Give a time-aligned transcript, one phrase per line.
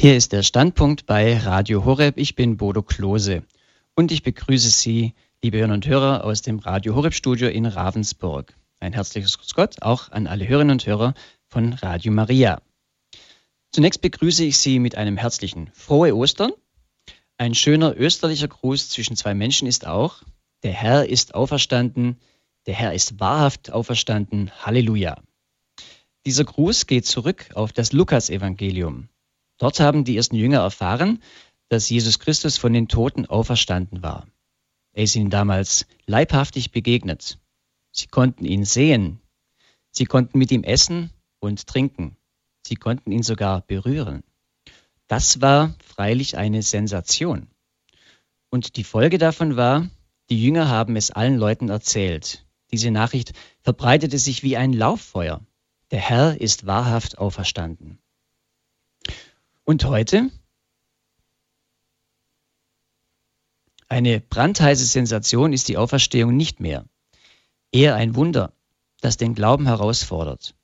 [0.00, 2.18] Hier ist der Standpunkt bei Radio Horeb.
[2.18, 3.42] Ich bin Bodo Klose
[3.96, 8.54] und ich begrüße Sie, liebe Hörerinnen und Hörer, aus dem Radio Horeb Studio in Ravensburg.
[8.78, 11.14] Ein herzliches Grüß Gott auch an alle Hörerinnen und Hörer
[11.48, 12.62] von Radio Maria.
[13.72, 16.52] Zunächst begrüße ich Sie mit einem herzlichen Frohe Ostern.
[17.36, 20.22] Ein schöner österlicher Gruß zwischen zwei Menschen ist auch,
[20.62, 22.20] der Herr ist auferstanden,
[22.66, 25.20] der Herr ist wahrhaft auferstanden, Halleluja.
[26.24, 29.08] Dieser Gruß geht zurück auf das Lukasevangelium.
[29.58, 31.22] Dort haben die ersten Jünger erfahren,
[31.68, 34.26] dass Jesus Christus von den Toten auferstanden war.
[34.92, 37.38] Er ist ihnen damals leibhaftig begegnet.
[37.90, 39.20] Sie konnten ihn sehen.
[39.90, 42.16] Sie konnten mit ihm essen und trinken.
[42.66, 44.22] Sie konnten ihn sogar berühren.
[45.06, 47.48] Das war freilich eine Sensation.
[48.50, 49.88] Und die Folge davon war,
[50.30, 52.46] die Jünger haben es allen Leuten erzählt.
[52.70, 55.40] Diese Nachricht verbreitete sich wie ein Lauffeuer.
[55.90, 57.98] Der Herr ist wahrhaft auferstanden.
[59.68, 60.30] Und heute?
[63.86, 66.86] Eine brandheiße Sensation ist die Auferstehung nicht mehr.
[67.70, 68.54] Eher ein Wunder,
[69.02, 70.54] das den Glauben herausfordert.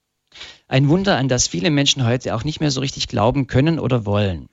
[0.69, 4.07] Ein Wunder, an das viele Menschen heute auch nicht mehr so richtig glauben können oder
[4.07, 4.49] wollen.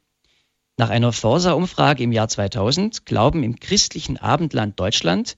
[0.76, 5.38] Nach einer Forsa-Umfrage im Jahr 2000 glauben im christlichen Abendland Deutschland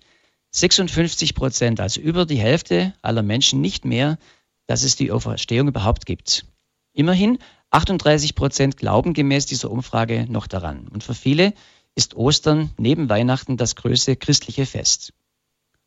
[0.53, 4.17] 56 Prozent, also über die Hälfte aller Menschen nicht mehr,
[4.66, 6.47] dass es die Auferstehung überhaupt gibt.
[6.94, 7.38] Immerhin
[7.73, 10.88] 38 Prozent glauben gemäß dieser Umfrage noch daran.
[10.89, 11.55] Und für viele
[11.95, 15.11] ist Ostern neben Weihnachten das größte christliche Fest.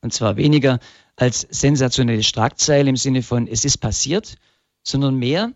[0.00, 0.80] Und zwar weniger
[1.14, 4.34] als sensationelle Schlagzeile im Sinne von es ist passiert,
[4.82, 5.52] sondern mehr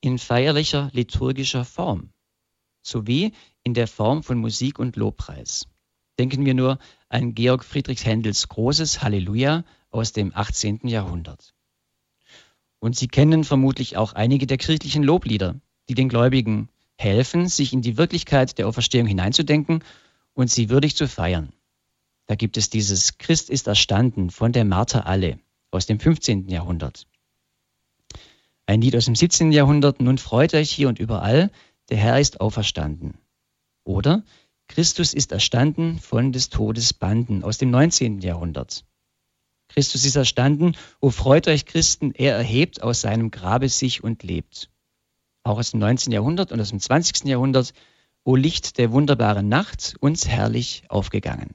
[0.00, 2.10] in feierlicher liturgischer Form,
[2.82, 5.68] sowie in der Form von Musik und Lobpreis.
[6.18, 10.88] Denken wir nur an Georg Friedrich Händels großes Halleluja aus dem 18.
[10.88, 11.54] Jahrhundert.
[12.80, 17.82] Und Sie kennen vermutlich auch einige der kirchlichen Loblieder, die den Gläubigen helfen, sich in
[17.82, 19.84] die Wirklichkeit der Auferstehung hineinzudenken
[20.34, 21.52] und sie würdig zu feiern.
[22.26, 25.38] Da gibt es dieses Christ ist erstanden von der Martha Alle
[25.70, 26.48] aus dem 15.
[26.48, 27.06] Jahrhundert.
[28.66, 29.50] Ein Lied aus dem 17.
[29.52, 31.50] Jahrhundert, nun freut euch hier und überall,
[31.88, 33.14] der Herr ist auferstanden.
[33.84, 34.24] Oder
[34.66, 38.20] Christus ist erstanden von des Todes Banden aus dem 19.
[38.20, 38.84] Jahrhundert.
[39.68, 44.70] Christus ist erstanden, o freut euch Christen, er erhebt aus seinem Grabe sich und lebt
[45.48, 46.12] auch aus dem 19.
[46.12, 47.24] Jahrhundert und aus dem 20.
[47.24, 47.72] Jahrhundert,
[48.24, 51.54] O Licht der wunderbaren Nacht, uns herrlich aufgegangen.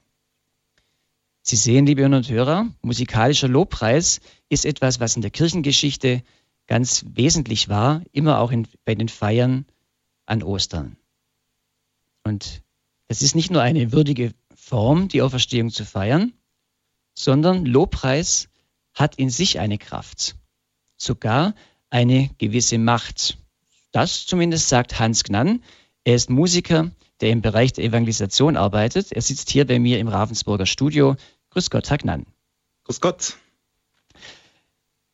[1.42, 6.22] Sie sehen, liebe Hörer und Hörer, musikalischer Lobpreis ist etwas, was in der Kirchengeschichte
[6.66, 9.66] ganz wesentlich war, immer auch in, bei den Feiern
[10.26, 10.96] an Ostern.
[12.24, 12.62] Und
[13.08, 16.32] es ist nicht nur eine würdige Form, die Auferstehung zu feiern,
[17.14, 18.48] sondern Lobpreis
[18.94, 20.36] hat in sich eine Kraft,
[20.96, 21.54] sogar
[21.90, 23.36] eine gewisse Macht.
[23.94, 25.62] Das zumindest sagt Hans Gnann.
[26.02, 26.90] Er ist Musiker,
[27.20, 29.12] der im Bereich der Evangelisation arbeitet.
[29.12, 31.14] Er sitzt hier bei mir im Ravensburger Studio.
[31.50, 32.26] Grüß Gott, Herr Gnann.
[32.86, 33.36] Grüß Gott.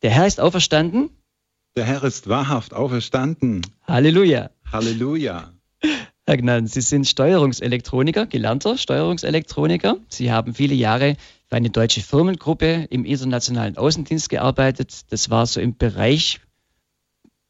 [0.01, 1.11] Der Herr ist auferstanden.
[1.77, 3.61] Der Herr ist wahrhaft auferstanden.
[3.87, 4.49] Halleluja.
[4.73, 5.53] Halleluja.
[6.25, 9.99] Herr Gnann, Sie sind Steuerungselektroniker, gelernter Steuerungselektroniker.
[10.09, 11.19] Sie haben viele Jahre
[11.49, 15.13] für eine deutsche Firmengruppe im internationalen Außendienst gearbeitet.
[15.13, 16.41] Das war so im Bereich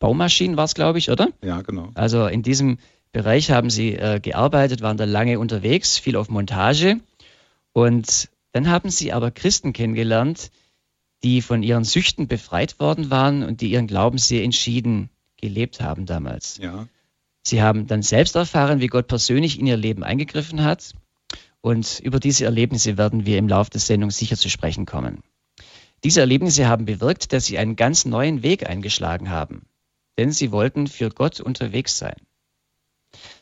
[0.01, 1.29] Baumaschinen war es, glaube ich, oder?
[1.45, 1.91] Ja, genau.
[1.95, 2.79] Also in diesem
[3.13, 6.99] Bereich haben Sie äh, gearbeitet, waren da lange unterwegs, viel auf Montage.
[7.73, 10.51] Und dann haben Sie aber Christen kennengelernt,
[11.23, 16.07] die von ihren Süchten befreit worden waren und die ihren Glauben sehr entschieden gelebt haben
[16.07, 16.57] damals.
[16.57, 16.89] Ja.
[17.43, 20.95] Sie haben dann selbst erfahren, wie Gott persönlich in ihr Leben eingegriffen hat.
[21.61, 25.23] Und über diese Erlebnisse werden wir im Laufe der Sendung sicher zu sprechen kommen.
[26.05, 29.67] Diese Erlebnisse haben bewirkt, dass sie einen ganz neuen Weg eingeschlagen haben
[30.21, 32.17] denn sie wollten für Gott unterwegs sein.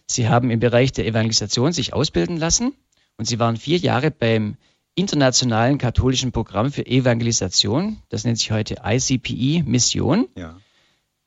[0.06, 2.72] Sie haben im Bereich der Evangelisation sich ausbilden lassen
[3.16, 4.56] und sie waren vier Jahre beim
[4.94, 10.56] internationalen katholischen Programm für Evangelisation, das nennt sich heute ICPE Mission, ja.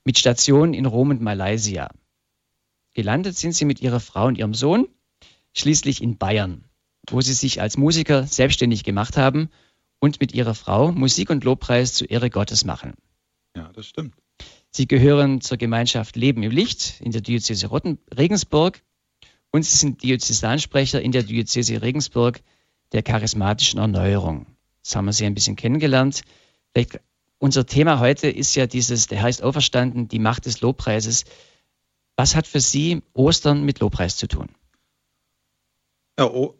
[0.05, 1.89] mit Stationen in Rom und Malaysia.
[2.93, 4.87] Gelandet sind sie mit ihrer Frau und ihrem Sohn
[5.53, 6.63] schließlich in Bayern,
[7.09, 9.49] wo sie sich als Musiker selbstständig gemacht haben
[9.99, 12.93] und mit ihrer Frau Musik und Lobpreis zur Ehre Gottes machen.
[13.53, 14.15] Ja, das stimmt.
[14.71, 18.81] Sie gehören zur Gemeinschaft Leben im Licht in der Diözese Rotten Regensburg
[19.51, 22.41] und Sie sind Diözesansprecher in der Diözese Regensburg
[22.93, 24.45] der charismatischen Erneuerung.
[24.81, 26.21] Das haben wir Sie ein bisschen kennengelernt.
[26.71, 27.01] Vielleicht
[27.37, 31.25] unser Thema heute ist ja dieses, der heißt auferstanden, die Macht des Lobpreises.
[32.15, 34.49] Was hat für Sie Ostern mit Lobpreis zu tun?
[36.17, 36.55] Ja, o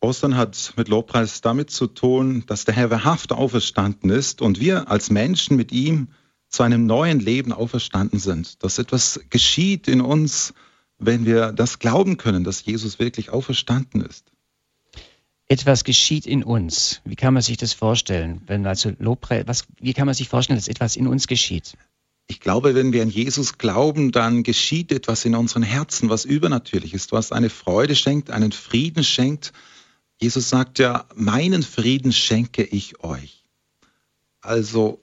[0.00, 4.90] Ostern hat mit Lobpreis damit zu tun, dass der Herr wahrhaft auferstanden ist und wir
[4.90, 6.08] als Menschen mit ihm
[6.48, 10.54] zu einem neuen Leben auferstanden sind, dass etwas geschieht in uns,
[10.98, 14.32] wenn wir das glauben können, dass Jesus wirklich auferstanden ist.
[15.46, 17.00] Etwas geschieht in uns.
[17.04, 18.42] Wie kann man sich das vorstellen?
[18.46, 21.76] Wenn also Lobpreis, was, wie kann man sich vorstellen, dass etwas in uns geschieht?
[22.26, 26.92] Ich glaube, wenn wir an Jesus glauben, dann geschieht etwas in unseren Herzen, was übernatürlich
[26.92, 29.54] ist, was eine Freude schenkt, einen Frieden schenkt.
[30.20, 33.46] Jesus sagt ja, meinen Frieden schenke ich euch.
[34.42, 35.02] Also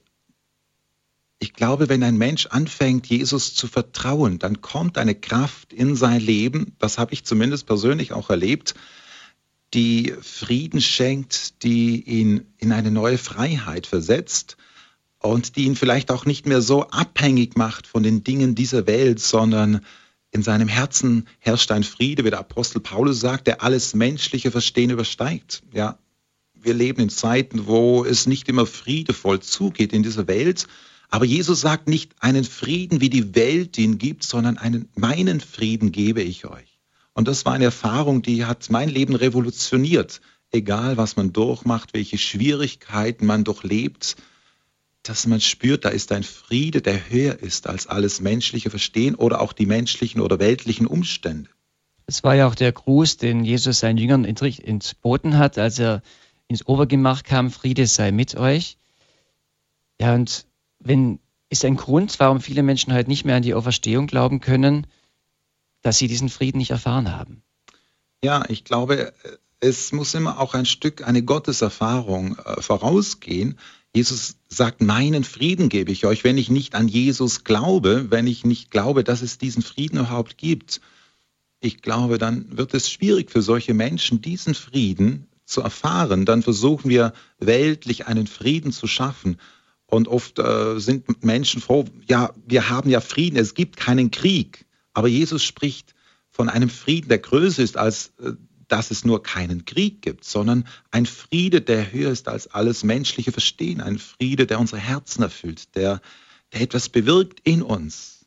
[1.38, 6.20] ich glaube, wenn ein Mensch anfängt, Jesus zu vertrauen, dann kommt eine Kraft in sein
[6.20, 8.74] Leben, das habe ich zumindest persönlich auch erlebt,
[9.74, 14.56] die Frieden schenkt, die ihn in eine neue Freiheit versetzt
[15.18, 19.20] und die ihn vielleicht auch nicht mehr so abhängig macht von den Dingen dieser Welt,
[19.20, 19.80] sondern
[20.30, 24.90] in seinem Herzen herrscht ein Friede, wie der Apostel Paulus sagt, der alles menschliche Verstehen
[24.90, 25.62] übersteigt.
[25.72, 25.98] Ja,
[26.54, 30.66] wir leben in Zeiten, wo es nicht immer friedevoll zugeht in dieser Welt,
[31.08, 35.92] aber Jesus sagt nicht einen Frieden, wie die Welt ihn gibt, sondern einen meinen Frieden
[35.92, 36.78] gebe ich euch.
[37.14, 40.20] Und das war eine Erfahrung, die hat mein Leben revolutioniert.
[40.50, 44.16] Egal, was man durchmacht, welche Schwierigkeiten man durchlebt,
[45.02, 49.40] dass man spürt, da ist ein Friede, der höher ist als alles menschliche Verstehen oder
[49.40, 51.48] auch die menschlichen oder weltlichen Umstände.
[52.06, 56.02] Es war ja auch der Gruß, den Jesus seinen Jüngern entboten hat, als er
[56.48, 58.78] ins Obergemach kam, Friede sei mit euch.
[60.00, 60.46] Ja, und
[60.78, 61.18] wenn,
[61.48, 64.86] ist ein Grund, warum viele Menschen heute nicht mehr an die Auferstehung glauben können,
[65.82, 67.42] dass sie diesen Frieden nicht erfahren haben.
[68.22, 69.12] Ja, ich glaube,
[69.60, 73.58] es muss immer auch ein Stück eine Gotteserfahrung äh, vorausgehen.
[73.94, 78.44] Jesus sagt, meinen Frieden gebe ich euch, wenn ich nicht an Jesus glaube, wenn ich
[78.44, 80.80] nicht glaube, dass es diesen Frieden überhaupt gibt.
[81.60, 86.26] Ich glaube, dann wird es schwierig für solche Menschen, diesen Frieden zu erfahren.
[86.26, 89.38] Dann versuchen wir weltlich einen Frieden zu schaffen.
[89.86, 94.66] Und oft äh, sind Menschen froh, ja, wir haben ja Frieden, es gibt keinen Krieg.
[94.92, 95.94] Aber Jesus spricht
[96.30, 98.32] von einem Frieden, der größer ist, als äh,
[98.68, 103.32] dass es nur keinen Krieg gibt, sondern ein Friede, der höher ist als alles menschliche
[103.32, 106.00] Verstehen, ein Friede, der unsere Herzen erfüllt, der,
[106.52, 108.26] der etwas bewirkt in uns.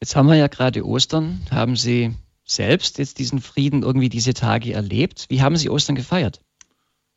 [0.00, 1.46] Jetzt haben wir ja gerade Ostern.
[1.50, 2.14] Haben Sie
[2.44, 5.26] selbst jetzt diesen Frieden irgendwie diese Tage erlebt?
[5.28, 6.40] Wie haben Sie Ostern gefeiert?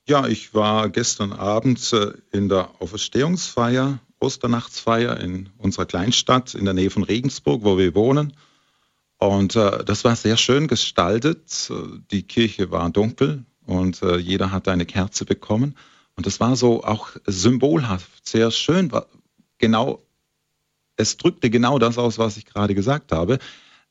[0.09, 6.73] Ja, ich war gestern Abend äh, in der Auferstehungsfeier, Osternachtsfeier in unserer Kleinstadt in der
[6.73, 8.31] Nähe von Regensburg, wo wir wohnen.
[9.17, 11.69] Und äh, das war sehr schön gestaltet.
[12.11, 15.75] Die Kirche war dunkel und äh, jeder hatte eine Kerze bekommen.
[16.15, 18.89] Und das war so auch symbolhaft, sehr schön.
[19.57, 20.01] Genau,
[20.95, 23.39] es drückte genau das aus, was ich gerade gesagt habe.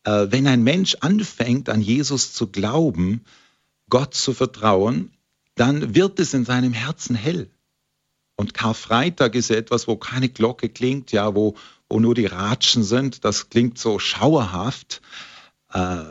[0.05, 3.23] Äh, wenn ein Mensch anfängt, an Jesus zu glauben,
[3.91, 5.13] Gott zu vertrauen,
[5.57, 7.51] dann wird es in seinem Herzen hell.
[8.37, 11.55] Und Karfreitag ist etwas, wo keine Glocke klingt, ja, wo,
[11.89, 13.25] wo nur die Ratschen sind.
[13.25, 15.01] Das klingt so schauerhaft,
[15.73, 16.05] äh,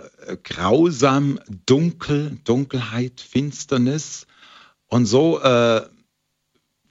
[0.44, 4.26] grausam, dunkel, Dunkelheit, Finsternis.
[4.88, 5.88] Und so äh,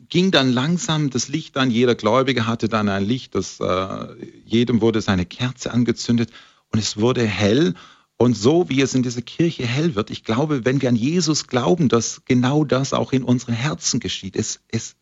[0.09, 1.73] ging dann langsam das Licht an.
[1.73, 4.07] Jeder Gläubige hatte dann ein Licht, das, äh,
[4.45, 6.31] jedem wurde seine Kerze angezündet
[6.71, 7.75] und es wurde hell.
[8.17, 11.47] Und so wie es in dieser Kirche hell wird, ich glaube, wenn wir an Jesus
[11.47, 14.37] glauben, dass genau das auch in unseren Herzen geschieht.
[14.37, 14.97] Es, es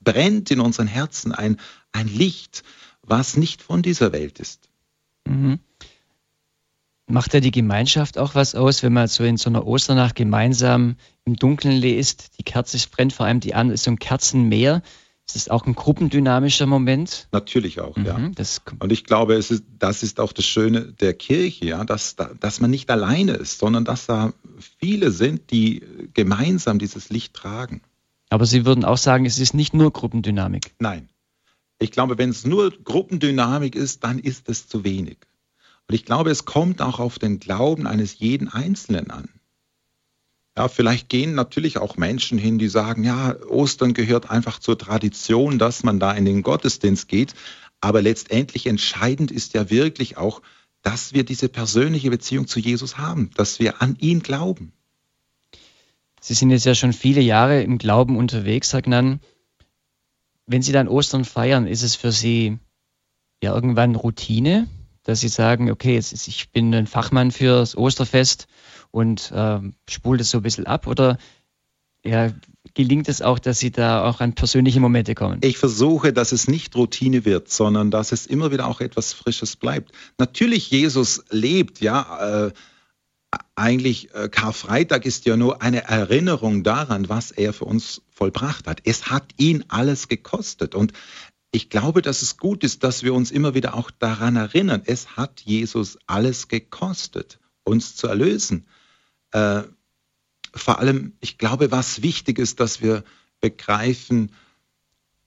[0.00, 1.58] brennt in unseren Herzen ein,
[1.92, 2.64] ein Licht,
[3.02, 4.68] was nicht von dieser Welt ist.
[5.26, 5.60] Mhm.
[7.06, 10.96] Macht ja die Gemeinschaft auch was aus, wenn man so in so einer Osternacht gemeinsam
[11.24, 12.38] im Dunkeln liest?
[12.38, 14.82] Die Kerze brennt vor allem die an, ist so ein Kerzenmeer.
[15.30, 17.28] Ist das auch ein gruppendynamischer Moment?
[17.30, 18.16] Natürlich auch, mhm, ja.
[18.80, 22.60] Und ich glaube, es ist, das ist auch das Schöne der Kirche, ja, dass, dass
[22.60, 24.32] man nicht alleine ist, sondern dass da
[24.80, 25.82] viele sind, die
[26.14, 27.80] gemeinsam dieses Licht tragen.
[28.28, 30.74] Aber Sie würden auch sagen, es ist nicht nur Gruppendynamik.
[30.80, 31.08] Nein.
[31.78, 35.18] Ich glaube, wenn es nur Gruppendynamik ist, dann ist es zu wenig.
[35.88, 39.28] Und ich glaube, es kommt auch auf den Glauben eines jeden Einzelnen an.
[40.56, 45.58] Ja, vielleicht gehen natürlich auch Menschen hin, die sagen, ja, Ostern gehört einfach zur Tradition,
[45.58, 47.34] dass man da in den Gottesdienst geht.
[47.80, 50.42] Aber letztendlich entscheidend ist ja wirklich auch,
[50.82, 54.72] dass wir diese persönliche Beziehung zu Jesus haben, dass wir an ihn glauben.
[56.20, 59.20] Sie sind jetzt ja schon viele Jahre im Glauben unterwegs, Herr Gnan.
[60.46, 62.58] Wenn Sie dann Ostern feiern, ist es für Sie
[63.42, 64.68] ja irgendwann Routine,
[65.04, 68.48] dass Sie sagen, okay, jetzt ich bin ein Fachmann fürs Osterfest
[68.90, 70.86] und äh, spult es so ein bisschen ab?
[70.86, 71.18] Oder
[72.04, 72.32] ja,
[72.74, 75.38] gelingt es auch, dass Sie da auch an persönliche Momente kommen?
[75.42, 79.56] Ich versuche, dass es nicht Routine wird, sondern dass es immer wieder auch etwas Frisches
[79.56, 79.92] bleibt.
[80.18, 82.46] Natürlich, Jesus lebt, ja.
[82.46, 82.52] Äh,
[83.54, 88.80] eigentlich äh, Karfreitag ist ja nur eine Erinnerung daran, was er für uns vollbracht hat.
[88.84, 90.92] Es hat ihn alles gekostet und
[91.52, 95.16] ich glaube, dass es gut ist, dass wir uns immer wieder auch daran erinnern, es
[95.16, 98.66] hat Jesus alles gekostet, uns zu erlösen.
[99.32, 99.62] Äh,
[100.54, 103.04] vor allem, ich glaube, was wichtig ist, dass wir
[103.40, 104.32] begreifen,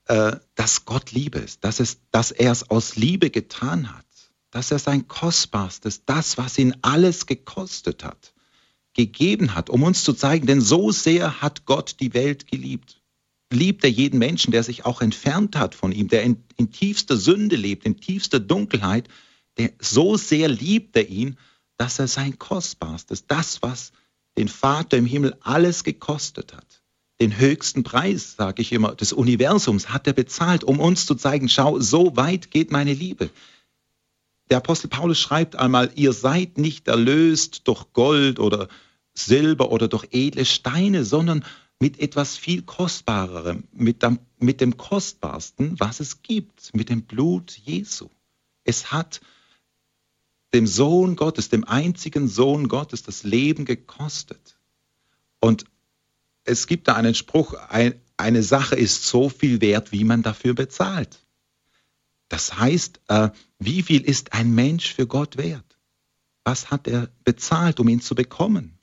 [0.05, 4.05] äh, dass Gott Liebe ist, dass, es, dass er es aus Liebe getan hat,
[4.51, 8.33] dass er sein Kostbarstes, das, was ihn alles gekostet hat,
[8.93, 13.01] gegeben hat, um uns zu zeigen, denn so sehr hat Gott die Welt geliebt.
[13.51, 17.17] Liebt er jeden Menschen, der sich auch entfernt hat von ihm, der in, in tiefster
[17.17, 19.07] Sünde lebt, in tiefster Dunkelheit,
[19.57, 21.37] der, so sehr liebt er ihn,
[21.77, 23.91] dass er sein Kostbarstes, das, was
[24.37, 26.83] den Vater im Himmel alles gekostet hat,
[27.21, 31.49] den höchsten Preis, sage ich immer, des Universums hat er bezahlt, um uns zu zeigen,
[31.49, 33.29] schau, so weit geht meine Liebe.
[34.49, 38.67] Der Apostel Paulus schreibt einmal, ihr seid nicht erlöst durch Gold oder
[39.13, 41.45] Silber oder durch edle Steine, sondern
[41.79, 47.51] mit etwas viel Kostbarerem, mit dem, mit dem Kostbarsten, was es gibt, mit dem Blut
[47.51, 48.09] Jesu.
[48.63, 49.21] Es hat
[50.53, 54.57] dem Sohn Gottes, dem einzigen Sohn Gottes, das Leben gekostet.
[55.39, 55.65] Und
[56.43, 60.53] es gibt da einen Spruch, ein, eine Sache ist so viel wert, wie man dafür
[60.53, 61.19] bezahlt.
[62.29, 63.29] Das heißt, äh,
[63.59, 65.77] wie viel ist ein Mensch für Gott wert?
[66.43, 68.77] Was hat er bezahlt, um ihn zu bekommen?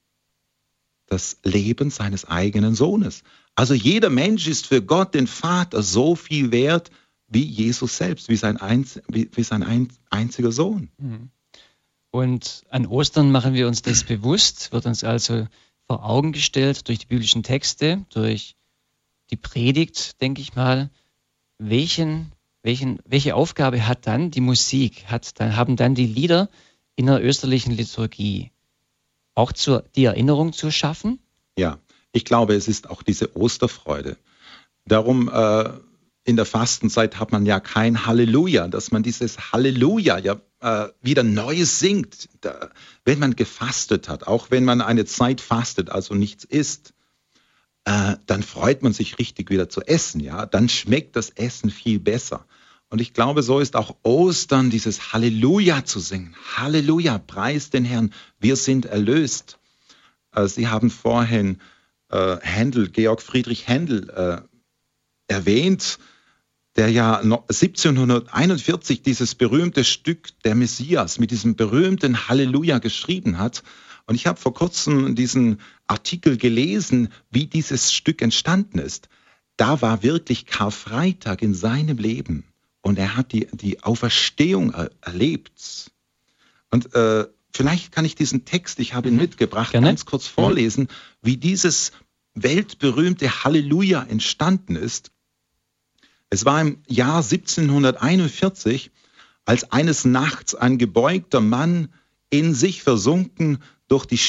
[1.06, 3.22] Das Leben seines eigenen Sohnes.
[3.54, 6.90] Also jeder Mensch ist für Gott, den Vater, so viel wert
[7.26, 10.90] wie Jesus selbst, wie sein, einz, wie, wie sein ein, einziger Sohn.
[10.98, 11.30] Mhm.
[12.10, 15.46] Und an Ostern machen wir uns das bewusst, wird uns also
[15.86, 18.56] vor Augen gestellt durch die biblischen Texte, durch
[19.30, 20.90] die Predigt, denke ich mal,
[21.58, 26.48] welchen welchen, welche Aufgabe hat dann die Musik, hat dann, haben dann die Lieder
[26.96, 28.50] in der österlichen Liturgie?
[29.34, 31.20] Auch zur, die Erinnerung zu schaffen?
[31.56, 31.78] Ja,
[32.12, 34.16] ich glaube, es ist auch diese Osterfreude.
[34.84, 35.70] Darum äh,
[36.24, 41.22] in der Fastenzeit hat man ja kein Halleluja, dass man dieses Halleluja ja äh, wieder
[41.22, 42.70] neu singt, da,
[43.04, 46.92] wenn man gefastet hat, auch wenn man eine Zeit fastet, also nichts isst
[47.84, 51.98] äh, dann freut man sich richtig wieder zu essen, ja, dann schmeckt das Essen viel
[51.98, 52.46] besser.
[52.88, 56.34] Und ich glaube, so ist auch Ostern dieses Halleluja zu singen.
[56.56, 59.58] Halleluja, preis den Herrn, wir sind erlöst.
[60.32, 61.58] Äh, Sie haben vorhin
[62.10, 64.49] äh, Händel, Georg Friedrich Händel äh,
[65.30, 65.98] erwähnt,
[66.76, 73.62] der ja 1741 dieses berühmte Stück der Messias mit diesem berühmten Halleluja geschrieben hat.
[74.06, 79.08] Und ich habe vor kurzem diesen Artikel gelesen, wie dieses Stück entstanden ist.
[79.56, 82.44] Da war wirklich Karfreitag in seinem Leben
[82.82, 85.92] und er hat die, die Auferstehung er, erlebt.
[86.70, 89.20] Und äh, vielleicht kann ich diesen Text, ich habe ihn mhm.
[89.20, 89.88] mitgebracht, Gerne.
[89.88, 90.88] ganz kurz vorlesen,
[91.20, 91.92] wie dieses
[92.34, 95.10] weltberühmte Halleluja entstanden ist.
[96.30, 98.92] Es war im Jahr 1741,
[99.44, 101.92] als eines Nachts ein gebeugter Mann
[102.30, 103.58] in sich versunken
[103.88, 104.20] durch die,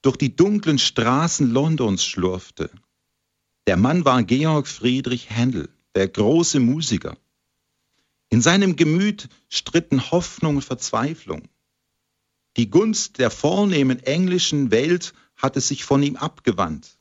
[0.00, 2.70] durch die dunklen Straßen Londons schlurfte.
[3.66, 7.18] Der Mann war Georg Friedrich Händel, der große Musiker.
[8.30, 11.42] In seinem Gemüt stritten Hoffnung und Verzweiflung.
[12.56, 16.96] Die Gunst der vornehmen englischen Welt hatte sich von ihm abgewandt.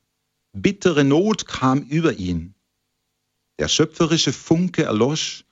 [0.51, 2.55] Bittere Not kam über ihn.
[3.59, 5.45] Der schöpferische Funke erlosch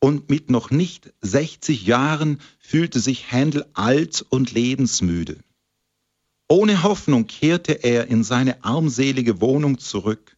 [0.00, 5.38] und mit noch nicht 60 Jahren fühlte sich Händel alt und lebensmüde.
[6.48, 10.36] Ohne Hoffnung kehrte er in seine armselige Wohnung zurück.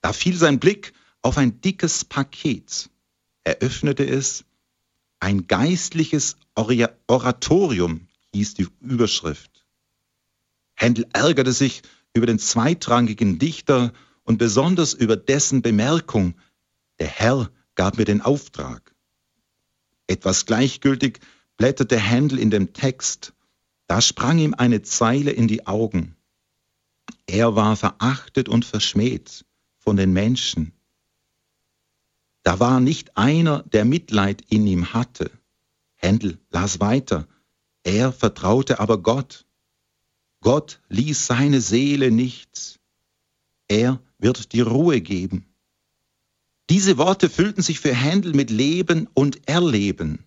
[0.00, 2.90] Da fiel sein Blick auf ein dickes Paket.
[3.44, 4.44] Er öffnete es.
[5.20, 9.64] Ein geistliches Oratorium hieß die Überschrift.
[10.74, 11.82] Händel ärgerte sich
[12.14, 13.92] über den zweitrangigen Dichter
[14.28, 16.34] und besonders über dessen Bemerkung,
[17.00, 18.94] der Herr gab mir den Auftrag.
[20.06, 21.18] Etwas gleichgültig
[21.56, 23.32] blätterte Händel in dem Text
[23.88, 26.14] da sprang ihm eine Zeile in die Augen.
[27.26, 29.46] Er war verachtet und verschmäht
[29.78, 30.72] von den Menschen.
[32.42, 35.30] Da war nicht einer, der Mitleid in ihm hatte.
[35.94, 37.26] Händel las weiter.
[37.82, 39.46] Er vertraute aber Gott.
[40.42, 42.77] Gott ließ seine Seele nichts.
[43.68, 45.44] Er wird die Ruhe geben.
[46.70, 50.26] Diese Worte füllten sich für Händel mit Leben und Erleben.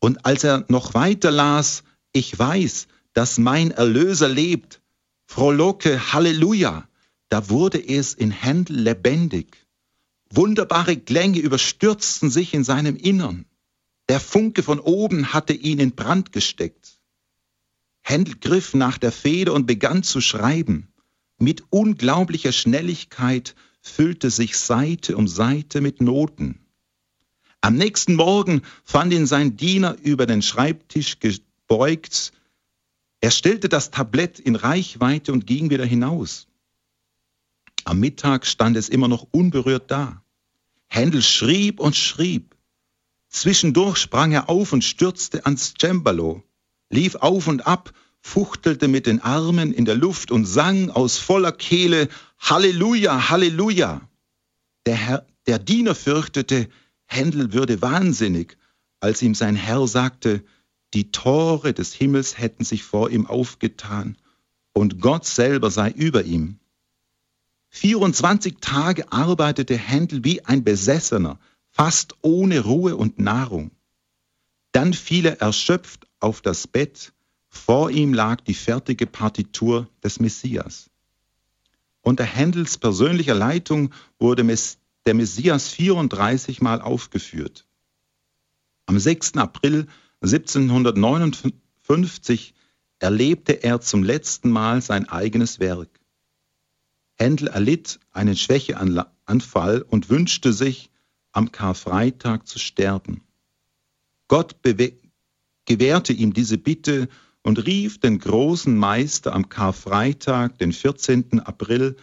[0.00, 4.80] Und als er noch weiter las, ich weiß, dass mein Erlöser lebt.
[5.26, 6.88] Frohlocke, Halleluja.
[7.28, 9.56] Da wurde es in Händel lebendig.
[10.30, 13.46] Wunderbare Klänge überstürzten sich in seinem Innern.
[14.08, 16.98] Der Funke von oben hatte ihn in Brand gesteckt.
[18.00, 20.89] Händel griff nach der Feder und begann zu schreiben.
[21.42, 26.60] Mit unglaublicher Schnelligkeit füllte sich Seite um Seite mit Noten.
[27.62, 32.32] Am nächsten Morgen fand ihn sein Diener über den Schreibtisch gebeugt.
[33.22, 36.46] Er stellte das Tablett in Reichweite und ging wieder hinaus.
[37.84, 40.22] Am Mittag stand es immer noch unberührt da.
[40.88, 42.54] Händel schrieb und schrieb.
[43.30, 46.42] Zwischendurch sprang er auf und stürzte ans Cembalo,
[46.90, 51.52] lief auf und ab, fuchtelte mit den Armen in der Luft und sang aus voller
[51.52, 52.08] Kehle
[52.38, 54.00] Halleluja, Halleluja.
[54.86, 56.68] Der, Herr, der Diener fürchtete,
[57.06, 58.56] Händel würde wahnsinnig,
[59.00, 60.44] als ihm sein Herr sagte,
[60.94, 64.16] die Tore des Himmels hätten sich vor ihm aufgetan
[64.72, 66.58] und Gott selber sei über ihm.
[67.70, 71.38] 24 Tage arbeitete Händel wie ein Besessener,
[71.70, 73.70] fast ohne Ruhe und Nahrung.
[74.72, 77.12] Dann fiel er erschöpft auf das Bett,
[77.50, 80.88] vor ihm lag die fertige Partitur des Messias.
[82.00, 84.42] Unter Händels persönlicher Leitung wurde
[85.04, 87.66] der Messias 34 Mal aufgeführt.
[88.86, 89.36] Am 6.
[89.36, 89.86] April
[90.22, 92.54] 1759
[93.00, 95.88] erlebte er zum letzten Mal sein eigenes Werk.
[97.14, 100.90] Händel erlitt einen Schwächeanfall und wünschte sich,
[101.32, 103.22] am Karfreitag zu sterben.
[104.26, 104.56] Gott
[105.64, 107.08] gewährte ihm diese Bitte
[107.42, 111.40] und rief den großen Meister am Karfreitag, den 14.
[111.40, 111.96] April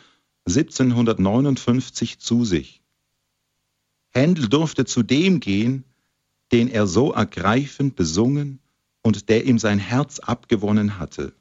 [0.48, 2.82] 1759, zu sich.
[4.10, 5.84] Händel durfte zu dem gehen,
[6.52, 8.60] den er so ergreifend besungen
[9.04, 11.34] und der ihm sein Herz abgewonnen hatte,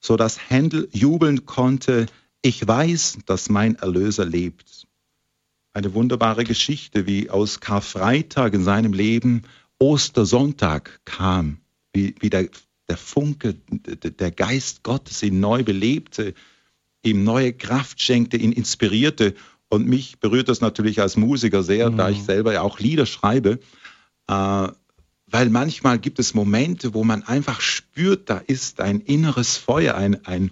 [0.00, 2.06] so dass Händel jubeln konnte,
[2.40, 4.86] ich weiß, dass mein Erlöser lebt.
[5.72, 9.42] Eine wunderbare Geschichte, wie aus Karfreitag in seinem Leben
[9.78, 11.58] Ostersonntag kam,
[11.92, 12.48] wie, wie der,
[12.92, 16.34] der Funke, der Geist Gottes ihn neu belebte,
[17.02, 19.34] ihm neue Kraft schenkte, ihn inspirierte.
[19.70, 21.96] Und mich berührt das natürlich als Musiker sehr, mhm.
[21.96, 23.60] da ich selber ja auch Lieder schreibe,
[24.28, 24.68] äh,
[25.26, 30.26] weil manchmal gibt es Momente, wo man einfach spürt, da ist ein inneres Feuer, ein,
[30.26, 30.50] ein,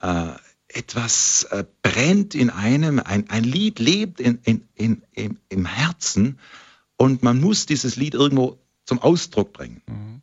[0.00, 0.32] äh,
[0.68, 6.38] etwas äh, brennt in einem, ein, ein Lied lebt in, in, in, im, im Herzen
[6.96, 9.82] und man muss dieses Lied irgendwo zum Ausdruck bringen.
[9.86, 10.22] Mhm.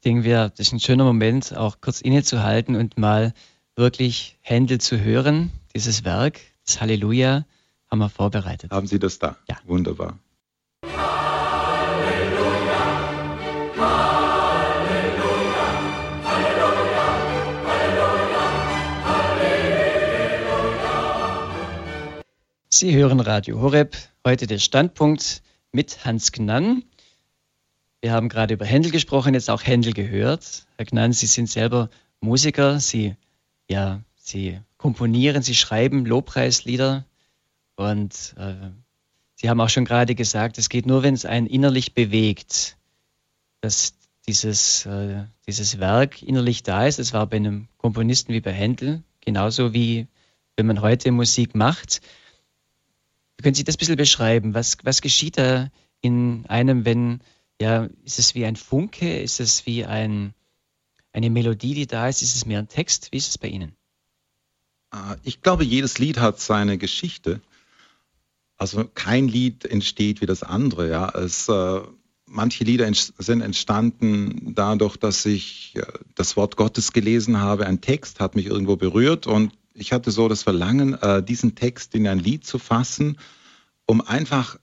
[0.00, 3.34] Ich denke, wir, das ist ein schöner Moment, auch kurz innezuhalten und mal
[3.76, 5.52] wirklich Händel zu hören.
[5.74, 7.44] Dieses Werk, das Halleluja,
[7.90, 8.70] haben wir vorbereitet.
[8.70, 9.36] Haben Sie das da?
[9.46, 9.58] Ja.
[9.66, 10.18] Wunderbar.
[22.70, 26.84] Sie hören Radio Horeb, heute der Standpunkt mit Hans Gnann.
[28.02, 30.66] Wir haben gerade über Händel gesprochen, jetzt auch Händel gehört.
[30.76, 33.14] Herr Gnann, Sie sind selber Musiker, Sie,
[33.68, 37.04] ja, Sie komponieren, Sie schreiben Lobpreislieder
[37.76, 38.70] und äh,
[39.34, 42.76] Sie haben auch schon gerade gesagt, es geht nur, wenn es einen innerlich bewegt,
[43.60, 43.94] dass
[44.26, 46.98] dieses, äh, dieses Werk innerlich da ist.
[46.98, 50.06] Es war bei einem Komponisten wie bei Händel, genauso wie
[50.56, 52.00] wenn man heute Musik macht.
[53.42, 54.54] Können Sie das ein bisschen beschreiben?
[54.54, 55.70] Was, was geschieht da
[56.02, 57.20] in einem, wenn,
[57.60, 59.20] ja, ist es wie ein Funke?
[59.20, 60.34] Ist es wie ein,
[61.12, 62.22] eine Melodie, die da ist?
[62.22, 63.12] Ist es mehr ein Text?
[63.12, 63.76] Wie ist es bei Ihnen?
[64.90, 67.40] Ah, ich glaube, jedes Lied hat seine Geschichte.
[68.56, 70.88] Also kein Lied entsteht wie das andere.
[70.88, 71.10] Ja.
[71.10, 71.80] Es, äh,
[72.26, 75.82] manche Lieder ent sind entstanden dadurch, dass ich äh,
[76.14, 77.66] das Wort Gottes gelesen habe.
[77.66, 81.94] Ein Text hat mich irgendwo berührt und ich hatte so das Verlangen, äh, diesen Text
[81.94, 83.18] in ein Lied zu fassen,
[83.86, 84.58] um einfach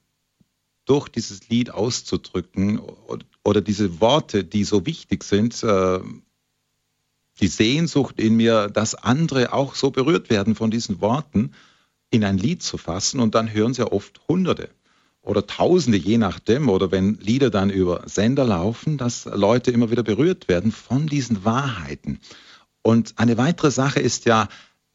[0.88, 2.82] durch dieses Lied auszudrücken
[3.44, 6.00] oder diese Worte, die so wichtig sind, äh,
[7.40, 11.52] die Sehnsucht in mir, dass andere auch so berührt werden von diesen Worten,
[12.10, 13.20] in ein Lied zu fassen.
[13.20, 14.70] Und dann hören sie ja oft Hunderte
[15.22, 20.04] oder Tausende, je nachdem, oder wenn Lieder dann über Sender laufen, dass Leute immer wieder
[20.04, 22.20] berührt werden von diesen Wahrheiten.
[22.82, 24.48] Und eine weitere Sache ist ja,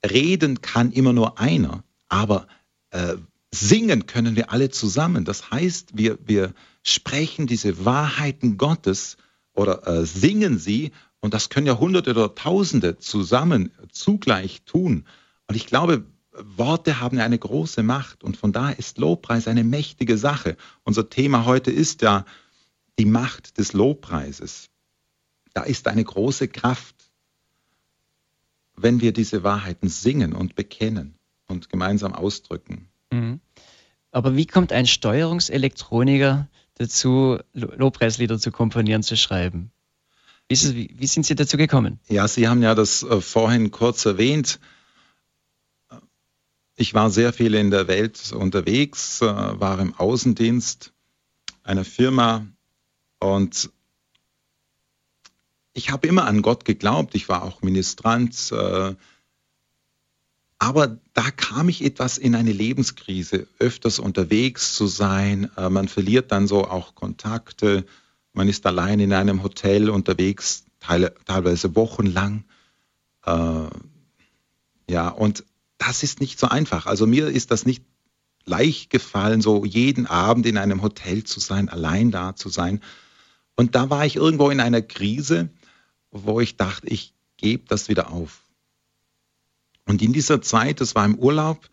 [0.04, 2.46] reden kann immer nur einer, aber
[2.90, 3.16] äh,
[3.54, 5.24] singen können wir alle zusammen.
[5.24, 9.16] Das heißt, wir, wir sprechen diese Wahrheiten Gottes
[9.52, 15.04] oder äh, singen sie und das können ja Hunderte oder Tausende zusammen zugleich tun.
[15.46, 20.16] Und ich glaube, Worte haben eine große Macht und von daher ist Lobpreis eine mächtige
[20.16, 20.56] Sache.
[20.82, 22.24] Unser Thema heute ist ja
[22.98, 24.70] die Macht des Lobpreises.
[25.52, 27.02] Da ist eine große Kraft
[28.76, 31.14] wenn wir diese Wahrheiten singen und bekennen
[31.46, 32.88] und gemeinsam ausdrücken.
[33.12, 33.40] Mhm.
[34.10, 39.70] Aber wie kommt ein Steuerungselektroniker dazu, Lobpreislieder zu komponieren, zu schreiben?
[40.48, 42.00] Wie, es, wie, sind Sie dazu gekommen?
[42.08, 44.60] Ja, Sie haben ja das äh, vorhin kurz erwähnt.
[46.76, 50.92] Ich war sehr viel in der Welt unterwegs, äh, war im Außendienst
[51.62, 52.46] einer Firma
[53.20, 53.70] und
[55.74, 57.14] ich habe immer an Gott geglaubt.
[57.14, 58.52] Ich war auch Ministrant.
[58.52, 58.94] Äh,
[60.62, 65.50] aber da kam ich etwas in eine Lebenskrise, öfters unterwegs zu sein.
[65.56, 67.84] Äh, man verliert dann so auch Kontakte.
[68.32, 72.44] Man ist allein in einem Hotel unterwegs, teilweise wochenlang.
[73.26, 73.66] Äh,
[74.88, 75.42] ja, und
[75.78, 76.86] das ist nicht so einfach.
[76.86, 77.82] Also mir ist das nicht
[78.44, 82.80] leicht gefallen, so jeden Abend in einem Hotel zu sein, allein da zu sein.
[83.56, 85.48] Und da war ich irgendwo in einer Krise,
[86.12, 88.41] wo ich dachte, ich gebe das wieder auf.
[89.86, 91.68] Und in dieser Zeit, das war im Urlaub,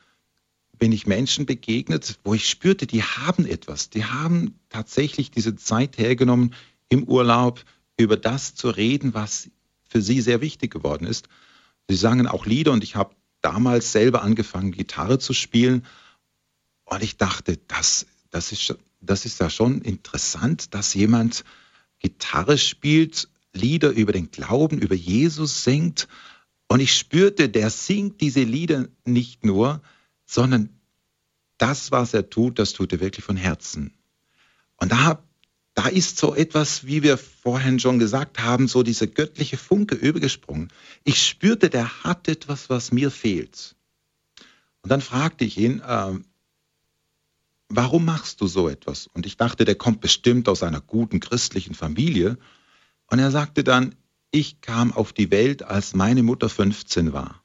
[0.78, 3.90] bin ich Menschen begegnet, wo ich spürte, die haben etwas.
[3.90, 6.56] Die haben tatsächlich diese Zeit hergenommen,
[6.88, 7.64] im Urlaub
[7.98, 9.50] über das zu reden, was
[9.88, 11.28] für sie sehr wichtig geworden ist.
[11.88, 15.86] Sie sangen auch Lieder und ich habe damals selber angefangen, Gitarre zu spielen.
[16.86, 21.44] Und ich dachte, das, das, ist, das ist ja schon interessant, dass jemand
[22.00, 26.08] Gitarre spielt, Lieder über den Glauben, über Jesus singt.
[26.70, 29.82] Und ich spürte, der singt diese Lieder nicht nur,
[30.26, 30.70] sondern
[31.58, 33.94] das, was er tut, das tut er wirklich von Herzen.
[34.78, 35.22] Und da,
[35.74, 40.70] da ist so etwas, wie wir vorhin schon gesagt haben, so diese göttliche Funke übergesprungen.
[41.04, 43.76] Ich spürte, der hat etwas, was mir fehlt.
[44.84, 46.20] Und dann fragte ich ihn, äh,
[47.68, 49.08] warum machst du so etwas?
[49.08, 52.38] Und ich dachte, der kommt bestimmt aus einer guten christlichen Familie.
[53.08, 53.96] Und er sagte dann,
[54.32, 57.44] ich kam auf die Welt, als meine Mutter 15 war.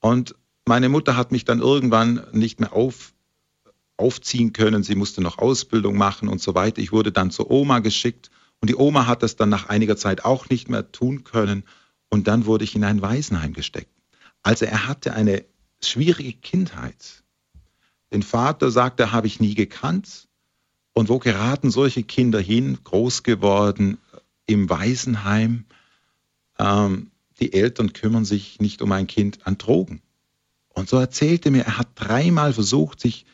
[0.00, 3.12] Und meine Mutter hat mich dann irgendwann nicht mehr auf,
[3.96, 4.82] aufziehen können.
[4.82, 6.80] Sie musste noch Ausbildung machen und so weiter.
[6.80, 10.24] Ich wurde dann zur Oma geschickt und die Oma hat das dann nach einiger Zeit
[10.24, 11.64] auch nicht mehr tun können.
[12.10, 13.90] Und dann wurde ich in ein Waisenheim gesteckt.
[14.42, 15.44] Also er hatte eine
[15.82, 17.24] schwierige Kindheit.
[18.12, 20.28] Den Vater, sagt er, habe ich nie gekannt.
[20.92, 23.98] Und wo geraten solche Kinder hin, groß geworden
[24.48, 25.64] im Waisenheim?
[26.58, 30.02] Ähm, die Eltern kümmern sich nicht um ein Kind an Drogen.
[30.70, 33.26] Und so erzählte mir, er hat dreimal versucht, sich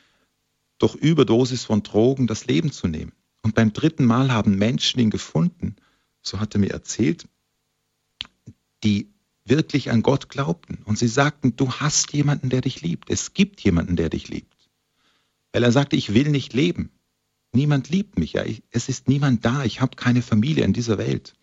[0.78, 3.12] durch Überdosis von Drogen das Leben zu nehmen.
[3.42, 5.76] Und beim dritten Mal haben Menschen ihn gefunden,
[6.22, 7.28] so hat er mir erzählt,
[8.82, 9.08] die
[9.44, 10.78] wirklich an Gott glaubten.
[10.84, 13.10] Und sie sagten, du hast jemanden, der dich liebt.
[13.10, 14.54] Es gibt jemanden, der dich liebt.
[15.52, 16.90] Weil er sagte, ich will nicht leben.
[17.54, 18.32] Niemand liebt mich.
[18.32, 18.44] Ja.
[18.44, 19.64] Ich, es ist niemand da.
[19.64, 21.34] Ich habe keine Familie in dieser Welt.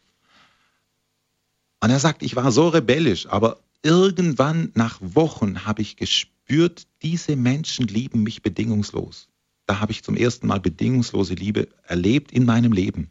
[1.79, 7.35] Und er sagt, ich war so rebellisch, aber irgendwann nach Wochen habe ich gespürt, diese
[7.35, 9.29] Menschen lieben mich bedingungslos.
[9.65, 13.09] Da habe ich zum ersten Mal bedingungslose Liebe erlebt in meinem Leben.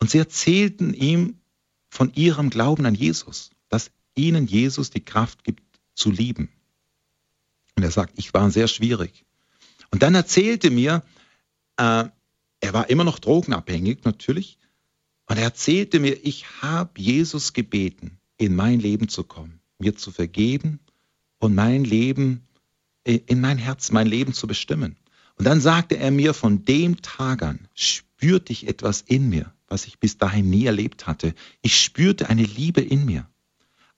[0.00, 1.38] Und sie erzählten ihm
[1.90, 5.62] von ihrem Glauben an Jesus, dass ihnen Jesus die Kraft gibt
[5.94, 6.48] zu lieben.
[7.76, 9.24] Und er sagt, ich war sehr schwierig.
[9.90, 11.02] Und dann erzählte mir,
[11.78, 12.04] äh,
[12.60, 14.58] er war immer noch drogenabhängig natürlich.
[15.26, 20.10] Und er erzählte mir, ich habe Jesus gebeten, in mein Leben zu kommen, mir zu
[20.10, 20.80] vergeben
[21.38, 22.46] und mein Leben,
[23.04, 24.96] in mein Herz, mein Leben zu bestimmen.
[25.36, 29.86] Und dann sagte er mir, von dem Tag an spürte ich etwas in mir, was
[29.86, 31.34] ich bis dahin nie erlebt hatte.
[31.62, 33.28] Ich spürte eine Liebe in mir,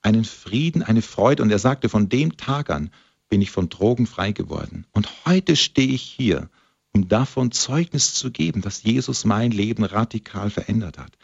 [0.01, 1.41] einen Frieden, eine Freude.
[1.41, 2.91] Und er sagte, von dem Tag an
[3.29, 4.85] bin ich von Drogen frei geworden.
[4.91, 6.49] Und heute stehe ich hier
[6.93, 11.17] um davon Zeugnis zu geben, dass Jesus mein Leben radikal verändert hat.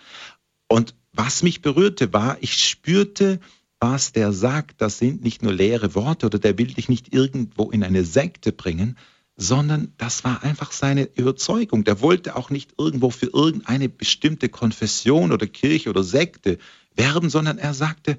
[0.68, 3.40] Und was mich berührte war, ich spürte,
[3.80, 7.70] was der sagt, das sind nicht nur leere Worte oder der will dich nicht irgendwo
[7.70, 8.98] in eine Sekte bringen,
[9.36, 11.84] sondern das war einfach seine Überzeugung.
[11.84, 16.58] Der wollte auch nicht irgendwo für irgendeine bestimmte Konfession oder Kirche oder Sekte
[16.96, 18.18] werben, sondern er sagte,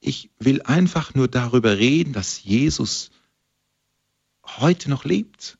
[0.00, 3.10] ich will einfach nur darüber reden, dass Jesus
[4.46, 5.58] heute noch lebt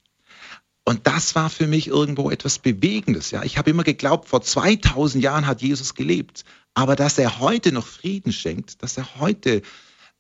[0.85, 3.31] und das war für mich irgendwo etwas Bewegendes.
[3.31, 6.45] Ja, ich habe immer geglaubt, vor 2000 Jahren hat Jesus gelebt,
[6.75, 9.63] aber dass er heute noch Frieden schenkt, dass er heute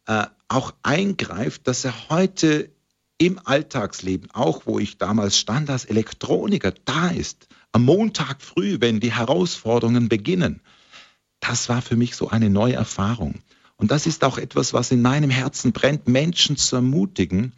[0.06, 2.70] äh, auch eingreift, dass er heute
[3.18, 9.00] im Alltagsleben, auch wo ich damals stand als Elektroniker, da ist, am Montag früh, wenn
[9.00, 10.62] die Herausforderungen beginnen.
[11.40, 13.40] Das war für mich so eine neue Erfahrung.
[13.76, 17.52] Und das ist auch etwas, was in meinem Herzen brennt, Menschen zu ermutigen,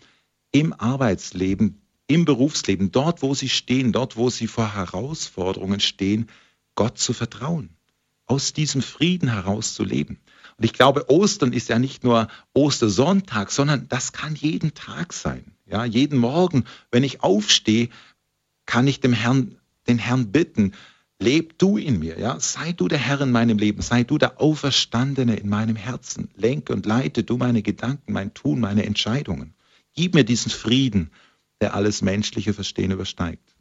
[0.51, 6.29] im Arbeitsleben im Berufsleben, dort, wo sie stehen, dort, wo sie vor Herausforderungen stehen,
[6.75, 7.71] Gott zu vertrauen,
[8.27, 10.19] aus diesem Frieden heraus zu leben.
[10.57, 15.53] Und ich glaube, Ostern ist ja nicht nur Ostersonntag, sondern das kann jeden Tag sein.
[15.67, 17.89] Ja, jeden Morgen, wenn ich aufstehe,
[18.67, 20.73] kann ich dem Herrn, den Herrn bitten,
[21.19, 24.41] leb du in mir, ja, sei du der Herr in meinem Leben, sei du der
[24.41, 29.55] Auferstandene in meinem Herzen, lenke und leite du meine Gedanken, mein Tun, meine Entscheidungen.
[29.95, 31.11] Gib mir diesen Frieden,
[31.61, 33.55] der alles menschliche Verstehen übersteigt.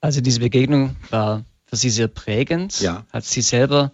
[0.00, 3.04] Also diese Begegnung war für Sie sehr prägend, ja.
[3.12, 3.92] hat Sie selber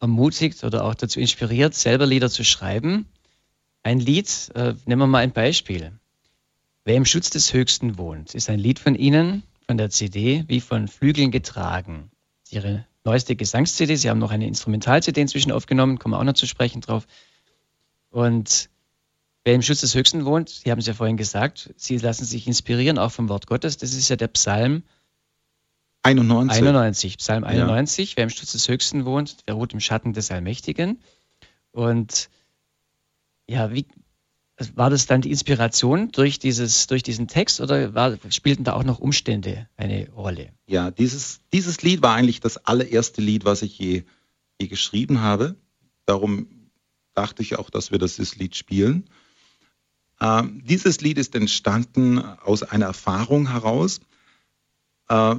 [0.00, 3.06] ermutigt oder auch dazu inspiriert, selber Lieder zu schreiben.
[3.82, 5.92] Ein Lied, äh, nehmen wir mal ein Beispiel.
[6.84, 10.60] Wer im Schutz des Höchsten wohnt, ist ein Lied von Ihnen, von der CD, wie
[10.60, 12.10] von Flügeln getragen.
[12.50, 16.46] Ihre neueste Gesangs-CD, Sie haben noch eine Instrumental-CD inzwischen aufgenommen, kommen wir auch noch zu
[16.46, 17.06] sprechen drauf.
[18.10, 18.70] Und
[19.48, 22.46] wer im Schutz des Höchsten wohnt, Sie haben es ja vorhin gesagt, Sie lassen sich
[22.46, 23.78] inspirieren auch vom Wort Gottes.
[23.78, 24.82] Das ist ja der Psalm
[26.02, 26.58] 91.
[26.58, 28.10] 91, Psalm 91.
[28.10, 28.16] Ja.
[28.18, 31.00] Wer im Schutz des Höchsten wohnt, der ruht im Schatten des Allmächtigen.
[31.70, 32.28] Und
[33.48, 33.86] ja, wie,
[34.74, 38.84] war das dann die Inspiration durch, dieses, durch diesen Text oder war, spielten da auch
[38.84, 40.52] noch Umstände eine Rolle?
[40.66, 44.02] Ja, dieses, dieses Lied war eigentlich das allererste Lied, was ich je,
[44.60, 45.56] je geschrieben habe.
[46.04, 46.70] Darum
[47.14, 49.08] dachte ich auch, dass wir das Lied spielen.
[50.20, 54.00] Ähm, dieses Lied ist entstanden aus einer Erfahrung heraus.
[55.08, 55.36] Äh,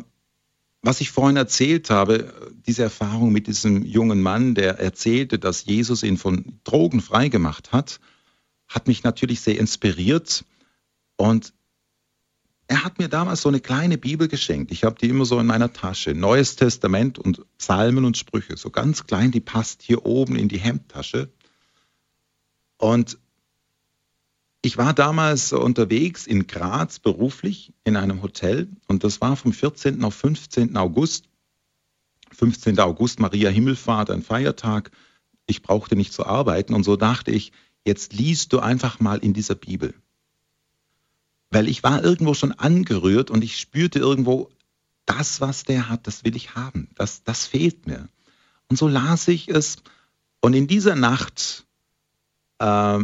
[0.81, 2.33] was ich vorhin erzählt habe,
[2.65, 7.99] diese Erfahrung mit diesem jungen Mann, der erzählte, dass Jesus ihn von Drogen freigemacht hat,
[8.67, 10.45] hat mich natürlich sehr inspiriert.
[11.17, 11.53] Und
[12.67, 14.71] er hat mir damals so eine kleine Bibel geschenkt.
[14.71, 16.13] Ich habe die immer so in meiner Tasche.
[16.13, 18.55] Neues Testament und Psalmen und Sprüche.
[18.55, 21.29] So ganz klein, die passt hier oben in die Hemdtasche.
[22.77, 23.17] Und
[24.61, 30.03] ich war damals unterwegs in Graz beruflich in einem Hotel und das war vom 14.
[30.03, 30.75] auf 15.
[30.75, 31.25] August.
[32.31, 32.79] 15.
[32.79, 34.91] August, Maria Himmelfahrt, ein Feiertag.
[35.47, 37.51] Ich brauchte nicht zu arbeiten und so dachte ich,
[37.85, 39.93] jetzt liest du einfach mal in dieser Bibel.
[41.49, 44.49] Weil ich war irgendwo schon angerührt und ich spürte irgendwo,
[45.05, 46.89] das, was der hat, das will ich haben.
[46.93, 48.07] Das, das fehlt mir.
[48.67, 49.77] Und so las ich es.
[50.39, 51.65] Und in dieser Nacht
[52.59, 52.99] äh,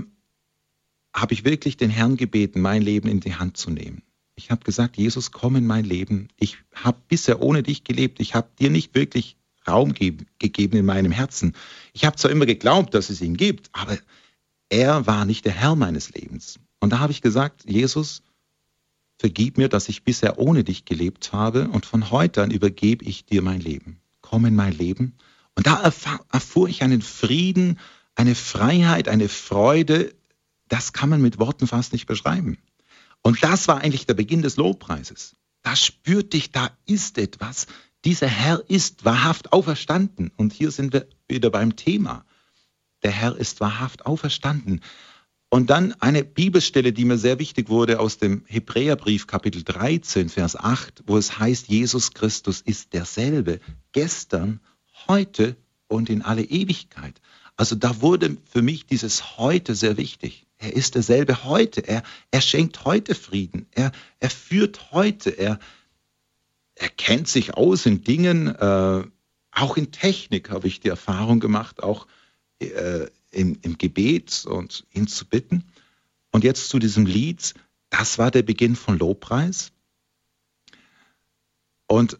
[1.15, 4.03] habe ich wirklich den Herrn gebeten, mein Leben in die Hand zu nehmen.
[4.35, 6.27] Ich habe gesagt, Jesus, komm in mein Leben.
[6.37, 8.19] Ich habe bisher ohne dich gelebt.
[8.19, 11.53] Ich habe dir nicht wirklich Raum ge gegeben in meinem Herzen.
[11.93, 13.97] Ich habe zwar immer geglaubt, dass es ihn gibt, aber
[14.69, 16.59] er war nicht der Herr meines Lebens.
[16.79, 18.21] Und da habe ich gesagt, Jesus,
[19.17, 23.25] vergib mir, dass ich bisher ohne dich gelebt habe und von heute an übergebe ich
[23.25, 24.01] dir mein Leben.
[24.21, 25.13] Komm in mein Leben.
[25.55, 25.81] Und da
[26.31, 27.79] erfuhr ich einen Frieden,
[28.15, 30.13] eine Freiheit, eine Freude,
[30.67, 32.57] das kann man mit Worten fast nicht beschreiben.
[33.21, 35.35] Und das war eigentlich der Beginn des Lobpreises.
[35.61, 37.67] Da spürte ich, da ist etwas.
[38.03, 40.31] Dieser Herr ist wahrhaft auferstanden.
[40.37, 42.23] Und hier sind wir wieder beim Thema
[43.05, 44.81] der Herr ist wahrhaft auferstanden.
[45.49, 50.55] Und dann eine Bibelstelle, die mir sehr wichtig wurde aus dem Hebräerbrief Kapitel 13, Vers
[50.55, 53.59] 8, wo es heißt, Jesus Christus ist derselbe,
[53.91, 54.59] gestern,
[55.07, 55.55] heute
[55.87, 57.21] und in alle Ewigkeit.
[57.55, 60.44] Also da wurde für mich dieses heute sehr wichtig.
[60.57, 61.81] Er ist derselbe heute.
[61.87, 63.67] Er, er schenkt heute Frieden.
[63.71, 65.29] Er, er führt heute.
[65.31, 65.59] Er,
[66.75, 69.03] er kennt sich aus in Dingen, äh,
[69.55, 72.07] auch in Technik habe ich die Erfahrung gemacht, auch
[72.59, 75.63] äh, im, im Gebet und ihn zu bitten.
[76.31, 77.53] Und jetzt zu diesem Lied,
[77.89, 79.71] das war der Beginn von Lobpreis.
[81.87, 82.19] Und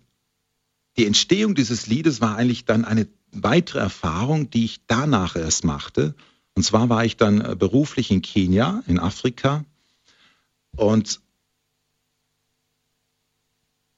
[0.95, 6.15] die Entstehung dieses Liedes war eigentlich dann eine weitere Erfahrung, die ich danach erst machte.
[6.55, 9.65] Und zwar war ich dann äh, beruflich in Kenia, in Afrika.
[10.75, 11.21] Und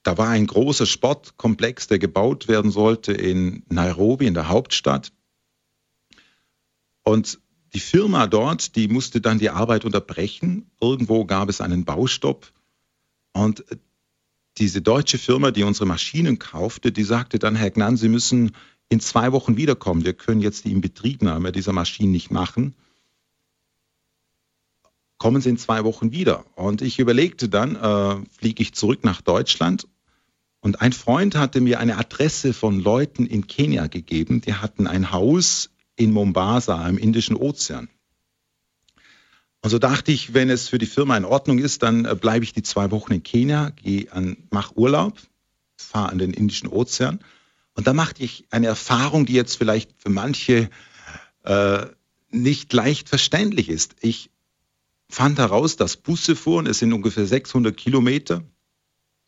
[0.03, 5.11] da war ein großer Sportkomplex, der gebaut werden sollte in Nairobi, in der Hauptstadt.
[7.03, 7.39] Und
[7.73, 10.71] die Firma dort, die musste dann die Arbeit unterbrechen.
[10.81, 12.51] Irgendwo gab es einen Baustopp.
[13.33, 13.65] Und
[14.57, 18.55] diese deutsche Firma, die unsere Maschinen kaufte, die sagte dann, Herr Gnan, Sie müssen
[18.89, 20.05] in zwei Wochen wiederkommen.
[20.05, 22.75] Wir können jetzt die Inbetriebnahme dieser Maschinen nicht machen.
[25.17, 26.45] Kommen Sie in zwei Wochen wieder.
[26.55, 29.87] Und ich überlegte dann, äh, fliege ich zurück nach Deutschland.
[30.59, 34.41] Und ein Freund hatte mir eine Adresse von Leuten in Kenia gegeben.
[34.41, 37.89] Die hatten ein Haus in Mombasa im Indischen Ozean.
[39.61, 42.43] Und so dachte ich, wenn es für die Firma in Ordnung ist, dann äh, bleibe
[42.45, 45.17] ich die zwei Wochen in Kenia, gehe an, mach Urlaub,
[45.75, 47.19] fahre an den Indischen Ozean.
[47.77, 50.71] Und da machte ich eine Erfahrung, die jetzt vielleicht für manche
[51.43, 51.85] äh,
[52.31, 53.95] nicht leicht verständlich ist.
[54.01, 54.31] Ich
[55.07, 58.43] fand heraus, dass Busse fuhren, es sind ungefähr 600 Kilometer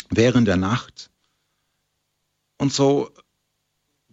[0.10, 1.12] während der Nacht.
[2.58, 3.12] Und so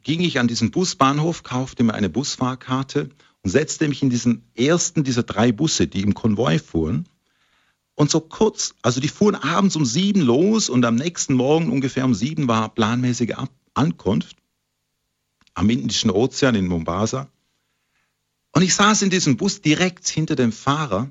[0.03, 3.09] ging ich an diesen Busbahnhof, kaufte mir eine Busfahrkarte
[3.43, 7.09] und setzte mich in diesen ersten dieser drei Busse, die im Konvoi fuhren.
[7.95, 12.05] Und so kurz, also die fuhren abends um sieben los und am nächsten Morgen ungefähr
[12.05, 13.33] um sieben war planmäßige
[13.77, 14.37] Ankunft
[15.55, 17.31] am Indischen Ozean in Mombasa.
[18.53, 21.11] Und ich saß in diesem Bus direkt hinter dem Fahrer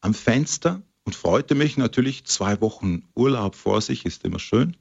[0.00, 4.76] am Fenster und freute mich natürlich, zwei Wochen Urlaub vor sich ist immer schön.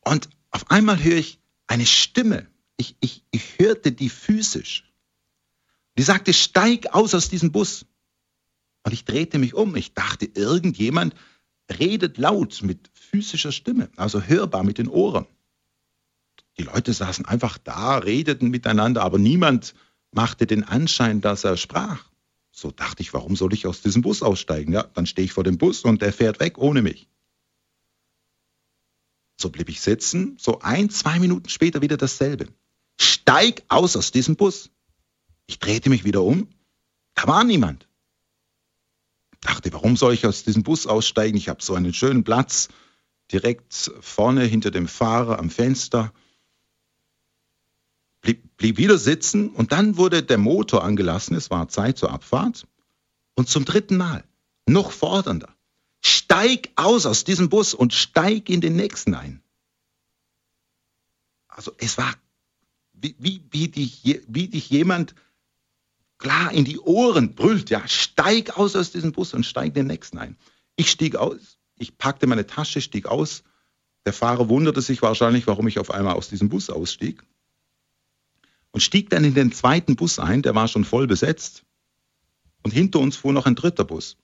[0.00, 2.46] Und auf einmal höre ich eine Stimme.
[2.76, 4.92] Ich, ich, ich hörte die physisch.
[5.98, 7.86] Die sagte, steig aus aus diesem Bus.
[8.84, 9.76] Und ich drehte mich um.
[9.76, 11.14] Ich dachte, irgendjemand
[11.78, 15.26] redet laut mit physischer Stimme, also hörbar mit den Ohren.
[16.58, 19.74] Die Leute saßen einfach da, redeten miteinander, aber niemand
[20.10, 22.10] machte den Anschein, dass er sprach.
[22.50, 24.72] So dachte ich, warum soll ich aus diesem Bus aussteigen?
[24.72, 27.08] Ja, dann stehe ich vor dem Bus und der fährt weg ohne mich.
[29.40, 32.48] So blieb ich sitzen, so ein, zwei Minuten später wieder dasselbe.
[33.00, 34.70] Steig aus aus diesem Bus.
[35.46, 36.48] Ich drehte mich wieder um,
[37.14, 37.88] da war niemand.
[39.40, 41.36] Dachte, warum soll ich aus diesem Bus aussteigen?
[41.36, 42.68] Ich habe so einen schönen Platz
[43.32, 46.12] direkt vorne hinter dem Fahrer am Fenster
[48.20, 52.66] blieb, blieb wieder sitzen und dann wurde der Motor angelassen, es war Zeit zur Abfahrt.
[53.34, 54.24] Und zum dritten Mal,
[54.66, 55.54] noch fordernder,
[56.00, 59.42] steig aus aus diesem Bus und steig in den nächsten ein.
[61.48, 62.14] Also es war,
[62.92, 65.14] wie, wie, wie, dich, wie dich jemand
[66.18, 69.86] klar in die Ohren brüllt, ja, steig aus aus diesem Bus und steig in den
[69.86, 70.36] nächsten ein.
[70.76, 73.42] Ich stieg aus, ich packte meine Tasche, stieg aus.
[74.06, 77.22] Der Fahrer wunderte sich wahrscheinlich, warum ich auf einmal aus diesem Bus ausstieg
[78.72, 81.64] und stieg dann in den zweiten Bus ein, der war schon voll besetzt.
[82.62, 84.16] Und hinter uns fuhr noch ein dritter Bus.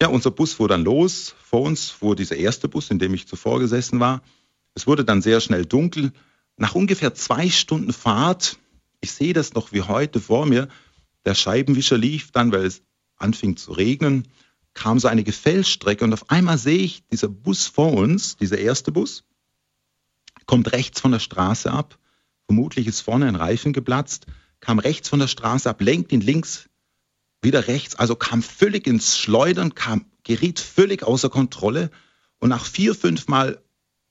[0.00, 1.34] Ja, unser Bus fuhr dann los.
[1.42, 4.22] Vor uns fuhr dieser erste Bus, in dem ich zuvor gesessen war.
[4.74, 6.12] Es wurde dann sehr schnell dunkel.
[6.56, 8.58] Nach ungefähr zwei Stunden Fahrt,
[9.00, 10.68] ich sehe das noch wie heute vor mir,
[11.24, 12.82] der Scheibenwischer lief dann, weil es
[13.22, 14.28] anfing zu regnen,
[14.74, 18.92] kam so eine Gefällstrecke und auf einmal sehe ich, dieser Bus vor uns, dieser erste
[18.92, 19.24] Bus,
[20.46, 21.98] kommt rechts von der Straße ab.
[22.46, 24.26] Vermutlich ist vorne ein Reifen geplatzt,
[24.60, 26.68] kam rechts von der Straße ab, lenkt ihn links,
[27.42, 31.90] wieder rechts, also kam völlig ins Schleudern, kam, geriet völlig außer Kontrolle
[32.38, 33.62] und nach vier, fünf Mal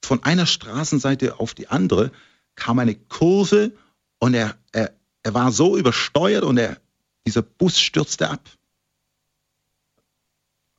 [0.03, 2.11] von einer Straßenseite auf die andere
[2.55, 3.71] kam eine Kurve
[4.19, 4.93] und er, er,
[5.23, 6.77] er war so übersteuert und er,
[7.25, 8.49] dieser Bus stürzte ab.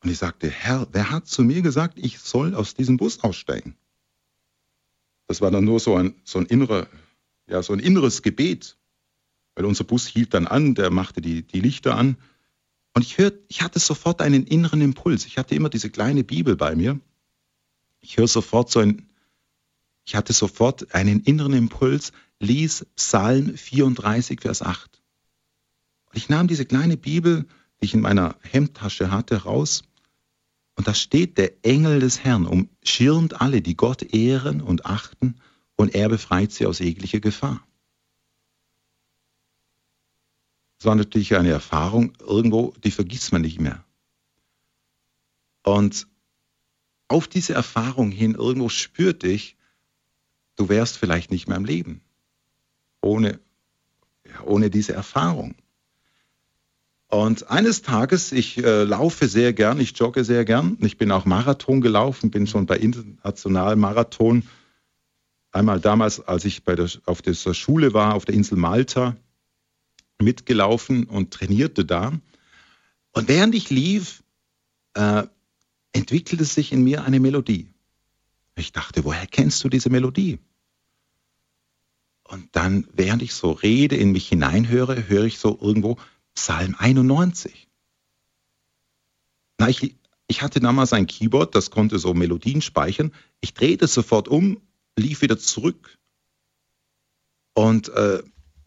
[0.02, 3.76] Und ich sagte, Herr, wer hat zu mir gesagt, ich soll aus diesem Bus aussteigen?
[5.28, 6.88] Das war dann nur so ein, so ein, innerer,
[7.46, 8.76] ja, so ein inneres Gebet,
[9.54, 12.16] weil unser Bus hielt dann an, der machte die, die Lichter an.
[12.94, 15.24] Und ich, hör, ich hatte sofort einen inneren Impuls.
[15.24, 17.00] Ich hatte immer diese kleine Bibel bei mir.
[18.00, 19.08] Ich höre sofort so ein,
[20.04, 25.00] ich hatte sofort einen inneren Impuls, lies Psalm 34, Vers 8.
[26.06, 27.46] Und ich nahm diese kleine Bibel,
[27.80, 29.84] die ich in meiner Hemdtasche hatte, raus
[30.83, 35.37] und da steht, der Engel des Herrn umschirmt alle, die Gott ehren und achten,
[35.77, 37.64] und er befreit sie aus jeglicher Gefahr.
[40.79, 43.85] Das war natürlich eine Erfahrung, irgendwo, die vergisst man nicht mehr.
[45.62, 46.09] Und
[47.07, 49.57] auf diese Erfahrung hin, irgendwo spürte ich,
[50.57, 52.01] du wärst vielleicht nicht mehr im Leben.
[53.01, 53.38] Ohne,
[54.45, 55.55] ohne diese Erfahrung.
[57.12, 60.79] Und eines Tages, ich äh, laufe sehr gern, ich jogge sehr gern.
[60.81, 64.48] Ich bin auch Marathon gelaufen, bin schon bei internationalen Marathon.
[65.51, 69.14] Einmal damals, als ich bei der, auf dieser Schule war, auf der Insel Malta,
[70.22, 72.12] mitgelaufen und trainierte da.
[73.12, 74.22] Und während ich lief,
[74.94, 75.25] äh,
[75.92, 77.68] entwickelte sich in mir eine Melodie.
[78.57, 80.38] Ich dachte, woher kennst du diese Melodie?
[82.25, 85.98] Und dann, während ich so rede, in mich hineinhöre, höre ich so irgendwo,
[86.35, 87.68] Psalm 91.
[89.59, 93.12] Na, ich, ich hatte damals ein Keyboard, das konnte so Melodien speichern.
[93.40, 94.61] Ich drehte sofort um,
[94.97, 95.99] lief wieder zurück
[97.55, 98.23] und äh,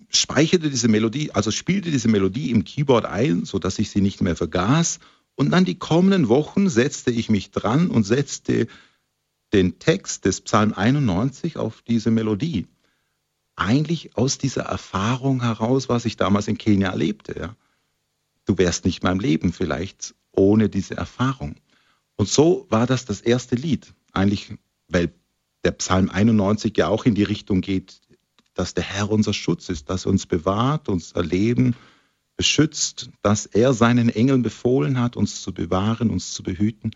[0.09, 4.35] speicherte diese Melodie, also spielte diese Melodie im Keyboard ein, sodass ich sie nicht mehr
[4.35, 4.99] vergaß.
[5.35, 8.67] Und dann die kommenden Wochen setzte ich mich dran und setzte
[9.53, 12.67] den Text des Psalm 91 auf diese Melodie
[13.55, 17.39] eigentlich aus dieser Erfahrung heraus, was ich damals in Kenia erlebte.
[17.39, 17.55] Ja.
[18.45, 21.55] Du wärst nicht mehr im Leben vielleicht ohne diese Erfahrung.
[22.15, 23.93] Und so war das das erste Lied.
[24.13, 24.53] Eigentlich,
[24.87, 25.13] weil
[25.63, 28.01] der Psalm 91 ja auch in die Richtung geht,
[28.53, 31.75] dass der Herr unser Schutz ist, dass er uns bewahrt, unser Leben
[32.37, 36.91] beschützt, dass er seinen Engeln befohlen hat, uns zu bewahren, uns zu behüten.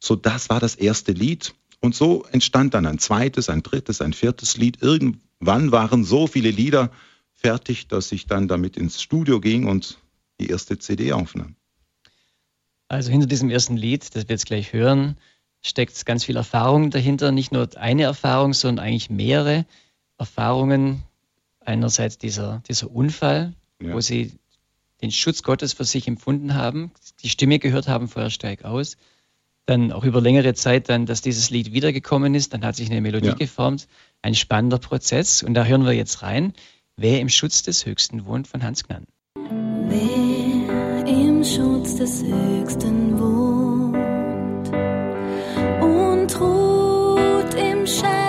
[0.00, 1.54] So, das war das erste Lied.
[1.80, 4.82] Und so entstand dann ein zweites, ein drittes, ein viertes Lied.
[5.42, 6.92] Irgendwann waren so viele Lieder
[7.32, 9.98] fertig, dass ich dann damit ins Studio ging und
[10.38, 11.56] die erste CD aufnahm.
[12.86, 15.16] Also hinter diesem ersten Lied, das wir jetzt gleich hören,
[15.60, 17.32] steckt ganz viel Erfahrung dahinter.
[17.32, 19.66] Nicht nur eine Erfahrung, sondern eigentlich mehrere
[20.16, 21.02] Erfahrungen.
[21.58, 23.94] Einerseits dieser, dieser Unfall, ja.
[23.94, 24.32] wo Sie
[25.00, 26.92] den Schutz Gottes für sich empfunden haben,
[27.24, 28.96] die Stimme gehört haben, vorher steig aus.
[29.66, 32.52] Dann auch über längere Zeit dann, dass dieses Lied wiedergekommen ist.
[32.52, 33.34] Dann hat sich eine Melodie ja.
[33.34, 33.88] geformt.
[34.22, 35.42] Ein spannender Prozess.
[35.42, 36.52] Und da hören wir jetzt rein.
[36.96, 39.06] Wer im Schutz des Höchsten wohnt von Hans Gnann.
[39.88, 44.68] Wer im Schutz des Höchsten wohnt
[45.82, 48.21] und ruht im Schatten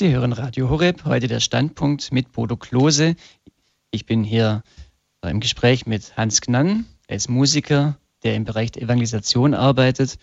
[0.00, 3.16] Sie hören Radio Horeb, heute der Standpunkt mit Bodo Klose.
[3.90, 4.62] Ich bin hier
[5.20, 6.86] im Gespräch mit Hans Gnann.
[7.06, 10.16] Er ist Musiker, der im Bereich der Evangelisation arbeitet.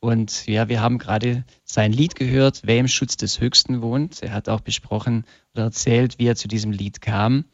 [0.00, 4.24] Und ja, wir haben gerade sein Lied gehört, Wer im Schutz des Höchsten wohnt.
[4.24, 7.44] Er hat auch besprochen oder erzählt, wie er zu diesem Lied kam.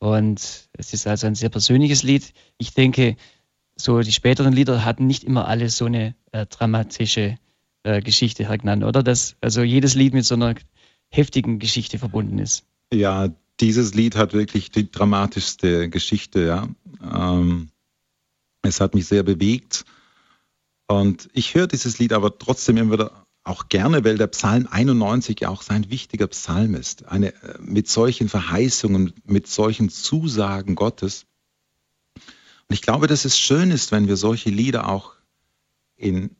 [0.00, 2.34] Und es ist also ein sehr persönliches Lied.
[2.58, 3.16] Ich denke,
[3.76, 7.38] so die späteren Lieder hatten nicht immer alle so eine äh, dramatische
[7.82, 9.02] äh, Geschichte, Herr Gnann, oder?
[9.02, 10.54] Dass also jedes Lied mit so einer
[11.10, 12.64] heftigen Geschichte verbunden ist.
[12.92, 13.28] Ja,
[13.60, 16.68] dieses Lied hat wirklich die dramatischste Geschichte, ja.
[17.02, 17.70] Ähm,
[18.62, 19.84] es hat mich sehr bewegt.
[20.86, 25.40] Und ich höre dieses Lied aber trotzdem immer wieder auch gerne, weil der Psalm 91
[25.40, 27.06] ja auch sein wichtiger Psalm ist.
[27.06, 31.26] Eine, äh, mit solchen Verheißungen, mit solchen Zusagen Gottes.
[32.16, 35.14] Und ich glaube, dass es schön ist, wenn wir solche Lieder auch
[35.96, 36.36] in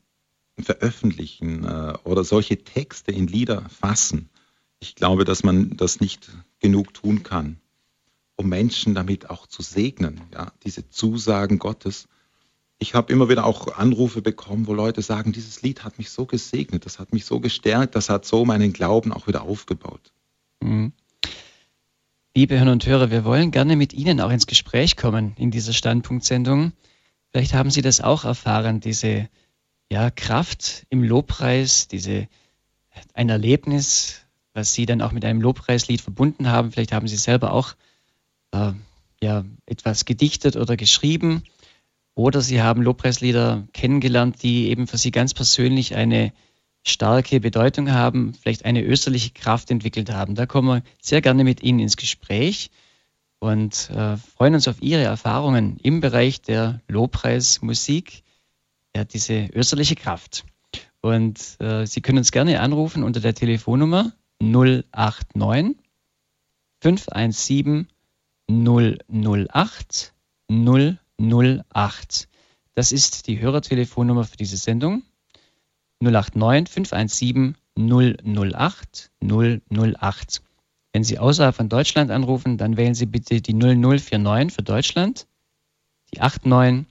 [0.61, 4.29] veröffentlichen äh, oder solche Texte in Lieder fassen.
[4.81, 7.61] Ich glaube, dass man das nicht genug tun kann,
[8.37, 12.09] um Menschen damit auch zu segnen, ja, diese Zusagen Gottes.
[12.79, 16.27] Ich habe immer wieder auch Anrufe bekommen, wo Leute sagen, dieses Lied hat mich so
[16.27, 20.13] gesegnet, das hat mich so gestärkt, das hat so meinen Glauben auch wieder aufgebaut.
[20.61, 20.93] Mhm.
[22.37, 25.73] Liebe Hörer und Hörer, wir wollen gerne mit Ihnen auch ins Gespräch kommen in dieser
[25.73, 26.73] Standpunktsendung.
[27.33, 29.29] Vielleicht haben Sie das auch erfahren, diese
[29.91, 32.29] ja, Kraft im Lobpreis, diese,
[33.13, 34.28] ein Erlebnis,
[34.59, 36.73] was Sie dann auch mit einem Lobpreislied verbunden haben.
[36.73, 37.75] Vielleicht haben Sie selber auch
[38.51, 38.73] äh,
[39.23, 41.45] ja, etwas gedichtet oder geschrieben.
[42.17, 46.33] Oder Sie haben Lobpreislieder kennengelernt, die eben für Sie ganz persönlich eine
[46.85, 50.35] starke Bedeutung haben, vielleicht eine österliche Kraft entwickelt haben.
[50.35, 52.71] Da kommen wir sehr gerne mit Ihnen ins Gespräch
[53.39, 58.25] und äh, freuen uns auf Ihre Erfahrungen im Bereich der Lobpreismusik,
[58.97, 60.45] ja, diese österliche Kraft.
[61.01, 65.77] Und äh, Sie können uns gerne anrufen unter der Telefonnummer 089
[66.81, 67.89] 517
[68.49, 70.15] 008
[70.49, 72.29] 008.
[72.75, 75.03] Das ist die Hörertelefonnummer für diese Sendung.
[76.01, 80.43] 089 517 008 008.
[80.93, 85.27] Wenn Sie außerhalb von Deutschland anrufen, dann wählen Sie bitte die 0049 für Deutschland,
[86.15, 86.87] die 89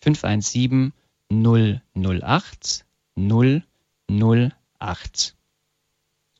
[0.00, 0.92] 517
[1.30, 2.84] 008
[3.16, 5.37] 008.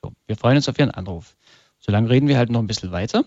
[0.03, 1.37] So, wir freuen uns auf Ihren Anruf.
[1.79, 3.25] Solange reden wir halt noch ein bisschen weiter.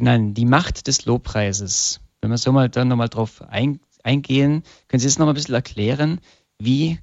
[0.00, 2.00] Nein, die Macht des Lobpreises.
[2.20, 5.54] Wenn wir so mal dann nochmal drauf ein, eingehen, können Sie das nochmal ein bisschen
[5.54, 6.20] erklären?
[6.58, 6.98] Wie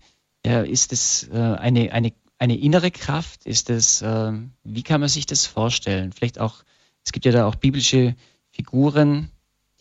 [0.45, 3.45] ja, ist es äh, eine, eine, eine innere Kraft?
[3.45, 4.31] Ist es, äh,
[4.63, 6.13] wie kann man sich das vorstellen?
[6.13, 6.63] Vielleicht auch,
[7.05, 8.15] es gibt ja da auch biblische
[8.49, 9.29] Figuren,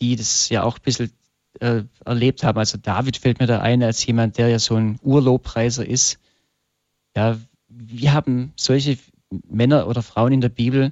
[0.01, 1.11] die das ja auch ein bisschen
[1.59, 2.59] äh, erlebt haben.
[2.59, 6.19] Also David fällt mir da ein als jemand, der ja so ein Urlobpreiser ist.
[7.15, 7.37] Ja,
[7.69, 8.97] wie haben solche
[9.47, 10.91] Männer oder Frauen in der Bibel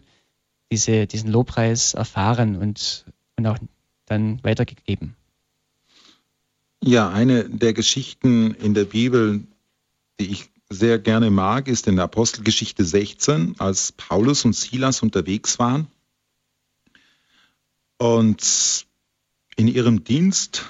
[0.72, 3.06] diese, diesen Lobpreis erfahren und,
[3.36, 3.58] und auch
[4.06, 5.16] dann weitergegeben?
[6.84, 9.44] Ja, eine der Geschichten in der Bibel,
[10.20, 15.60] die ich sehr gerne mag, ist in der Apostelgeschichte 16, als Paulus und Silas unterwegs
[15.60, 15.88] waren
[17.98, 18.86] und
[19.56, 20.66] in ihrem Dienst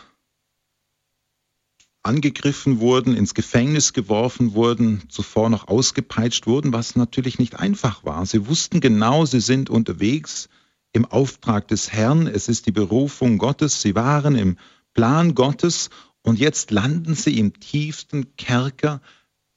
[2.08, 8.26] angegriffen wurden, ins Gefängnis geworfen wurden, zuvor noch ausgepeitscht wurden, was natürlich nicht einfach war.
[8.26, 10.50] Sie wussten genau, sie sind unterwegs
[10.94, 14.58] im Auftrag des Herrn, es ist die Berufung Gottes, sie waren im
[14.94, 15.90] Plan Gottes.
[16.24, 19.02] Und jetzt landen sie im tiefsten Kerker,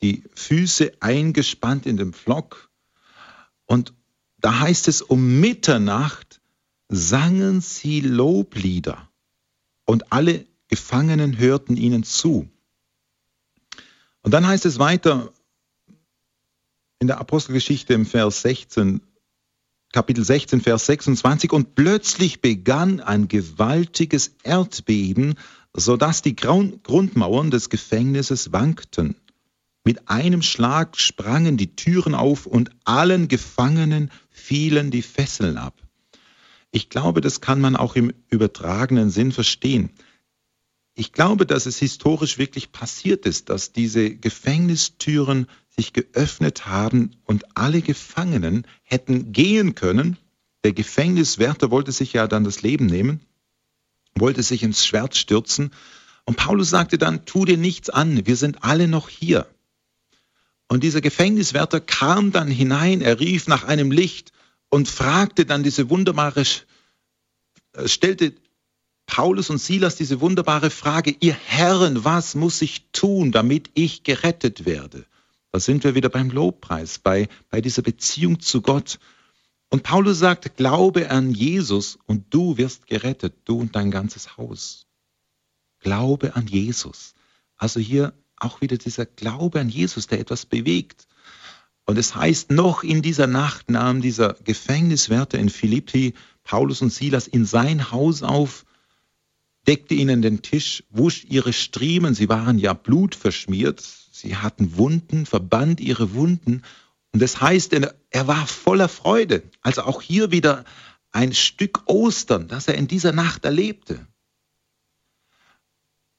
[0.02, 2.70] die Füße eingespannt in dem Pflock
[3.70, 3.94] und
[4.40, 6.40] da heißt es, um Mitternacht
[6.88, 9.08] sangen sie Loblieder.
[9.84, 12.48] Und alle Gefangenen hörten ihnen zu.
[14.22, 15.32] Und dann heißt es weiter
[17.00, 19.00] in der Apostelgeschichte im Vers 16,
[19.92, 25.34] Kapitel 16, Vers 26, und plötzlich begann ein gewaltiges Erdbeben,
[25.74, 29.16] sodass die Grundmauern des Gefängnisses wankten.
[29.82, 35.74] Mit einem Schlag sprangen die Türen auf und allen Gefangenen fielen die Fesseln ab.
[36.70, 39.90] Ich glaube, das kann man auch im übertragenen Sinn verstehen
[41.00, 47.56] ich glaube, dass es historisch wirklich passiert ist, dass diese Gefängnistüren sich geöffnet haben und
[47.56, 50.18] alle Gefangenen hätten gehen können.
[50.62, 53.20] Der Gefängniswärter wollte sich ja dann das Leben nehmen,
[54.14, 55.70] wollte sich ins Schwert stürzen.
[56.26, 59.46] Und Paulus sagte dann, tu dir nichts an, wir sind alle noch hier.
[60.68, 64.32] Und dieser Gefängniswärter kam dann hinein, er rief nach einem Licht
[64.68, 66.42] und fragte dann diese wunderbare,
[67.72, 68.34] äh, stellte
[69.10, 74.66] Paulus und Silas diese wunderbare Frage, ihr Herren, was muss ich tun, damit ich gerettet
[74.66, 75.04] werde?
[75.50, 79.00] Da sind wir wieder beim Lobpreis, bei, bei dieser Beziehung zu Gott.
[79.68, 84.86] Und Paulus sagt, glaube an Jesus und du wirst gerettet, du und dein ganzes Haus.
[85.80, 87.14] Glaube an Jesus.
[87.56, 91.08] Also hier auch wieder dieser Glaube an Jesus, der etwas bewegt.
[91.84, 97.26] Und es heißt, noch in dieser Nacht nahm dieser Gefängniswärter in Philippi Paulus und Silas
[97.26, 98.64] in sein Haus auf
[99.66, 105.80] deckte ihnen den Tisch, wusch ihre Striemen, sie waren ja blutverschmiert, sie hatten Wunden, verband
[105.80, 106.62] ihre Wunden.
[107.12, 109.42] Und das heißt, er war voller Freude.
[109.62, 110.64] Also auch hier wieder
[111.12, 114.06] ein Stück Ostern, das er in dieser Nacht erlebte.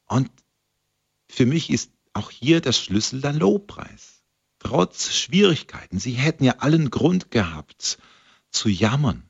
[0.06, 0.30] Und
[1.30, 4.24] für mich ist auch hier der Schlüssel der Lobpreis.
[4.60, 7.98] Trotz Schwierigkeiten, sie hätten ja allen Grund gehabt
[8.52, 9.24] zu jammern.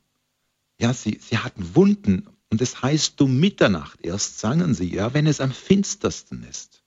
[0.80, 5.26] Ja, sie, sie hatten Wunden und es heißt, um Mitternacht erst sangen sie, ja, wenn
[5.26, 6.84] es am finstersten ist.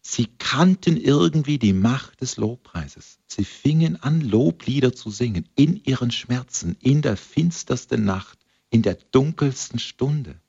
[0.00, 3.18] Sie kannten irgendwie die Macht des Lobpreises.
[3.26, 8.38] Sie fingen an, Loblieder zu singen in ihren Schmerzen, in der finstersten Nacht,
[8.70, 10.40] in der dunkelsten Stunde.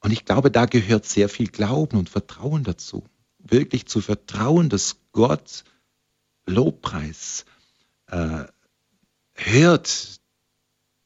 [0.00, 3.04] Und ich glaube, da gehört sehr viel Glauben und Vertrauen dazu.
[3.38, 5.64] Wirklich zu vertrauen, dass Gott
[6.46, 7.44] Lobpreis
[8.06, 8.44] äh,
[9.34, 10.20] hört,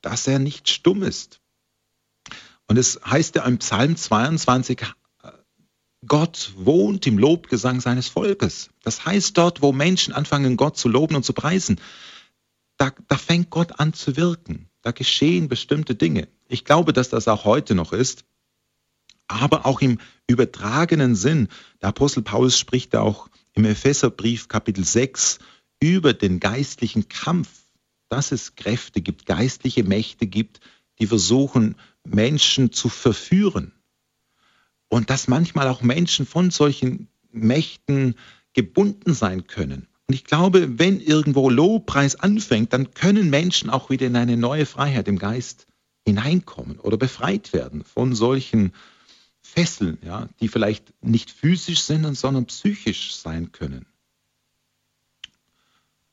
[0.00, 1.41] dass er nicht stumm ist,
[2.68, 4.82] und es heißt ja im Psalm 22,
[6.06, 8.70] Gott wohnt im Lobgesang seines Volkes.
[8.82, 11.80] Das heißt, dort, wo Menschen anfangen, Gott zu loben und zu preisen,
[12.76, 14.68] da, da fängt Gott an zu wirken.
[14.82, 16.28] Da geschehen bestimmte Dinge.
[16.48, 18.24] Ich glaube, dass das auch heute noch ist.
[19.28, 21.48] Aber auch im übertragenen Sinn,
[21.80, 25.38] der Apostel Paulus spricht auch im Epheserbrief Kapitel 6
[25.80, 27.48] über den geistlichen Kampf,
[28.08, 30.60] dass es Kräfte gibt, geistliche Mächte gibt,
[30.98, 33.72] die versuchen, Menschen zu verführen.
[34.88, 38.16] Und dass manchmal auch Menschen von solchen Mächten
[38.52, 39.88] gebunden sein können.
[40.06, 44.66] Und ich glaube, wenn irgendwo Lobpreis anfängt, dann können Menschen auch wieder in eine neue
[44.66, 45.66] Freiheit im Geist
[46.06, 48.72] hineinkommen oder befreit werden von solchen
[49.40, 53.86] Fesseln, ja, die vielleicht nicht physisch sind, sondern psychisch sein können.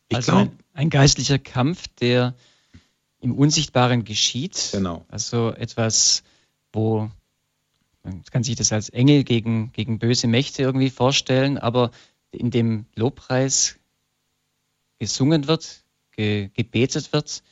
[0.10, 2.36] Ich also glaub, ein, ein geistlicher Kampf, der
[3.22, 4.70] im Unsichtbaren geschieht.
[4.72, 5.06] Genau.
[5.10, 6.24] Also etwas,
[6.72, 7.10] wo
[8.04, 11.92] man kann sich das als Engel gegen, gegen böse Mächte irgendwie vorstellen, aber
[12.32, 13.78] in dem Lobpreis
[15.00, 17.44] gesungen wird, ge, gebetet wird,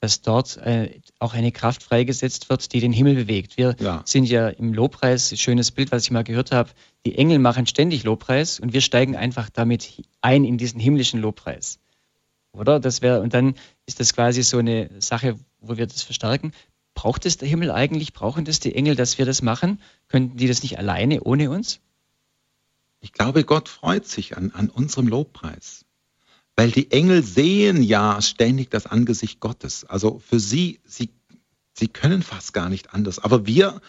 [0.00, 3.56] dass dort äh, auch eine Kraft freigesetzt wird, die den Himmel bewegt.
[3.56, 4.02] Wir ja.
[4.04, 6.70] sind ja im Lobpreis, schönes Bild, was ich mal gehört habe,
[7.06, 11.78] die Engel machen ständig Lobpreis und wir steigen einfach damit ein in diesen himmlischen Lobpreis.
[12.54, 12.80] Oder?
[12.80, 13.54] Das wäre, und dann
[13.86, 16.52] ist das quasi so eine Sache, wo wir das verstärken.
[16.94, 18.12] Braucht es der Himmel eigentlich?
[18.12, 19.80] Brauchen das die Engel, dass wir das machen?
[20.08, 21.80] Könnten die das nicht alleine ohne uns?
[23.00, 25.84] Ich glaube, Gott freut sich an, an unserem Lobpreis.
[26.56, 29.84] Weil die Engel sehen ja ständig das Angesicht Gottes.
[29.84, 31.10] Also für sie, sie,
[31.72, 33.18] sie können fast gar nicht anders.
[33.18, 33.80] Aber wir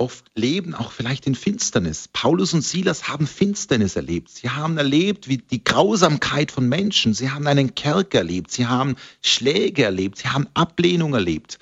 [0.00, 2.08] oft leben auch vielleicht in Finsternis.
[2.08, 4.30] Paulus und Silas haben Finsternis erlebt.
[4.30, 7.12] Sie haben erlebt, wie die Grausamkeit von Menschen.
[7.12, 8.50] Sie haben einen Kerker erlebt.
[8.50, 10.18] Sie haben Schläge erlebt.
[10.18, 11.58] Sie haben Ablehnung erlebt.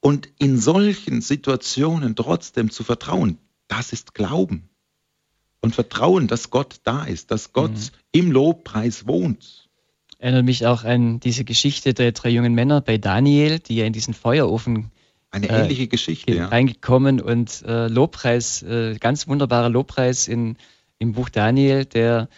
[0.00, 3.38] Und in solchen Situationen trotzdem zu vertrauen,
[3.68, 4.70] das ist Glauben.
[5.60, 7.90] Und Vertrauen, dass Gott da ist, dass Gott mhm.
[8.10, 9.68] im Lobpreis wohnt.
[10.18, 13.92] Erinnert mich auch an diese Geschichte der drei jungen Männer bei Daniel, die ja in
[13.92, 14.90] diesen Feuerofen
[15.32, 16.46] eine äh, ähnliche äh, Geschichte, ja.
[16.46, 20.56] Reingekommen und äh, Lobpreis, äh, ganz wunderbarer Lobpreis in,
[20.98, 22.28] im Buch Daniel, der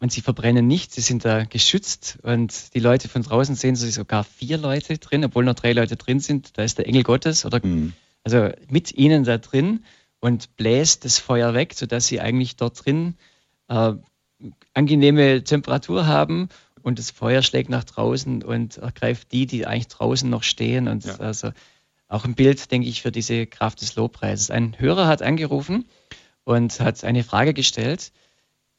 [0.00, 3.90] und sie verbrennen nicht, sie sind da geschützt und die Leute von draußen sehen sie
[3.90, 6.58] sogar vier Leute drin, obwohl noch drei Leute drin sind.
[6.58, 7.92] Da ist der Engel Gottes oder mhm.
[8.24, 9.84] also mit ihnen da drin
[10.18, 13.14] und bläst das Feuer weg, sodass sie eigentlich dort drin
[13.68, 13.92] äh,
[14.74, 16.48] angenehme Temperatur haben
[16.82, 21.04] und das Feuer schlägt nach draußen und ergreift die, die eigentlich draußen noch stehen und
[21.04, 21.16] ja.
[21.16, 21.52] also
[22.08, 24.50] auch ein Bild, denke ich, für diese Kraft des Lobpreises.
[24.50, 25.86] Ein Hörer hat angerufen
[26.44, 28.12] und hat eine Frage gestellt.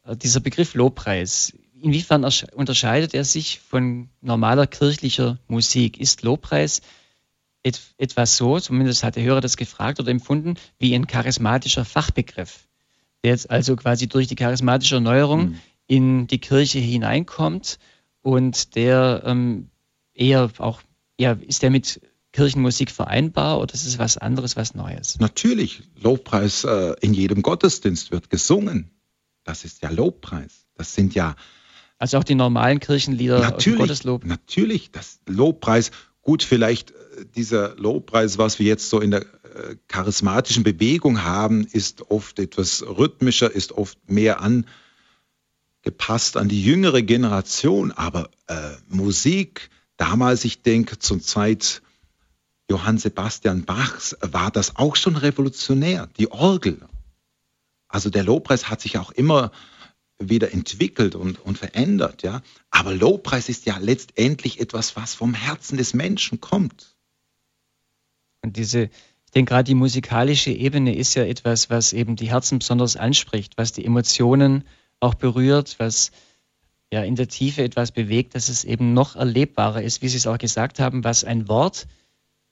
[0.03, 2.23] Äh, dieser Begriff Lobpreis, inwiefern
[2.53, 5.99] unterscheidet er sich von normaler kirchlicher Musik?
[5.99, 6.81] Ist Lobpreis
[7.63, 12.67] et etwas so, zumindest hat der Hörer das gefragt oder empfunden, wie ein charismatischer Fachbegriff?
[13.23, 15.59] der jetzt also quasi durch die charismatische Erneuerung mhm.
[15.87, 17.79] in die Kirche hineinkommt
[18.21, 19.69] und der ähm,
[20.13, 20.81] eher auch,
[21.19, 22.01] ja, ist der mit
[22.31, 25.19] Kirchenmusik vereinbar oder ist es was anderes, was Neues?
[25.19, 28.91] Natürlich, Lobpreis äh, in jedem Gottesdienst wird gesungen.
[29.43, 30.67] Das ist ja Lobpreis.
[30.75, 31.35] Das sind ja.
[31.97, 34.25] Also auch die normalen Kirchenlieder natürlich, Gotteslob.
[34.25, 35.91] Natürlich, das Lobpreis.
[36.21, 41.65] Gut, vielleicht äh, dieser Lobpreis, was wir jetzt so in der äh, charismatischen Bewegung haben,
[41.65, 44.39] ist oft etwas rhythmischer, ist oft mehr
[45.83, 47.91] angepasst an die jüngere Generation.
[47.91, 51.81] Aber äh, Musik, damals, ich denke, zur Zeit
[52.69, 56.79] Johann Sebastian Bachs war das auch schon revolutionär, die Orgel.
[57.87, 59.51] Also der Lobpreis hat sich auch immer
[60.19, 62.41] wieder entwickelt und, und verändert, ja.
[62.69, 66.95] Aber Lobpreis ist ja letztendlich etwas, was vom Herzen des Menschen kommt.
[68.43, 72.59] Und diese, ich denke gerade die musikalische Ebene ist ja etwas, was eben die Herzen
[72.59, 74.65] besonders anspricht, was die Emotionen
[74.99, 76.11] auch berührt, was
[76.91, 80.27] ja in der Tiefe etwas bewegt, dass es eben noch erlebbarer ist, wie Sie es
[80.27, 81.87] auch gesagt haben, was ein Wort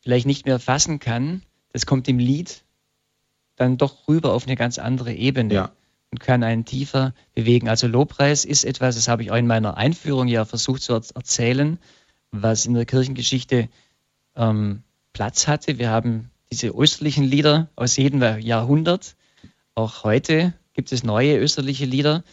[0.07, 1.41] vielleicht nicht mehr fassen kann,
[1.73, 2.63] das kommt im Lied
[3.57, 5.71] dann doch rüber auf eine ganz andere Ebene ja.
[6.11, 7.67] und kann einen tiefer bewegen.
[7.67, 11.77] Also Lobpreis ist etwas, das habe ich auch in meiner Einführung ja versucht zu erzählen,
[12.31, 13.67] was in der Kirchengeschichte
[14.37, 14.81] ähm,
[15.11, 15.77] Platz hatte.
[15.77, 19.17] Wir haben diese österlichen Lieder aus jedem Jahrhundert.
[19.75, 22.23] Auch heute gibt es neue österliche Lieder.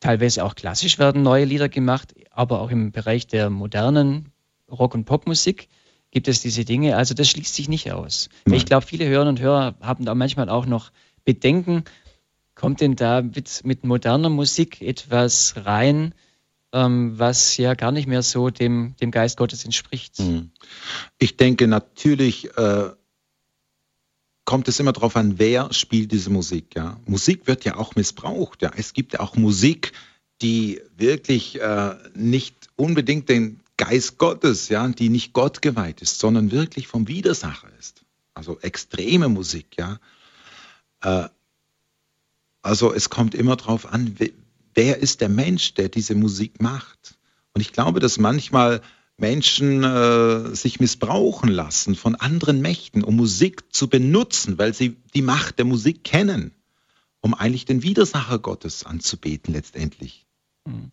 [0.00, 4.32] Teilweise auch klassisch werden neue Lieder gemacht, aber auch im Bereich der modernen
[4.70, 5.70] Rock- und Popmusik
[6.16, 6.96] gibt es diese Dinge.
[6.96, 8.30] Also das schließt sich nicht aus.
[8.46, 8.56] Nein.
[8.56, 10.90] Ich glaube, viele Hörerinnen und Hörer haben da manchmal auch noch
[11.26, 11.84] Bedenken.
[12.54, 16.14] Kommt denn da mit, mit moderner Musik etwas rein,
[16.72, 20.16] ähm, was ja gar nicht mehr so dem, dem Geist Gottes entspricht?
[20.16, 20.52] Hm.
[21.18, 22.88] Ich denke natürlich, äh,
[24.46, 26.76] kommt es immer darauf an, wer spielt diese Musik.
[26.76, 26.98] Ja?
[27.04, 28.62] Musik wird ja auch missbraucht.
[28.62, 28.70] Ja?
[28.74, 29.92] Es gibt ja auch Musik,
[30.40, 36.50] die wirklich äh, nicht unbedingt den Geist Gottes, ja, die nicht Gott geweiht ist, sondern
[36.50, 38.04] wirklich vom Widersacher ist.
[38.34, 39.98] Also extreme Musik, ja.
[41.02, 41.28] Äh,
[42.62, 44.16] also es kommt immer darauf an,
[44.74, 47.16] wer ist der Mensch, der diese Musik macht.
[47.54, 48.82] Und ich glaube, dass manchmal
[49.18, 55.22] Menschen äh, sich missbrauchen lassen von anderen Mächten, um Musik zu benutzen, weil sie die
[55.22, 56.52] Macht der Musik kennen,
[57.20, 60.26] um eigentlich den Widersacher Gottes anzubeten letztendlich.
[60.66, 60.90] Mhm.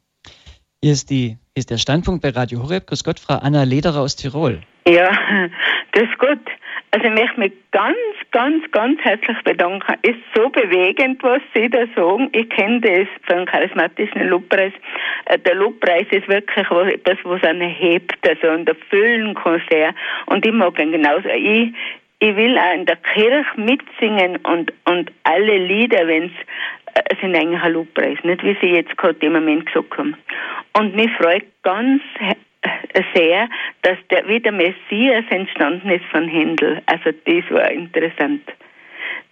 [0.83, 2.87] Hier ist, die, hier ist der Standpunkt bei Radio Horeb.
[2.87, 4.59] Grüß Gott, Frau Anna Lederer aus Tirol.
[4.85, 5.09] Ja,
[5.93, 6.45] grüß Gott.
[6.91, 7.95] Also ich möchte mich ganz,
[8.31, 9.95] ganz, ganz herzlich bedanken.
[10.01, 12.27] Ist so bewegend, was Sie da sagen.
[12.33, 14.73] Ich kenne das von charismatischen Lobpreis.
[15.27, 19.95] Äh, der Lobpreis ist wirklich was, etwas, was einen hebt, also und erfüllen kann sehr.
[20.25, 21.29] Und ich mag ihn genauso.
[21.29, 21.73] Ich,
[22.19, 26.31] ich will auch in der Kirche mitsingen und, und alle Lieder, wenn es
[27.21, 30.15] sind eigentlich ein Lobpreis, nicht wie Sie jetzt gerade im Moment gesagt haben.
[30.77, 32.01] Und mich freut ganz
[33.15, 33.49] sehr,
[33.81, 36.81] dass der, wie der Messias entstanden ist von Händel.
[36.85, 38.41] Also das war interessant.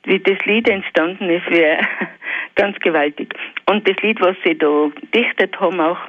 [0.03, 1.79] Wie das Lied entstanden ist, wäre
[2.55, 3.33] ganz gewaltig.
[3.67, 5.99] Und das Lied, was sie da dichtet haben auch,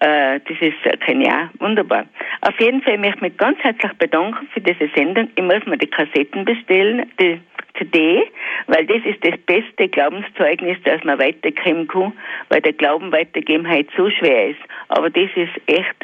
[0.00, 2.06] äh, das ist äh, Jahr, wunderbar.
[2.40, 5.28] Auf jeden Fall möchte ich mich ganz herzlich bedanken für diese Sendung.
[5.34, 7.40] Ich muss mir die Kassetten bestellen, die
[7.78, 8.30] CD,
[8.66, 12.12] weil das ist das beste Glaubenszeugnis, das man weitergeben kann,
[12.48, 14.60] weil der Glauben weitergeben halt so schwer ist.
[14.88, 15.96] Aber das ist echt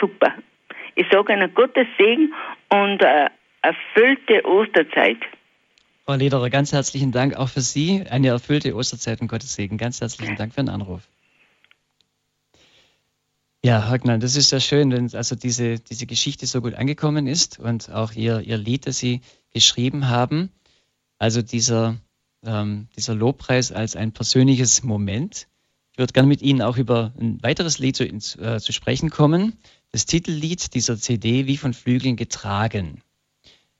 [0.00, 0.34] super.
[0.94, 2.32] Ich sage einen Gottes Segen
[2.68, 3.28] und äh,
[3.62, 5.18] erfüllte Osterzeit.
[6.04, 8.04] Frau Lederer, ganz herzlichen Dank auch für Sie.
[8.10, 9.78] Eine erfüllte Osterzeit und Gottes Segen.
[9.78, 11.08] Ganz herzlichen Dank für den Anruf.
[13.64, 17.58] Ja, Hagner, das ist ja schön, wenn also diese, diese Geschichte so gut angekommen ist
[17.58, 19.22] und auch Ihr, Ihr Lied, das Sie
[19.54, 20.50] geschrieben haben.
[21.18, 21.96] Also dieser,
[22.44, 25.48] ähm, dieser Lobpreis als ein persönliches Moment.
[25.92, 29.56] Ich würde gerne mit Ihnen auch über ein weiteres Lied zu, äh, zu sprechen kommen.
[29.92, 33.02] Das Titellied dieser CD, wie von Flügeln getragen.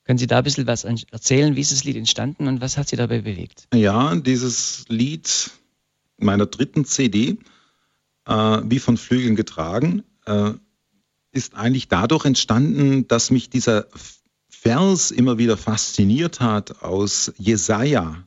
[0.05, 1.57] Können Sie da ein bisschen was erzählen?
[1.57, 3.67] Wie ist das Lied entstanden und was hat Sie dabei bewegt?
[3.75, 5.51] Ja, dieses Lied
[6.19, 7.39] meiner dritten CD,
[8.27, 10.53] äh, wie von Flügeln getragen, äh,
[11.33, 13.89] ist eigentlich dadurch entstanden, dass mich dieser
[14.65, 18.27] Vers immer wieder fasziniert hat aus Jesaja,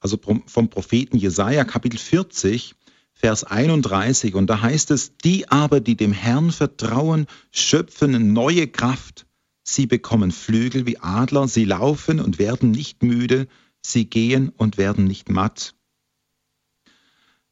[0.00, 2.74] also vom Propheten Jesaja, Kapitel 40,
[3.12, 4.34] Vers 31.
[4.34, 9.26] Und da heißt es: Die aber, die dem Herrn vertrauen, schöpfen neue Kraft.
[9.62, 13.46] Sie bekommen Flügel wie Adler, sie laufen und werden nicht müde,
[13.80, 15.76] sie gehen und werden nicht matt.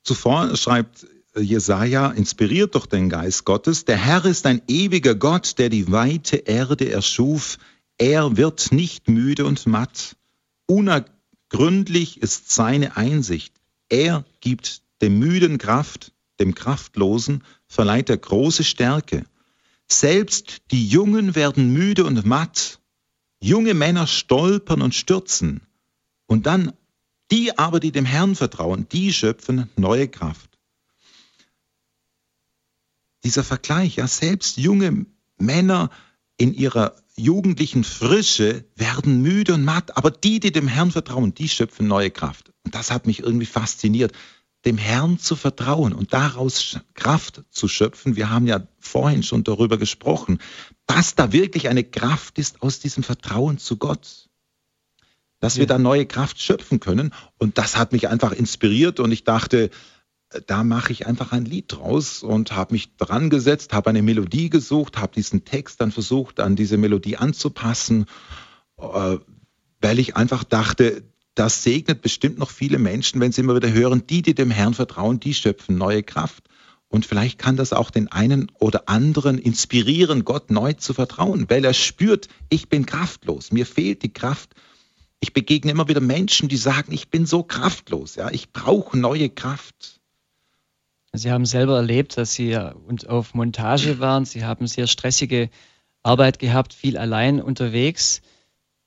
[0.02, 1.06] Zuvor schreibt
[1.36, 6.38] Jesaja, inspiriert durch den Geist Gottes: Der Herr ist ein ewiger Gott, der die weite
[6.38, 7.58] Erde erschuf.
[7.98, 10.16] Er wird nicht müde und matt.
[10.66, 13.54] Unergründlich ist seine Einsicht.
[13.88, 19.24] Er gibt dem Müden Kraft, dem Kraftlosen verleiht er große Stärke.
[19.86, 22.80] Selbst die Jungen werden müde und matt.
[23.40, 25.60] Junge Männer stolpern und stürzen.
[26.26, 26.72] Und dann
[27.30, 30.58] die aber, die dem Herrn vertrauen, die schöpfen neue Kraft.
[33.22, 35.06] Dieser Vergleich, ja, selbst junge
[35.38, 35.90] Männer
[36.36, 41.48] in ihrer jugendlichen Frische werden müde und matt, aber die, die dem Herrn vertrauen, die
[41.48, 42.52] schöpfen neue Kraft.
[42.64, 44.12] Und das hat mich irgendwie fasziniert,
[44.64, 48.16] dem Herrn zu vertrauen und daraus Kraft zu schöpfen.
[48.16, 50.38] Wir haben ja vorhin schon darüber gesprochen,
[50.86, 54.28] dass da wirklich eine Kraft ist aus diesem Vertrauen zu Gott.
[55.40, 57.12] Dass wir da neue Kraft schöpfen können.
[57.38, 59.70] Und das hat mich einfach inspiriert und ich dachte,
[60.46, 64.50] da mache ich einfach ein Lied draus und habe mich dran gesetzt, habe eine Melodie
[64.50, 68.06] gesucht, habe diesen Text dann versucht, an diese Melodie anzupassen,
[68.78, 69.18] äh,
[69.80, 71.04] weil ich einfach dachte,
[71.34, 74.74] das segnet bestimmt noch viele Menschen, wenn sie immer wieder hören, die, die dem Herrn
[74.74, 76.44] vertrauen, die schöpfen neue Kraft.
[76.88, 81.64] Und vielleicht kann das auch den einen oder anderen inspirieren, Gott neu zu vertrauen, weil
[81.64, 84.54] er spürt, ich bin kraftlos, mir fehlt die Kraft.
[85.18, 89.28] Ich begegne immer wieder Menschen, die sagen, ich bin so kraftlos, ja, ich brauche neue
[89.28, 90.00] Kraft.
[91.16, 94.24] Sie haben selber erlebt, dass Sie auf Montage waren.
[94.24, 95.48] Sie haben sehr stressige
[96.02, 98.20] Arbeit gehabt, viel allein unterwegs.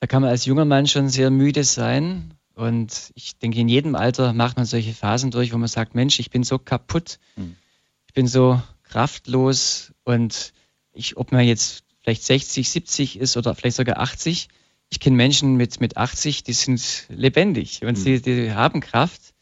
[0.01, 2.33] Da kann man als junger Mann schon sehr müde sein.
[2.53, 6.19] Und ich denke, in jedem Alter macht man solche Phasen durch, wo man sagt, Mensch,
[6.19, 7.55] ich bin so kaputt, hm.
[8.07, 10.53] ich bin so kraftlos und
[10.91, 14.49] ich, ob man jetzt vielleicht 60, 70 ist oder vielleicht sogar 80,
[14.89, 17.95] ich kenne Menschen mit, mit 80, die sind lebendig und hm.
[17.95, 19.33] sie die haben Kraft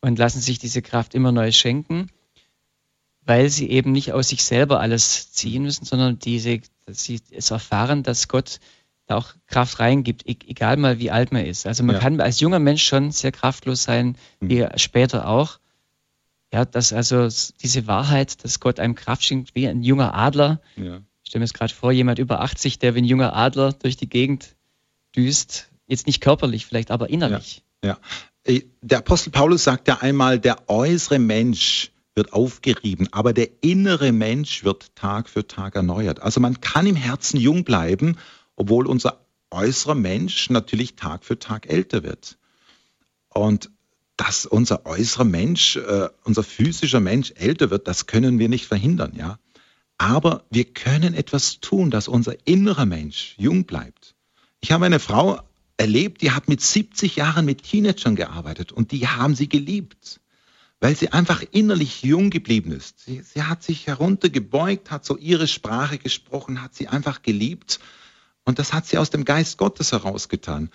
[0.00, 2.10] und lassen sich diese Kraft immer neu schenken
[3.28, 8.02] weil sie eben nicht aus sich selber alles ziehen müssen, sondern diese, sie es erfahren,
[8.02, 8.58] dass Gott
[9.04, 11.66] da auch Kraft reingibt, e-, egal mal wie alt man ist.
[11.66, 12.00] Also man ja.
[12.00, 14.48] kann als junger Mensch schon sehr kraftlos sein, mhm.
[14.48, 15.58] wie später auch.
[16.54, 17.28] Ja, dass also
[17.60, 20.62] diese Wahrheit, dass Gott einem Kraft schenkt, wie ein junger Adler.
[20.76, 21.02] Ja.
[21.22, 23.98] Ich stelle mir es gerade vor, jemand über 80, der wie ein junger Adler durch
[23.98, 24.56] die Gegend
[25.14, 27.62] düst, jetzt nicht körperlich vielleicht, aber innerlich.
[27.84, 27.98] Ja,
[28.46, 28.60] ja.
[28.80, 34.64] Der Apostel Paulus sagt ja einmal, der äußere Mensch wird aufgerieben, aber der innere Mensch
[34.64, 36.20] wird Tag für Tag erneuert.
[36.20, 38.18] Also man kann im Herzen jung bleiben,
[38.56, 42.36] obwohl unser äußerer Mensch natürlich Tag für Tag älter wird.
[43.30, 43.70] Und
[44.16, 49.12] dass unser äußerer Mensch, äh, unser physischer Mensch älter wird, das können wir nicht verhindern,
[49.16, 49.38] ja.
[49.96, 54.16] Aber wir können etwas tun, dass unser innerer Mensch jung bleibt.
[54.60, 55.40] Ich habe eine Frau
[55.76, 60.20] erlebt, die hat mit 70 Jahren mit Teenagern gearbeitet und die haben sie geliebt
[60.80, 63.00] weil sie einfach innerlich jung geblieben ist.
[63.00, 67.80] Sie, sie hat sich heruntergebeugt, hat so ihre Sprache gesprochen, hat sie einfach geliebt
[68.44, 70.70] und das hat sie aus dem Geist Gottes herausgetan.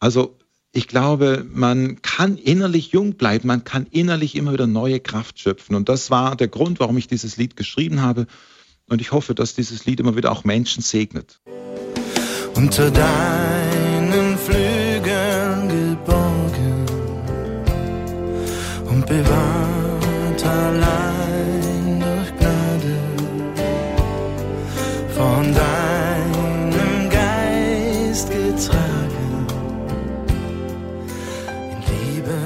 [0.00, 0.36] Also
[0.72, 5.76] ich glaube, man kann innerlich jung bleiben, man kann innerlich immer wieder neue Kraft schöpfen
[5.76, 8.26] und das war der Grund, warum ich dieses Lied geschrieben habe
[8.88, 11.40] und ich hoffe, dass dieses Lied immer wieder auch Menschen segnet.
[12.54, 13.83] Unter deinen
[19.06, 22.98] bewahrt allein durch Gnade
[25.10, 29.46] von deinem Geist getragen
[31.70, 32.38] in Liebe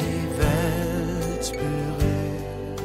[0.00, 2.82] die Welt berührt.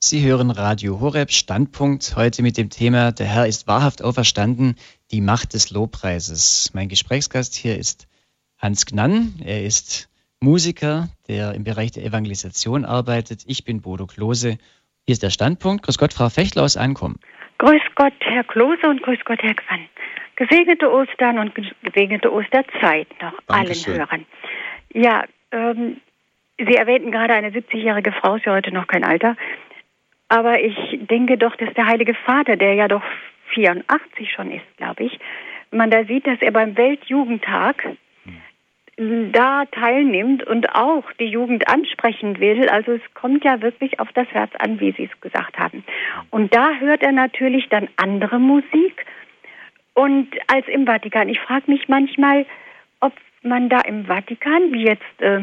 [0.00, 4.74] Sie hören Radio Horeb Standpunkt heute mit dem Thema Der Herr ist wahrhaft auferstanden,
[5.12, 6.70] die Macht des Lobpreises.
[6.74, 8.06] Mein Gesprächsgast hier ist
[8.58, 9.36] Hans Gnann.
[9.42, 10.10] Er ist
[10.40, 13.44] Musiker, der im Bereich der Evangelisation arbeitet.
[13.46, 14.58] Ich bin Bodo Klose.
[15.06, 15.84] Hier ist der Standpunkt.
[15.84, 17.18] Grüß Gott, Frau Fechtler aus Ankommen.
[17.58, 19.86] Grüß Gott, Herr Klose und grüß Gott, Herr Quann.
[20.36, 23.94] Gesegnete Ostern und gesegnete Osterzeit noch Dankeschön.
[23.94, 24.26] allen Hörern.
[24.92, 25.96] Ja, ähm,
[26.58, 29.36] Sie erwähnten gerade, eine 70-jährige Frau ist ja heute noch kein Alter.
[30.28, 30.74] Aber ich
[31.08, 33.02] denke doch, dass der Heilige Vater, der ja doch
[33.54, 35.18] 84 schon ist, glaube ich,
[35.70, 37.96] man da sieht, dass er beim Weltjugendtag
[38.98, 42.68] da teilnimmt und auch die Jugend ansprechen will.
[42.68, 45.84] Also es kommt ja wirklich auf das Herz an, wie Sie es gesagt haben.
[46.30, 49.06] Und da hört er natürlich dann andere Musik
[49.94, 51.28] und als im Vatikan.
[51.28, 52.44] Ich frage mich manchmal,
[53.00, 55.42] ob man da im Vatikan, wie jetzt, äh,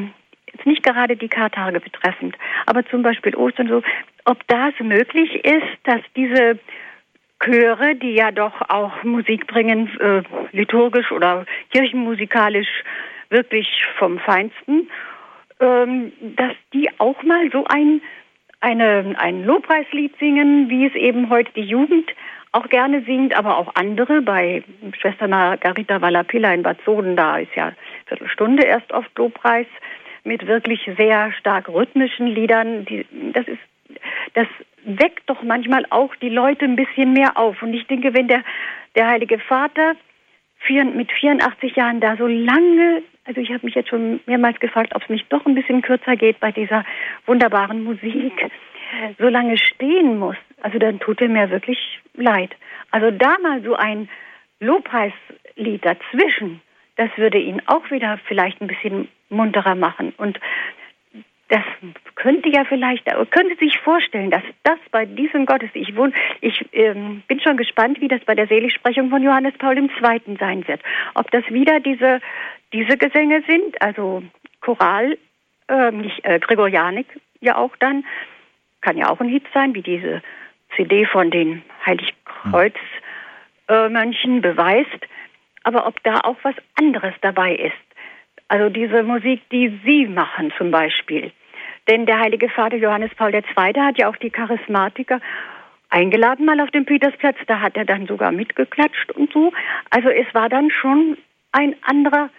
[0.51, 3.83] jetzt nicht gerade die Kartage betreffend, aber zum Beispiel Ostern so,
[4.25, 6.59] ob das möglich ist, dass diese
[7.41, 12.83] Chöre, die ja doch auch Musik bringen, äh, liturgisch oder kirchenmusikalisch
[13.29, 13.67] wirklich
[13.97, 14.89] vom Feinsten,
[15.59, 18.01] ähm, dass die auch mal so ein,
[18.59, 22.09] eine, ein Lobpreislied singen, wie es eben heute die Jugend
[22.51, 24.21] auch gerne singt, aber auch andere.
[24.21, 24.63] Bei
[24.99, 27.73] Schwester Margarita Wallapilla in Bad Soden, da ist ja
[28.07, 29.67] Viertelstunde erst oft Lobpreis.
[30.23, 32.85] mit wirklich sehr stark rhythmischen Liedern.
[32.85, 33.59] Die, das ist,
[34.33, 34.47] das
[34.83, 37.61] weckt doch manchmal auch die Leute ein bisschen mehr auf.
[37.61, 38.43] Und ich denke, wenn der,
[38.95, 39.95] der Heilige Vater
[40.59, 44.95] vier, mit 84 Jahren da so lange, also ich habe mich jetzt schon mehrmals gefragt,
[44.95, 46.85] ob es nicht doch ein bisschen kürzer geht bei dieser
[47.25, 48.49] wunderbaren Musik,
[49.19, 52.55] so lange stehen muss, also dann tut er mir wirklich leid.
[52.91, 54.07] Also da mal so ein
[54.59, 56.61] Lobpreislied dazwischen,
[56.95, 60.13] das würde ihn auch wieder vielleicht ein bisschen munterer machen.
[60.17, 60.39] Und
[61.49, 61.63] das
[62.15, 67.21] könnte ja vielleicht, könnte sich vorstellen, dass das bei diesem Gottesdienst, ich, wohn, ich ähm,
[67.27, 69.89] bin schon gespannt, wie das bei der Seligsprechung von Johannes Paul II.
[70.39, 70.81] sein wird.
[71.13, 72.19] Ob das wieder diese,
[72.73, 74.23] diese Gesänge sind, also
[74.61, 75.17] Choral,
[75.67, 77.07] äh, nicht äh, Gregorianik
[77.41, 78.05] ja auch dann,
[78.81, 80.23] kann ja auch ein Hit sein, wie diese
[80.75, 85.07] CD von den Heiligkreuzmönchen äh, beweist,
[85.63, 87.73] aber ob da auch was anderes dabei ist.
[88.47, 91.31] Also diese Musik, die Sie machen zum Beispiel.
[91.87, 93.43] Denn der Heilige Vater Johannes Paul II.
[93.55, 95.19] hat ja auch die Charismatiker
[95.89, 97.37] eingeladen mal auf dem Petersplatz.
[97.47, 99.51] Da hat er dann sogar mitgeklatscht und so.
[99.89, 101.17] Also es war dann schon
[101.51, 102.29] ein anderer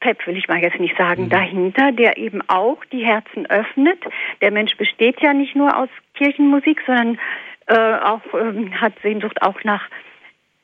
[0.00, 1.30] Pep, will ich mal jetzt nicht sagen, mhm.
[1.30, 3.98] dahinter, der eben auch die Herzen öffnet.
[4.40, 7.18] Der Mensch besteht ja nicht nur aus Kirchenmusik, sondern
[7.66, 9.88] äh, auch äh, hat Sehnsucht auch nach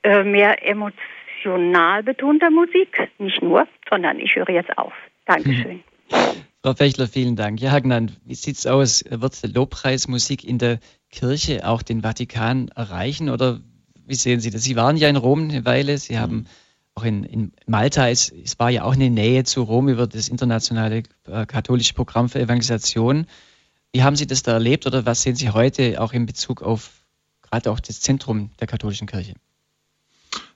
[0.03, 0.63] äh, mehr
[1.45, 3.11] emotional betonter Musik.
[3.19, 4.93] Nicht nur, sondern ich höre jetzt auf.
[5.27, 5.83] Dankeschön.
[6.63, 7.61] Frau Fechler, vielen Dank.
[7.61, 9.05] Ja, Hagnan, wie sieht es aus?
[9.09, 10.79] Wird Lobpreismusik in der
[11.11, 13.61] Kirche auch den Vatikan erreichen oder
[14.07, 14.63] wie sehen Sie das?
[14.63, 16.47] Sie waren ja in Rom eine Weile, Sie haben mhm
[16.95, 20.29] auch in, in Malta, es, es war ja auch eine Nähe zu Rom über das
[20.29, 23.27] internationale äh, katholische Programm für Evangelisation.
[23.93, 27.05] Wie haben Sie das da erlebt oder was sehen Sie heute auch in Bezug auf
[27.43, 29.35] gerade auch das Zentrum der katholischen Kirche?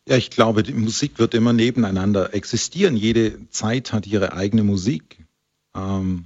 [0.09, 2.97] Ja, ich glaube, die Musik wird immer nebeneinander existieren.
[2.97, 5.25] Jede Zeit hat ihre eigene Musik.
[5.77, 6.25] Ähm,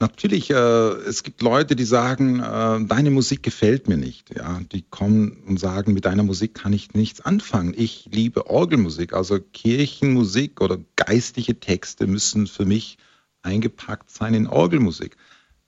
[0.00, 4.36] Natürlich, äh, es gibt Leute, die sagen, äh, deine Musik gefällt mir nicht.
[4.36, 7.72] Ja, die kommen und sagen, mit deiner Musik kann ich nichts anfangen.
[7.76, 12.98] Ich liebe Orgelmusik, also Kirchenmusik oder geistliche Texte müssen für mich
[13.42, 15.16] eingepackt sein in Orgelmusik.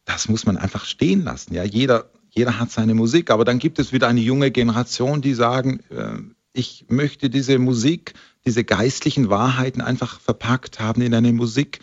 [0.04, 1.54] Das muss man einfach stehen lassen.
[1.54, 5.34] Ja, jeder, jeder hat seine Musik, aber dann gibt es wieder eine junge Generation, die
[5.34, 6.18] sagen, äh,
[6.57, 8.14] ich möchte diese Musik,
[8.46, 11.80] diese geistlichen Wahrheiten einfach verpackt haben in eine Musik,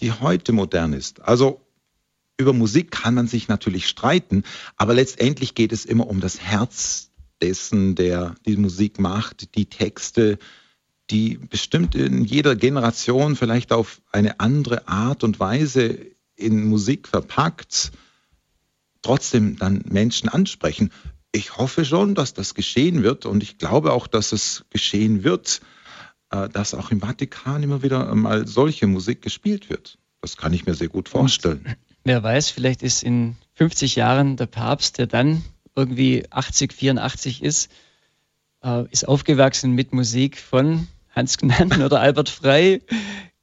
[0.00, 1.20] die heute modern ist.
[1.22, 1.60] Also
[2.38, 4.42] über Musik kann man sich natürlich streiten,
[4.76, 7.10] aber letztendlich geht es immer um das Herz
[7.42, 10.38] dessen, der die Musik macht, die Texte,
[11.10, 15.98] die bestimmt in jeder Generation vielleicht auf eine andere Art und Weise
[16.34, 17.92] in Musik verpackt,
[19.02, 20.90] trotzdem dann Menschen ansprechen.
[21.34, 25.62] Ich hoffe schon, dass das geschehen wird und ich glaube auch, dass es geschehen wird,
[26.30, 29.98] äh, dass auch im Vatikan immer wieder mal solche Musik gespielt wird.
[30.20, 31.74] Das kann ich mir sehr gut vorstellen.
[32.04, 35.42] Wer weiß, vielleicht ist in 50 Jahren der Papst, der dann
[35.74, 37.68] irgendwie 80, 84 ist,
[38.62, 42.80] äh, ist aufgewachsen mit Musik von Hans Gnan oder Albert Frey.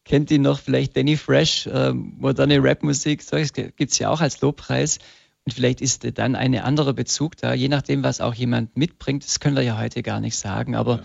[0.05, 4.39] Kennt ihn noch vielleicht Danny Fresh, äh, moderne Rapmusik, solches gibt es ja auch als
[4.39, 4.99] Lobpreis.
[5.45, 9.23] Und vielleicht ist dann ein anderer Bezug da, je nachdem, was auch jemand mitbringt.
[9.23, 10.75] Das können wir ja heute gar nicht sagen.
[10.75, 11.03] Aber ja.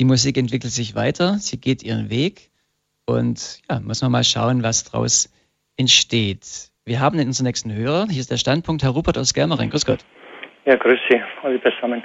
[0.00, 2.50] die Musik entwickelt sich weiter, sie geht ihren Weg.
[3.06, 5.30] Und ja, muss man mal schauen, was daraus
[5.76, 6.70] entsteht.
[6.86, 8.06] Wir haben den unseren nächsten Hörer.
[8.08, 9.70] Hier ist der Standpunkt Herr Rupert aus Germering.
[9.70, 10.04] Grüß Gott.
[10.64, 12.02] Ja, grüß Sie, alle zusammen.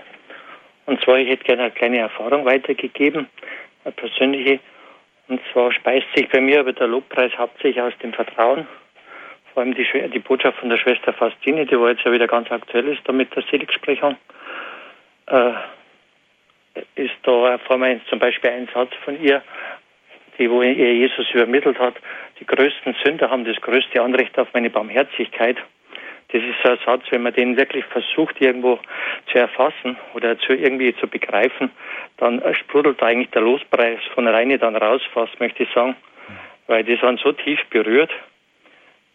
[0.86, 3.27] Und zwar, ich hätte gerne eine kleine Erfahrung weitergegeben,
[3.86, 4.59] eine persönliche.
[5.27, 8.67] Und zwar speist sich bei mir aber der Lobpreis hauptsächlich aus dem Vertrauen.
[9.54, 12.52] Vor allem die, die Botschaft von der Schwester Fastine, die war jetzt ja wieder ganz
[12.52, 14.16] aktuell ist, da mit der Seligsprechung.
[15.28, 15.54] Äh,
[16.95, 19.41] ist da vor allem zum Beispiel ein Satz von ihr,
[20.38, 21.95] die wo ihr Jesus übermittelt hat,
[22.39, 25.58] die größten Sünder haben das größte Anrecht auf meine Barmherzigkeit.
[26.32, 28.80] Das ist so ein Satz, wenn man den wirklich versucht, irgendwo
[29.32, 31.72] zu erfassen oder zu irgendwie zu begreifen,
[32.18, 35.95] dann sprudelt eigentlich der Lospreis von Reine dann raus, fast möchte ich sagen,
[36.68, 38.12] weil das dann so tief berührt,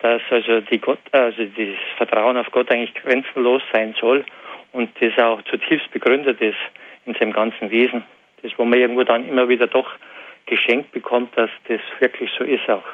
[0.04, 4.22] dass also die Gott, also das Vertrauen auf Gott eigentlich grenzenlos sein soll
[4.72, 6.58] und das auch zutiefst begründet ist
[7.06, 8.04] in seinem ganzen Wesen.
[8.42, 9.90] Das, wo man irgendwo dann immer wieder doch
[10.44, 12.84] geschenkt bekommt, dass das wirklich so ist auch.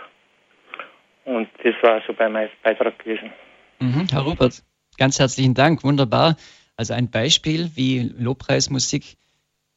[1.25, 3.33] Und das war so bei meinem Beitrag gewesen.
[3.81, 4.63] Mhm, Herr Rupert,
[4.97, 6.37] ganz herzlichen Dank, wunderbar.
[6.77, 9.17] Also ein Beispiel, wie Lobpreismusik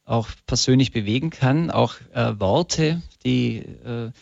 [0.04, 4.12] auch persönlich bewegen kann, auch äh, Worte, die, äh,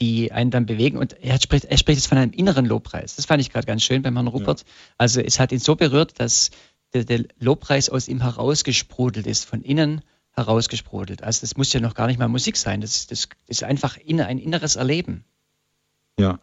[0.00, 0.96] die einen dann bewegen.
[0.96, 3.16] Und er spricht, er spricht jetzt von einem inneren Lobpreis.
[3.16, 4.60] Das fand ich gerade ganz schön beim Herrn Rupert.
[4.60, 4.66] Ja.
[4.98, 6.50] Also es hat ihn so berührt, dass
[6.92, 11.22] der, der Lobpreis aus ihm herausgesprudelt ist, von innen herausgesprudelt.
[11.22, 12.80] Also das muss ja noch gar nicht mal Musik sein.
[12.80, 15.24] Das, das, ist einfach ein inneres Erleben.
[16.18, 16.38] Ja,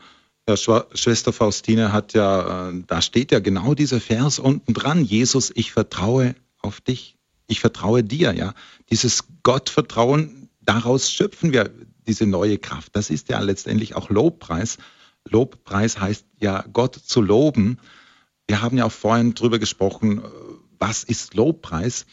[0.47, 5.03] ja, Schwester Faustine hat ja, äh, da steht ja genau dieser Vers unten dran.
[5.03, 7.17] Jesus, ich vertraue auf dich.
[7.47, 8.53] Ich vertraue dir, ja.
[8.89, 11.71] Dieses Gottvertrauen, daraus schöpfen wir
[12.07, 12.95] diese neue Kraft.
[12.95, 14.77] Das ist ja letztendlich auch Lobpreis.
[15.25, 17.79] Lobpreis heißt ja, Gott zu loben.
[18.47, 20.27] Wir haben ja auch vorhin drüber gesprochen, äh,
[20.79, 22.05] was ist Lobpreis?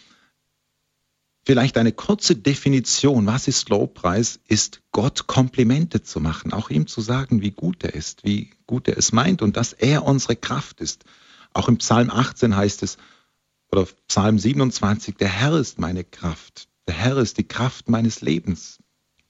[1.47, 7.03] Vielleicht eine kurze Definition, was ist Lobpreis, ist Gott Komplimente zu machen, auch ihm zu
[7.03, 10.81] sagen, wie gut er ist, wie gut er es meint und dass er unsere Kraft
[10.81, 11.05] ist.
[11.53, 12.97] Auch im Psalm 18 heißt es,
[13.71, 18.79] oder Psalm 27, der Herr ist meine Kraft, der Herr ist die Kraft meines Lebens.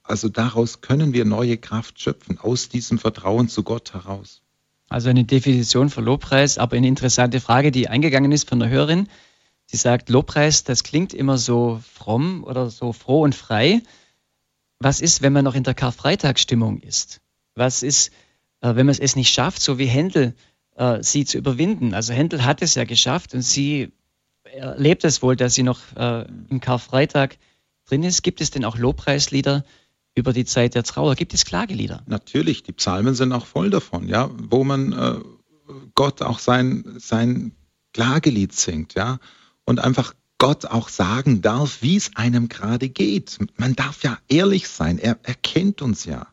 [0.07, 4.41] Also daraus können wir neue Kraft schöpfen, aus diesem Vertrauen zu Gott heraus.
[4.87, 9.09] Also eine Definition für Lobpreis, aber eine interessante Frage, die eingegangen ist von der Hörerin.
[9.65, 13.81] Sie sagt, Lobpreis, das klingt immer so fromm oder so froh und frei.
[14.77, 17.19] Was ist, wenn man noch in der Karfreitagsstimmung ist?
[17.55, 18.11] Was ist,
[18.61, 20.35] äh, wenn man es nicht schafft, so wie Händel,
[20.75, 21.95] äh, sie zu überwinden?
[21.95, 23.91] Also Händel hat es ja geschafft und sie
[24.43, 27.37] erlebt es wohl, dass sie noch äh, im Karfreitag
[27.85, 28.21] drin ist.
[28.21, 29.65] Gibt es denn auch Lobpreislieder
[30.15, 31.15] über die Zeit der Trauer?
[31.15, 32.03] Gibt es Klagelieder?
[32.07, 35.15] Natürlich, die Psalmen sind auch voll davon, ja, wo man äh,
[35.93, 37.51] Gott auch sein, sein
[37.93, 39.19] Klagelied singt, ja
[39.65, 43.37] und einfach Gott auch sagen darf, wie es einem gerade geht.
[43.57, 46.27] Man darf ja ehrlich sein, er, er kennt uns ja.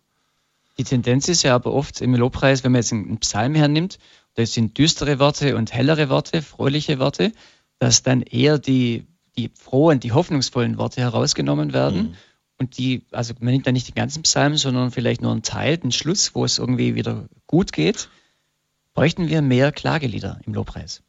[0.79, 3.99] Die Tendenz ist ja aber oft im Lobpreis, wenn man jetzt einen Psalm hernimmt,
[4.35, 7.33] da sind düstere Worte und hellere Worte, fröhliche Worte,
[7.79, 9.07] dass dann eher die,
[9.37, 12.03] die frohen, die hoffnungsvollen Worte herausgenommen werden.
[12.03, 12.15] Mhm.
[12.63, 15.79] Und die, also man nimmt da nicht den ganzen Psalm, sondern vielleicht nur einen Teil,
[15.79, 18.09] den Schluss, wo es irgendwie wieder gut geht.
[18.95, 21.03] Bräuchten wir mehr Klagelieder im Lobpreis?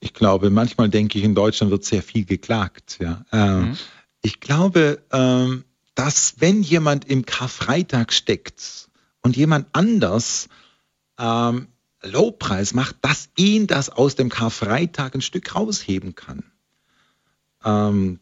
[0.00, 2.98] Ich glaube, manchmal denke ich, in Deutschland wird sehr viel geklagt.
[3.00, 3.24] Ja.
[3.30, 3.78] Ähm, mhm.
[4.20, 5.62] Ich glaube, ähm,
[5.94, 8.90] dass wenn jemand im Karfreitag steckt
[9.22, 10.48] und jemand anders
[11.20, 11.68] ähm,
[12.02, 16.42] Lobpreis macht, dass ihn das aus dem Karfreitag ein Stück rausheben kann.
[17.64, 18.18] Ähm,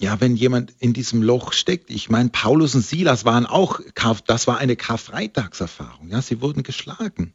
[0.00, 3.80] ja, wenn jemand in diesem Loch steckt, ich meine, Paulus und Silas waren auch,
[4.26, 7.34] das war eine Karfreitagserfahrung, ja, sie wurden geschlagen.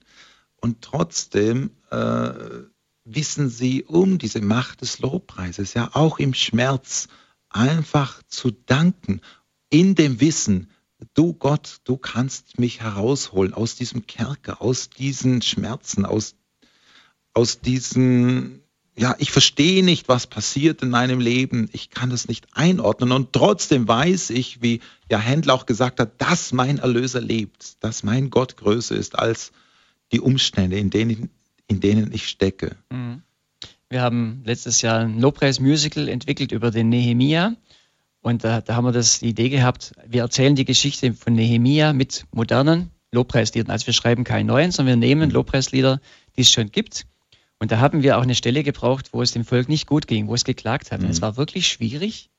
[0.57, 2.31] Und trotzdem äh,
[3.03, 7.07] wissen sie um diese Macht des Lobpreises, ja, auch im Schmerz
[7.49, 9.21] einfach zu danken,
[9.69, 10.69] in dem Wissen,
[11.13, 16.35] du Gott, du kannst mich herausholen aus diesem Kerker, aus diesen Schmerzen, aus,
[17.33, 18.60] aus diesen,
[18.97, 23.33] ja, ich verstehe nicht, was passiert in meinem Leben, ich kann es nicht einordnen und
[23.33, 28.29] trotzdem weiß ich, wie ja Händler auch gesagt hat, dass mein Erlöser lebt, dass mein
[28.29, 29.51] Gott größer ist als
[30.11, 31.29] die Umstände, in denen
[31.71, 32.75] in denen ich stecke.
[32.89, 33.23] Mhm.
[33.89, 37.55] Wir haben letztes Jahr ein Lobpreis-Musical entwickelt über den Nehemia.
[38.21, 41.91] Und da, da haben wir das, die Idee gehabt, wir erzählen die Geschichte von Nehemia
[41.93, 43.71] mit modernen Lobpreisliedern.
[43.71, 45.29] Also wir schreiben keine neuen, sondern wir nehmen.
[45.29, 45.99] Lobpreislieder,
[46.35, 47.05] die es schon gibt.
[47.61, 50.27] Und da haben wir auch eine Stelle gebraucht, wo es dem Volk nicht gut ging,
[50.27, 51.03] wo es geklagt hat.
[51.03, 51.09] Mhm.
[51.09, 52.31] Es war wirklich schwierig,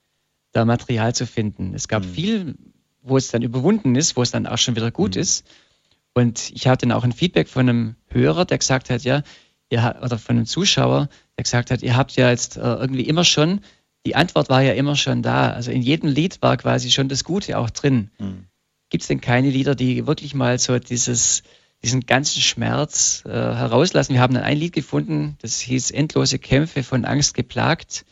[0.51, 1.75] da Material zu finden.
[1.75, 2.09] Es gab mhm.
[2.09, 2.55] viel,
[3.03, 5.21] wo es dann überwunden ist, wo es dann auch schon wieder gut mhm.
[5.21, 5.47] ist.
[6.13, 9.23] Und ich hatte dann auch ein Feedback von einem Hörer, der gesagt hat, ja,
[9.71, 11.09] ihr, oder von einem Zuschauer,
[11.39, 13.61] der gesagt hat, ihr habt ja jetzt äh, irgendwie immer schon,
[14.05, 15.53] die Antwort war ja immer schon da.
[15.53, 18.11] Also in jedem Lied war quasi schon das Gute auch drin.
[18.19, 18.47] Mhm.
[18.91, 21.45] Gibt es denn keine Lieder, die wirklich mal so dieses,
[21.83, 24.15] diesen ganzen Schmerz äh, herauslassen?
[24.15, 28.05] Wir haben dann ein Lied gefunden, das hieß Endlose Kämpfe von Angst geplagt.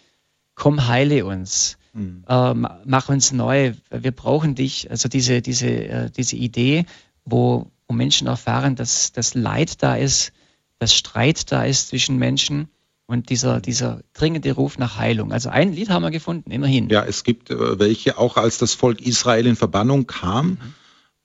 [0.54, 1.78] Komm, heile uns.
[1.92, 2.24] Mhm.
[2.28, 3.74] Äh, mach uns neu.
[3.90, 4.90] Wir brauchen dich.
[4.90, 6.84] Also diese, diese, äh, diese Idee,
[7.24, 10.32] wo, wo Menschen erfahren, dass das Leid da ist,
[10.78, 12.68] dass Streit da ist zwischen Menschen
[13.06, 15.32] und dieser, dieser dringende Ruf nach Heilung.
[15.32, 16.88] Also ein Lied haben wir gefunden, immerhin.
[16.90, 20.58] Ja, es gibt äh, welche, auch als das Volk Israel in Verbannung kam, mhm.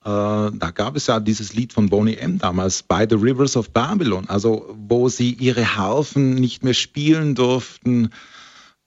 [0.05, 2.37] Äh, da gab es ja dieses Lied von Boney M.
[2.37, 8.11] damals, By the Rivers of Babylon, also wo sie ihre Harfen nicht mehr spielen durften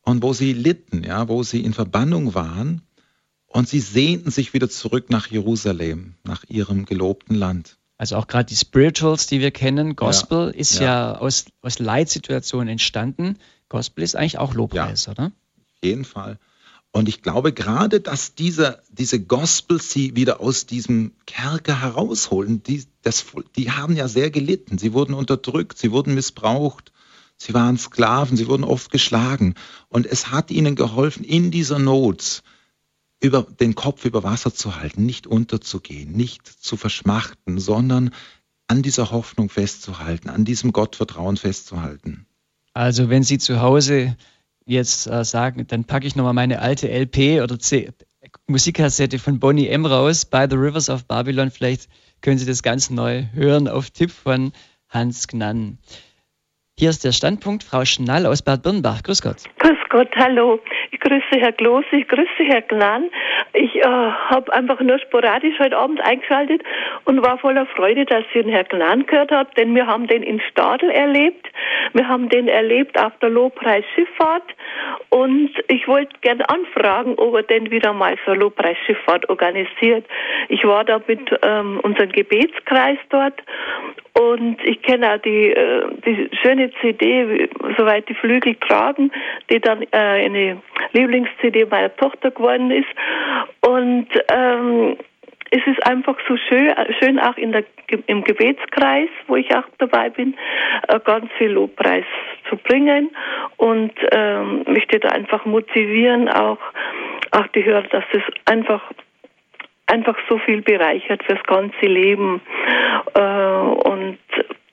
[0.02, 2.82] und wo sie litten, ja, wo sie in Verbannung waren.
[3.46, 7.78] Und sie sehnten sich wieder zurück nach Jerusalem, nach ihrem gelobten Land.
[7.96, 11.80] Also auch gerade die Spirituals, die wir kennen, Gospel ja, ist ja, ja aus, aus
[11.80, 13.38] Leitsituationen entstanden.
[13.68, 15.24] Gospel ist eigentlich auch Lobpreis, ja, oder?
[15.24, 16.38] Auf jeden Fall.
[16.92, 22.62] Und ich glaube gerade, dass diese, diese Gospel sie wieder aus diesem Kerker herausholen.
[22.62, 23.26] Die, das,
[23.56, 24.78] die haben ja sehr gelitten.
[24.78, 26.92] Sie wurden unterdrückt, sie wurden missbraucht,
[27.36, 29.54] sie waren Sklaven, sie wurden oft geschlagen.
[29.88, 32.42] Und es hat ihnen geholfen, in dieser Not
[33.20, 38.10] über den Kopf über Wasser zu halten, nicht unterzugehen, nicht zu verschmachten, sondern
[38.68, 42.26] an dieser Hoffnung festzuhalten, an diesem Gottvertrauen festzuhalten.
[42.74, 44.16] Also wenn Sie zu Hause
[44.68, 47.90] jetzt äh, sagen, dann packe ich nochmal meine alte LP oder C
[48.46, 51.50] Musikkassette von Bonnie M raus, By the Rivers of Babylon.
[51.50, 51.88] Vielleicht
[52.20, 54.52] können Sie das ganz neu hören auf Tipp von
[54.88, 55.78] Hans Gnann.
[56.78, 59.02] Hier ist der Standpunkt, Frau Schnall aus Bad Birnbach.
[59.02, 59.44] Grüß Gott.
[59.58, 60.60] Grüß Gott, hallo.
[60.90, 63.10] Ich grüße Herr Kloß, ich grüße Herr Glan.
[63.52, 66.62] Ich äh, habe einfach nur sporadisch heute Abend eingeschaltet
[67.04, 70.22] und war voller Freude, dass ich den Herr Glan gehört habe, denn wir haben den
[70.22, 71.46] in Stadel erlebt.
[71.92, 74.54] Wir haben den erlebt auf der Lobpreisschifffahrt
[75.10, 80.06] und ich wollte gerne anfragen, ob er denn wieder mal so eine Lobpreisschifffahrt organisiert.
[80.48, 83.42] Ich war da mit ähm, unserem Gebetskreis dort
[84.18, 89.12] und ich kenne auch die, äh, die schöne CD, soweit die Flügel tragen,
[89.50, 90.60] die dann äh, eine
[90.92, 92.88] Lieblings-CD meiner Tochter geworden ist.
[93.60, 94.96] Und ähm,
[95.50, 97.64] es ist einfach so schön, schön auch in der,
[98.06, 100.34] im Gebetskreis, wo ich auch dabei bin,
[100.88, 102.04] äh, ganz viel Lobpreis
[102.48, 103.10] zu bringen
[103.56, 106.58] und ähm, möchte da einfach motivieren, auch,
[107.30, 108.82] auch die Hörer, dass es einfach
[109.86, 112.42] einfach so viel bereichert fürs ganze Leben.
[113.14, 114.18] Äh, und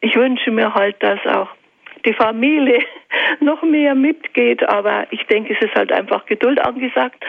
[0.01, 1.47] ich wünsche mir halt, dass auch
[2.05, 2.79] die Familie
[3.39, 7.23] noch mehr mitgeht, aber ich denke, es ist halt einfach Geduld angesagt.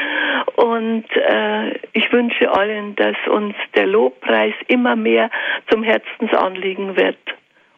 [0.57, 5.31] Und äh, ich wünsche allen, dass uns der Lobpreis immer mehr
[5.71, 7.19] zum Herzensanliegen wird.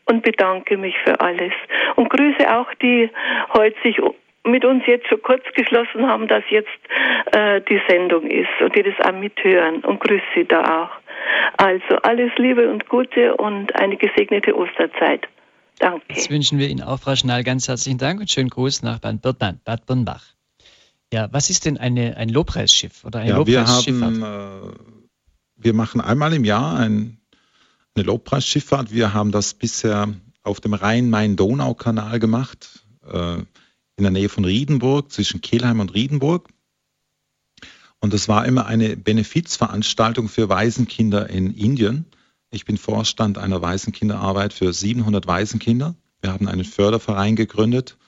[0.07, 1.53] Und bedanke mich für alles.
[1.97, 3.11] Und grüße auch die
[3.53, 4.01] heute sich
[4.45, 6.69] mit uns jetzt so kurz geschlossen haben, dass jetzt
[7.33, 10.91] äh, die Sendung ist und die das auch mithören und grüße Sie da auch.
[11.59, 15.29] Also alles Liebe und Gute und eine gesegnete Osterzeit.
[15.79, 16.05] Danke.
[16.15, 19.23] Das wünschen wir Ihnen auch, Frau Schnall, ganz herzlichen Dank und schönen Gruß nach Bad,
[19.23, 20.25] Bad, Bad Birnbach.
[21.13, 24.17] Ja, was ist denn eine, ein Lobpreisschiff oder ein ja, Lobpreisschifffahrt?
[24.17, 24.77] Wir, haben, äh,
[25.57, 27.19] wir machen einmal im Jahr ein,
[27.95, 28.93] eine Lobpreisschifffahrt.
[28.93, 30.09] Wir haben das bisher
[30.43, 32.85] auf dem Rhein-Main-Donau-Kanal gemacht.
[33.07, 33.43] Äh,
[33.99, 36.49] in der Nähe von Riedenburg, zwischen Kelheim und Riedenburg.
[38.01, 42.07] Und es war immer eine Benefizveranstaltung für Waisenkinder in Indien.
[42.51, 45.95] Ich bin Vorstand einer Waisenkinderarbeit für 700 Waisenkinder.
[46.23, 47.99] Wir haben einen Förderverein gegründet,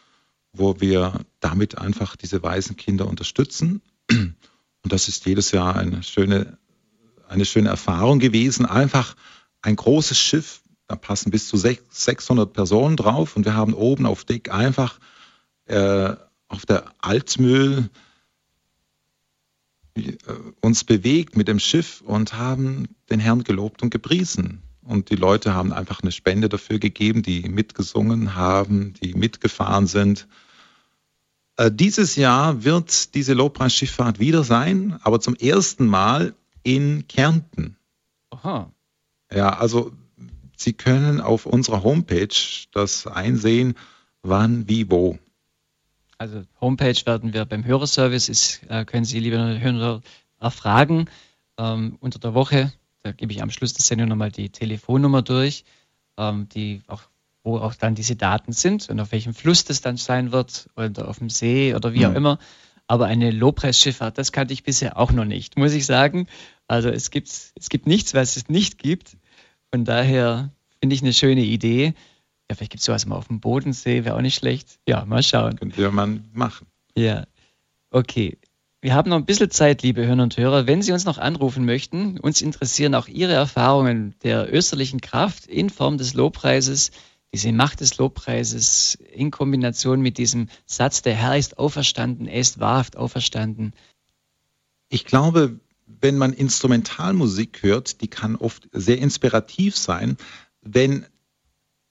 [0.52, 3.82] wo wir damit einfach diese Waisenkinder unterstützen.
[4.10, 6.56] Und das ist jedes Jahr eine schöne,
[7.28, 8.64] eine schöne Erfahrung gewesen.
[8.64, 9.14] Einfach
[9.60, 14.24] ein großes Schiff, da passen bis zu 600 Personen drauf und wir haben oben auf
[14.24, 14.98] Deck einfach
[15.66, 16.16] äh,
[16.48, 17.90] auf der Altmühl
[20.60, 24.62] uns bewegt mit dem Schiff und haben den Herrn gelobt und gepriesen.
[24.82, 30.26] Und die Leute haben einfach eine Spende dafür gegeben, die mitgesungen haben, die mitgefahren sind.
[31.56, 37.76] Äh, dieses Jahr wird diese Lobpreisschifffahrt wieder sein, aber zum ersten Mal in Kärnten.
[38.30, 38.72] Aha.
[39.32, 39.92] Ja, also
[40.56, 42.28] Sie können auf unserer Homepage
[42.72, 43.74] das einsehen,
[44.22, 45.18] wann, wie, wo.
[46.20, 50.02] Also Homepage werden wir beim Hörerservice, ist, äh, können Sie, liebe Hörer,
[50.38, 51.08] erfragen.
[51.56, 55.64] Ähm, unter der Woche, da gebe ich am Schluss der Sendung nochmal die Telefonnummer durch,
[56.18, 57.00] ähm, die auch,
[57.42, 61.08] wo auch dann diese Daten sind und auf welchem Fluss das dann sein wird oder
[61.08, 62.10] auf dem See oder wie mhm.
[62.10, 62.38] auch immer.
[62.86, 66.26] Aber eine Lobpreisschifffahrt, das kannte ich bisher auch noch nicht, muss ich sagen.
[66.68, 69.16] Also es gibt, es gibt nichts, was es nicht gibt.
[69.72, 70.50] Von daher
[70.80, 71.94] finde ich eine schöne Idee.
[72.50, 74.80] Ja, vielleicht gibt es sowas mal auf dem Bodensee, wäre auch nicht schlecht.
[74.88, 75.54] Ja, mal schauen.
[75.54, 76.66] Könnte ja man machen.
[76.96, 77.24] Ja,
[77.90, 78.38] okay.
[78.80, 80.66] Wir haben noch ein bisschen Zeit, liebe Hörer und Hörer.
[80.66, 85.70] Wenn Sie uns noch anrufen möchten, uns interessieren auch Ihre Erfahrungen der österlichen Kraft in
[85.70, 86.90] Form des Lobpreises,
[87.32, 92.58] diese Macht des Lobpreises in Kombination mit diesem Satz, der Herr ist auferstanden, er ist
[92.58, 93.74] wahrhaft auferstanden.
[94.88, 100.16] Ich glaube, wenn man Instrumentalmusik hört, die kann oft sehr inspirativ sein,
[100.62, 101.06] wenn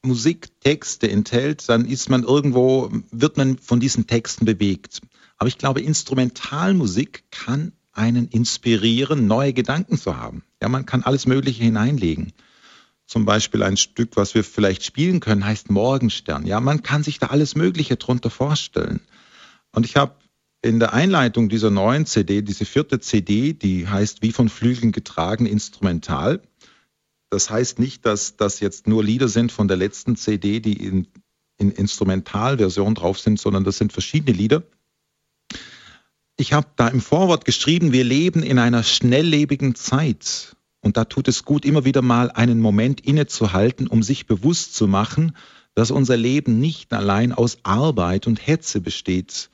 [0.01, 5.01] Musik Texte enthält, dann ist man irgendwo, wird man von diesen Texten bewegt.
[5.37, 10.43] Aber ich glaube, Instrumentalmusik kann einen inspirieren, neue Gedanken zu haben.
[10.61, 12.33] Ja, man kann alles Mögliche hineinlegen.
[13.05, 16.45] Zum Beispiel ein Stück, was wir vielleicht spielen können, heißt Morgenstern.
[16.45, 19.01] Ja, man kann sich da alles Mögliche drunter vorstellen.
[19.71, 20.15] Und ich habe
[20.61, 25.45] in der Einleitung dieser neuen CD, diese vierte CD, die heißt Wie von Flügeln getragen,
[25.45, 26.41] instrumental,
[27.29, 31.07] das heißt nicht, dass das jetzt nur Lieder sind von der letzten CD, die in,
[31.57, 34.63] in Instrumentalversion drauf sind, sondern das sind verschiedene Lieder.
[36.37, 40.55] Ich habe da im Vorwort geschrieben, wir leben in einer schnelllebigen Zeit.
[40.81, 44.87] Und da tut es gut, immer wieder mal einen Moment innezuhalten, um sich bewusst zu
[44.87, 45.35] machen,
[45.75, 49.49] dass unser Leben nicht allein aus Arbeit und Hetze besteht.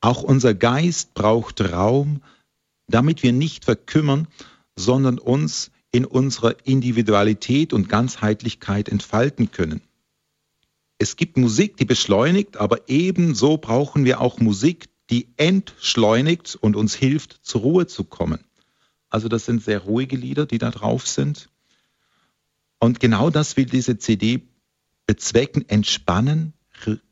[0.00, 2.22] Auch unser Geist braucht Raum,
[2.88, 4.26] damit wir nicht verkümmern,
[4.74, 9.82] sondern uns in unserer Individualität und Ganzheitlichkeit entfalten können.
[10.98, 16.94] Es gibt Musik, die beschleunigt, aber ebenso brauchen wir auch Musik, die entschleunigt und uns
[16.94, 18.40] hilft, zur Ruhe zu kommen.
[19.10, 21.50] Also das sind sehr ruhige Lieder, die da drauf sind.
[22.78, 24.42] Und genau das will diese CD
[25.06, 26.54] bezwecken, entspannen,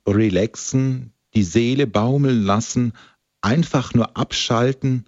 [0.06, 2.94] relaxen, die Seele baumeln lassen,
[3.40, 5.04] einfach nur abschalten,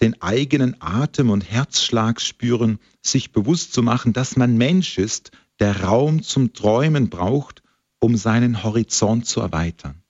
[0.00, 5.82] den eigenen Atem und Herzschlag spüren, sich bewusst zu machen, dass man Mensch ist, der
[5.82, 7.62] Raum zum Träumen braucht,
[7.98, 10.02] um seinen Horizont zu erweitern.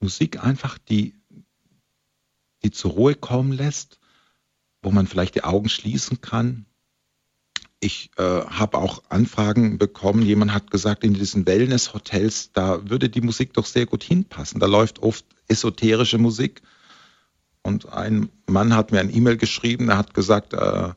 [0.00, 1.14] Musik einfach, die,
[2.62, 3.98] die zur Ruhe kommen lässt,
[4.82, 6.66] wo man vielleicht die Augen schließen kann.
[7.80, 13.20] Ich äh, habe auch Anfragen bekommen, jemand hat gesagt, in diesen Wellness-Hotels, da würde die
[13.20, 14.60] Musik doch sehr gut hinpassen.
[14.60, 16.62] Da läuft oft esoterische Musik.
[17.62, 20.92] Und ein Mann hat mir ein E-Mail geschrieben, er hat gesagt, äh,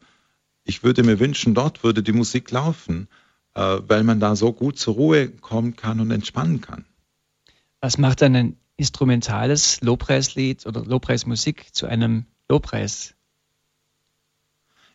[0.64, 3.08] ich würde mir wünschen, dort würde die Musik laufen,
[3.54, 6.86] äh, weil man da so gut zur Ruhe kommen kann und entspannen kann.
[7.82, 13.14] Was macht dann ein instrumentales Lobpreislied oder Lobpreismusik zu einem Lobpreis?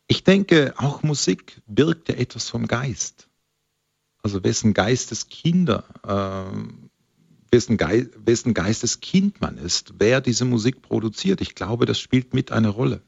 [0.09, 3.28] Ich denke, auch Musik birgt ja etwas vom Geist.
[4.22, 6.90] Also wessen Geistes Kinder, äh,
[7.52, 11.40] wessen, Ge wessen Geistes Kind man ist, wer diese Musik produziert.
[11.40, 13.02] Ich glaube, das spielt mit eine Rolle.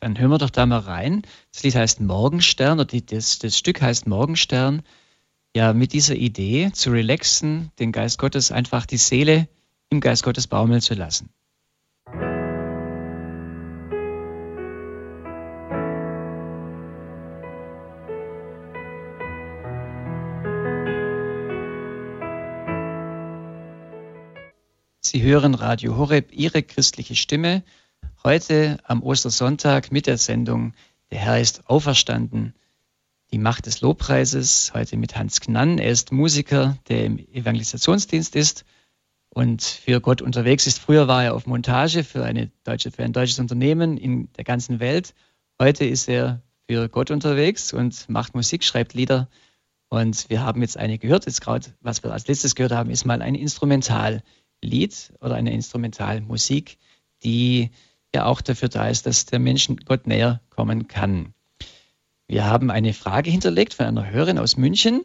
[0.00, 1.22] Dann hören wir doch da mal rein.
[1.52, 4.82] Das Lied heißt Morgenstern oder das, das Stück heißt Morgenstern.
[5.56, 9.48] Ja, mit dieser Idee zu relaxen, den Geist Gottes einfach die Seele
[9.90, 11.30] im Geist Gottes baumeln zu lassen.
[25.08, 27.62] Sie hören Radio Horeb, Ihre christliche Stimme,
[28.24, 30.74] heute am Ostersonntag mit der Sendung
[31.10, 32.52] Der Herr ist auferstanden.
[33.32, 35.78] Die Macht des Lobpreises, heute mit Hans Knann.
[35.78, 38.66] Er ist Musiker, der im Evangelisationsdienst ist
[39.30, 40.78] und für Gott unterwegs ist.
[40.78, 44.78] Früher war er auf Montage für, eine deutsche, für ein deutsches Unternehmen in der ganzen
[44.78, 45.14] Welt.
[45.58, 49.30] Heute ist er für Gott unterwegs und macht Musik, schreibt Lieder.
[49.88, 51.24] Und wir haben jetzt eine gehört.
[51.24, 53.34] Jetzt gerade, was wir als letztes gehört haben, ist mal ein
[54.60, 56.78] Instrumentallied oder eine Instrumentalmusik,
[57.22, 57.70] die
[58.14, 61.34] ja auch dafür da ist, dass der Mensch Gott näher kommen kann.
[62.26, 65.04] Wir haben eine Frage hinterlegt von einer Hörerin aus München.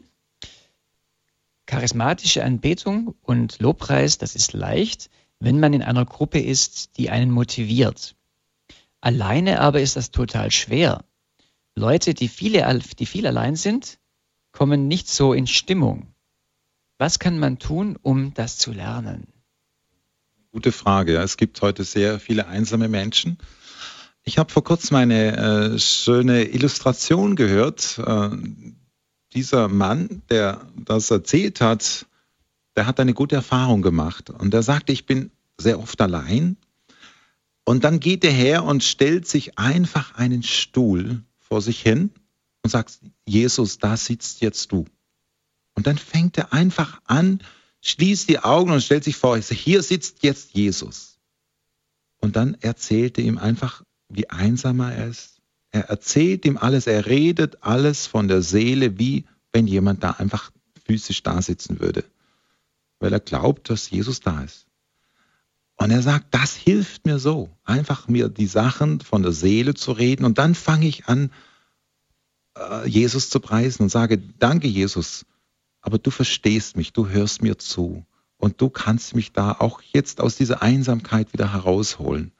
[1.66, 5.10] Charismatische Anbetung und Lobpreis, das ist leicht,
[5.40, 8.14] wenn man in einer Gruppe ist, die einen motiviert.
[9.00, 11.04] Alleine aber ist das total schwer.
[11.74, 13.98] Leute, die, viele, die viel allein sind,
[14.52, 16.14] kommen nicht so in Stimmung.
[16.98, 19.33] Was kann man tun, um das zu lernen?
[20.54, 21.16] Gute Frage.
[21.16, 23.38] Es gibt heute sehr viele einsame Menschen.
[24.22, 28.30] Ich habe vor kurzem eine äh, schöne Illustration gehört, äh,
[29.32, 32.06] dieser Mann, der das erzählt hat,
[32.76, 34.30] der hat eine gute Erfahrung gemacht.
[34.30, 36.56] Und er sagte, ich bin sehr oft allein.
[37.64, 42.10] Und dann geht er her und stellt sich einfach einen Stuhl vor sich hin
[42.62, 44.84] und sagt, Jesus, da sitzt jetzt du.
[45.74, 47.40] Und dann fängt er einfach an,
[47.84, 51.18] schließt die Augen und stellt sich vor, hier sitzt jetzt Jesus.
[52.18, 57.06] Und dann erzählt er ihm einfach, wie einsam er ist, er erzählt ihm alles, er
[57.06, 60.50] redet alles von der Seele, wie wenn jemand da einfach
[60.86, 62.04] physisch da sitzen würde,
[63.00, 64.66] weil er glaubt, dass Jesus da ist.
[65.76, 69.92] Und er sagt, das hilft mir so, einfach mir die Sachen von der Seele zu
[69.92, 70.24] reden.
[70.24, 71.32] Und dann fange ich an,
[72.56, 75.26] äh, Jesus zu preisen und sage, danke Jesus,
[75.84, 78.06] aber du verstehst mich, du hörst mir zu
[78.38, 82.32] und du kannst mich da auch jetzt aus dieser Einsamkeit wieder herausholen.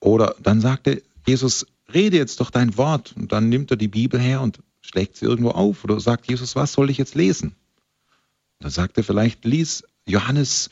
[0.00, 3.14] Oder dann sagte Jesus, rede jetzt doch dein Wort.
[3.16, 6.54] Und dann nimmt er die Bibel her und schlägt sie irgendwo auf oder sagt Jesus,
[6.54, 7.56] was soll ich jetzt lesen?
[8.58, 10.68] Dann sagt er vielleicht, lies Johannes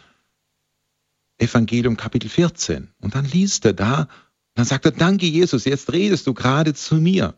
[1.38, 2.88] Evangelium Kapitel 14.
[3.00, 4.06] Und dann liest er da,
[4.54, 7.34] dann sagt er, danke Jesus, jetzt redest du gerade zu mir.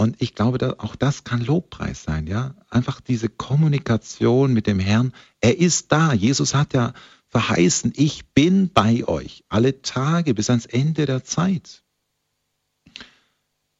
[0.00, 2.54] Und ich glaube, auch das kann Lobpreis sein, ja.
[2.70, 5.12] Einfach diese Kommunikation mit dem Herrn.
[5.42, 6.14] Er ist da.
[6.14, 6.94] Jesus hat ja
[7.28, 11.82] verheißen, ich bin bei euch alle Tage bis ans Ende der Zeit.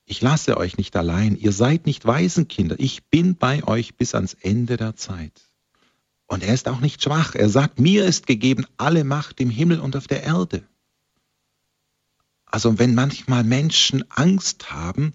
[0.04, 4.34] Ich lasse euch nicht allein, ihr seid nicht Waisenkinder, ich bin bei euch bis ans
[4.34, 5.40] Ende der Zeit.
[6.26, 7.34] Und er ist auch nicht schwach.
[7.34, 10.68] Er sagt, mir ist gegeben alle Macht im Himmel und auf der Erde.
[12.44, 15.12] Also wenn manchmal Menschen Angst haben,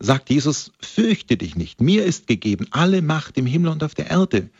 [0.00, 1.80] sagt Jesus, fürchte dich nicht.
[1.80, 4.50] Mir ist gegeben alle Macht im Himmel und auf der Erde.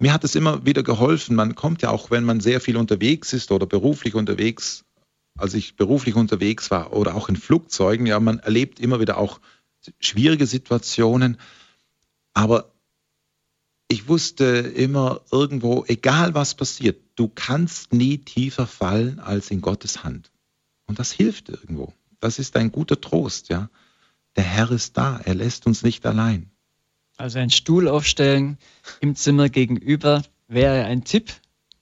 [0.00, 1.36] Mir hat es immer wieder geholfen.
[1.36, 4.84] Man kommt ja auch, wenn man sehr viel unterwegs ist oder beruflich unterwegs
[5.36, 9.40] als ich beruflich unterwegs war oder auch in Flugzeugen, ja, man erlebt immer wieder auch
[9.98, 11.38] schwierige Situationen,
[12.32, 12.72] aber
[13.88, 20.04] ich wusste immer irgendwo, egal was passiert, du kannst nie tiefer fallen als in Gottes
[20.04, 20.30] Hand.
[20.86, 21.92] Und das hilft irgendwo.
[22.20, 23.68] das ist ein guter Trost, ja.
[24.36, 26.50] Der Herr ist da, er lässt uns nicht allein.
[27.16, 28.58] Also ein Stuhl aufstellen
[29.00, 31.32] im Zimmer gegenüber wäre ein Tipp,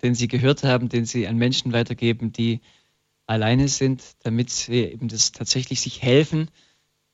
[0.03, 2.61] den Sie gehört haben, den Sie an Menschen weitergeben, die
[3.27, 6.49] alleine sind, damit sie eben das tatsächlich sich helfen,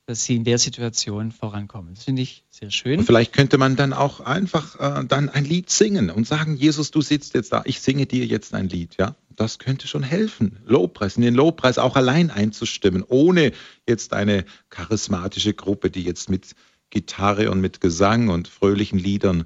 [0.06, 1.94] dass sie in der Situation vorankommen.
[1.94, 3.01] Das finde ich sehr schön.
[3.01, 6.90] Und vielleicht könnte man dann auch einfach äh, dann ein Lied singen und sagen, Jesus,
[6.90, 9.15] du sitzt jetzt da, ich singe dir jetzt ein Lied, ja.
[9.39, 13.52] Das könnte schon helfen, Lobpreis, in den Lobpreis auch allein einzustimmen, ohne
[13.86, 16.56] jetzt eine charismatische Gruppe, die jetzt mit
[16.90, 19.44] Gitarre und mit Gesang und fröhlichen Liedern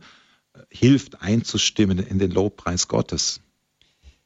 [0.54, 3.42] äh, hilft einzustimmen in den Lobpreis Gottes.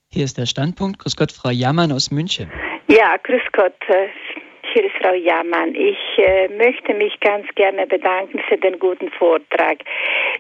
[0.09, 1.01] Hier ist der Standpunkt.
[1.01, 2.49] Grüß Gott, Frau Jammann aus München.
[2.87, 3.75] Ja, grüß Gott.
[4.77, 5.75] Hier Frau Jammann.
[5.75, 9.79] Ich äh, möchte mich ganz gerne bedanken für den guten Vortrag.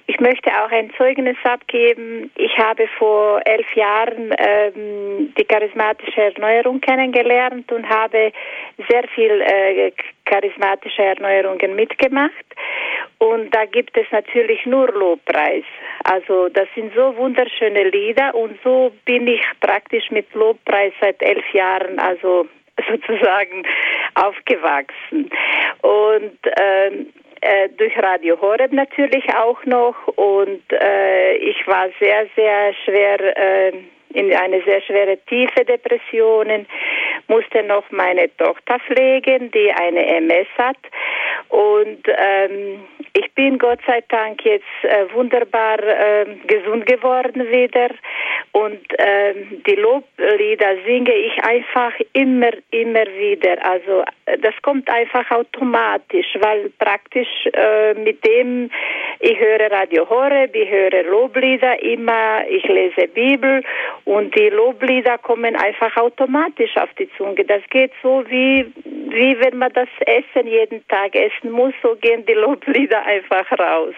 [0.08, 2.30] Ich möchte auch ein Zeugnis abgeben.
[2.36, 8.30] Ich habe vor elf Jahren ähm, die charismatische Erneuerung kennengelernt und habe
[8.90, 9.92] sehr viel äh,
[10.26, 12.44] charismatische Erneuerungen mitgemacht.
[13.16, 15.64] Und da gibt es natürlich nur Lobpreis.
[16.04, 21.54] Also das sind so wunderschöne Lieder und so bin ich praktisch mit Lobpreis seit elf
[21.54, 22.46] Jahren, also
[22.88, 23.66] sozusagen
[24.14, 25.30] aufgewachsen.
[25.82, 32.74] Und ähm, äh, durch Radio Horeb natürlich auch noch und äh, ich war sehr, sehr
[32.84, 33.72] schwer äh,
[34.14, 36.66] in eine sehr schwere tiefe Depressionen,
[37.28, 40.78] musste noch meine Tochter pflegen, die eine MS hat
[41.50, 42.80] und ähm,
[43.16, 47.88] ich bin Gott sei Dank jetzt äh, wunderbar äh, gesund geworden wieder
[48.52, 49.34] und äh,
[49.66, 53.56] die Loblieder singe ich einfach immer, immer wieder.
[53.64, 58.70] Also äh, das kommt einfach automatisch, weil praktisch äh, mit dem
[59.20, 63.62] ich höre Radio Horeb, ich höre Loblieder immer, ich lese Bibel
[64.05, 67.44] und die Loblieder kommen einfach automatisch auf die Zunge.
[67.44, 68.66] Das geht so wie
[69.09, 73.94] wie wenn man das Essen jeden Tag essen muss, so gehen die Loblieder einfach raus.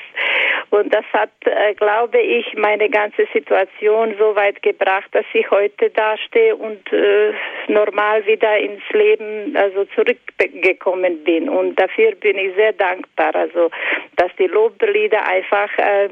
[0.70, 5.90] Und das hat, äh, glaube ich, meine ganze Situation so weit gebracht, dass ich heute
[5.90, 7.32] dastehe und äh,
[7.68, 11.48] normal wieder ins Leben also zurückgekommen bin.
[11.48, 13.70] Und dafür bin ich sehr dankbar, also
[14.16, 16.10] dass die Loblieder einfach äh,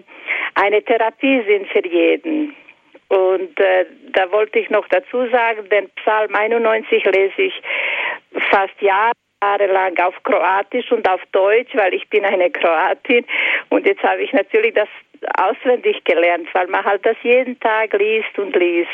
[0.54, 2.54] eine Therapie sind für jeden.
[3.08, 7.54] Und äh, da wollte ich noch dazu sagen, den Psalm 91 lese ich
[8.50, 8.80] fast
[9.42, 13.24] jahrelang auf Kroatisch und auf Deutsch, weil ich bin eine Kroatin.
[13.68, 14.88] Und jetzt habe ich natürlich das
[15.38, 18.90] auswendig gelernt, weil man halt das jeden Tag liest und liest.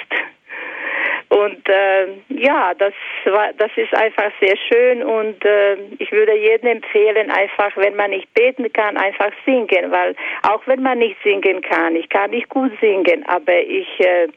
[1.29, 2.93] Und äh, ja, das
[3.25, 8.11] war, das ist einfach sehr schön und äh, ich würde jedem empfehlen, einfach, wenn man
[8.11, 12.51] nicht beten kann, einfach singen, weil auch wenn man nicht singen kann, ich kann nicht
[12.51, 14.29] gut singen, aber ich äh,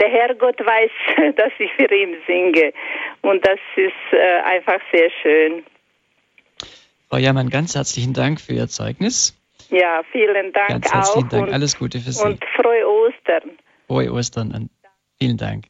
[0.00, 2.72] der Herrgott weiß, dass ich für ihn singe
[3.22, 5.64] und das ist äh, einfach sehr schön.
[7.08, 9.40] Frau Jammann, ganz herzlichen Dank für Ihr Zeugnis.
[9.70, 11.46] Ja, vielen Dank ganz herzlichen auch Dank.
[11.48, 12.24] und, Alles Gute für Sie.
[12.24, 13.58] und frohe Ostern.
[13.86, 14.68] Frohe Ostern
[15.18, 15.66] vielen Dank.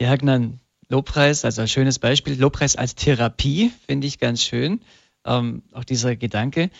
[0.00, 2.40] Ja, Herr Gnan, Lobpreis, also ein schönes Beispiel.
[2.40, 4.80] Lobpreis als Therapie finde ich ganz schön.
[5.24, 6.70] Ähm, auch dieser Gedanke.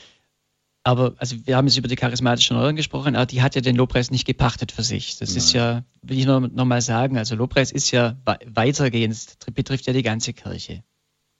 [0.82, 3.76] Aber also wir haben jetzt über die charismatische Erneuerung gesprochen, aber die hat ja den
[3.76, 5.18] Lobpreis nicht gepachtet für sich.
[5.18, 5.38] Das Nein.
[5.38, 8.16] ist ja, will ich noch, noch mal sagen, also Lobpreis ist ja
[8.46, 10.82] weitergehend, betrifft ja die ganze Kirche.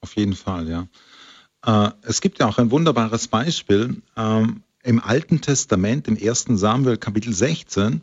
[0.03, 0.89] Auf jeden Fall, ja.
[1.65, 6.47] Äh, es gibt ja auch ein wunderbares Beispiel ähm, im Alten Testament, im 1.
[6.49, 8.03] Samuel Kapitel 16.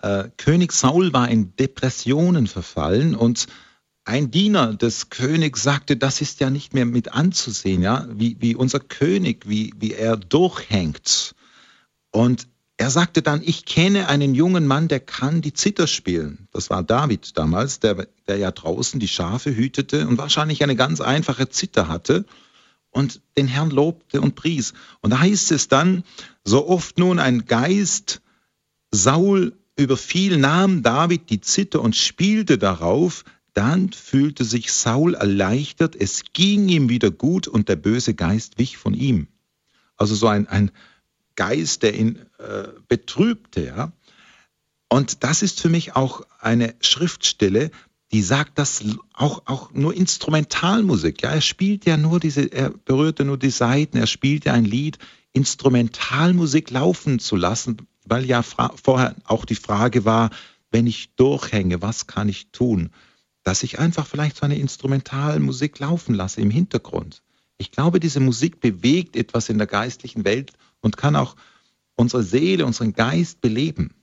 [0.00, 3.46] Äh, König Saul war in Depressionen verfallen und
[4.04, 8.54] ein Diener des Königs sagte, das ist ja nicht mehr mit anzusehen, ja, wie, wie
[8.54, 11.34] unser König, wie, wie er durchhängt.
[12.10, 16.48] Und er sagte dann, ich kenne einen jungen Mann, der kann die Zither spielen.
[16.52, 21.00] Das war David damals, der, der ja draußen die Schafe hütete und wahrscheinlich eine ganz
[21.00, 22.24] einfache Zither hatte
[22.90, 24.74] und den Herrn lobte und pries.
[25.00, 26.04] Und da heißt es dann,
[26.44, 28.20] so oft nun ein Geist
[28.90, 33.24] Saul überfiel, nahm David die Zither und spielte darauf,
[33.54, 38.76] dann fühlte sich Saul erleichtert, es ging ihm wieder gut und der böse Geist wich
[38.76, 39.28] von ihm.
[39.96, 40.70] Also so ein, ein
[41.36, 43.64] Geist, der ihn äh, betrübte.
[43.64, 43.92] Ja?
[44.88, 47.70] Und das ist für mich auch eine Schriftstelle,
[48.12, 53.24] die sagt, dass auch, auch nur Instrumentalmusik, ja, er spielt ja nur diese, er berührte
[53.24, 54.98] nur die Saiten, er spielte ein Lied,
[55.32, 60.30] Instrumentalmusik laufen zu lassen, weil ja vorher auch die Frage war,
[60.70, 62.90] wenn ich durchhänge, was kann ich tun?
[63.44, 67.22] Dass ich einfach vielleicht so eine Instrumentalmusik laufen lasse im Hintergrund.
[67.56, 71.36] Ich glaube, diese Musik bewegt etwas in der geistlichen Welt und kann auch
[71.94, 73.94] unsere Seele, unseren Geist beleben.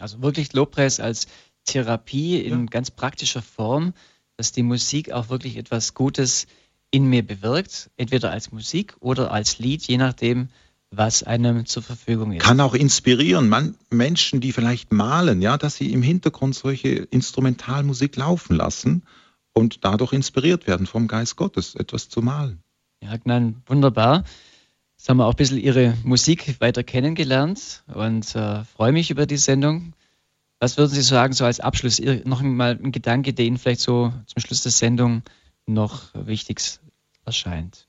[0.00, 1.26] Also wirklich Lobpreis als
[1.64, 2.66] Therapie in ja.
[2.66, 3.92] ganz praktischer Form
[4.36, 6.46] dass die Musik auch wirklich etwas Gutes
[6.90, 10.48] in mir bewirkt, entweder als Musik oder als Lied, je nachdem,
[10.96, 12.42] was einem zur Verfügung ist.
[12.42, 18.16] Kann auch inspirieren, man, Menschen, die vielleicht malen, ja, dass sie im Hintergrund solche Instrumentalmusik
[18.16, 19.02] laufen lassen
[19.52, 22.62] und dadurch inspiriert werden vom Geist Gottes, etwas zu malen.
[23.02, 24.24] Ja, nein, wunderbar.
[24.96, 29.26] Jetzt haben wir auch ein bisschen Ihre Musik weiter kennengelernt und äh, freue mich über
[29.26, 29.92] die Sendung.
[30.58, 34.12] Was würden Sie sagen, so als Abschluss, noch mal ein Gedanke, der Ihnen vielleicht so
[34.26, 35.22] zum Schluss der Sendung
[35.66, 36.62] noch wichtig
[37.26, 37.86] erscheint?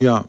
[0.00, 0.28] Ja,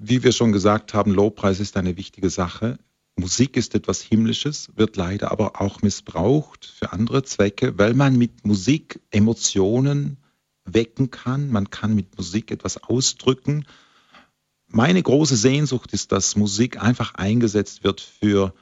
[0.00, 2.78] wie wir schon gesagt haben, Lobpreis ist eine wichtige Sache.
[3.16, 8.46] Musik ist etwas Himmlisches, wird leider aber auch missbraucht für andere Zwecke, weil man mit
[8.46, 10.16] Musik Emotionen
[10.64, 13.66] wecken kann, man kann mit Musik etwas ausdrücken.
[14.68, 18.54] Meine große Sehnsucht ist, dass Musik einfach eingesetzt wird für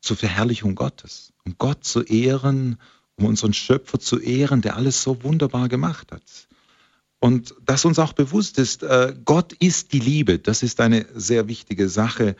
[0.00, 2.78] zur Verherrlichung Gottes, um Gott zu ehren,
[3.16, 6.48] um unseren Schöpfer zu ehren, der alles so wunderbar gemacht hat.
[7.18, 10.38] Und dass uns auch bewusst ist, äh, Gott ist die Liebe.
[10.38, 12.36] Das ist eine sehr wichtige Sache,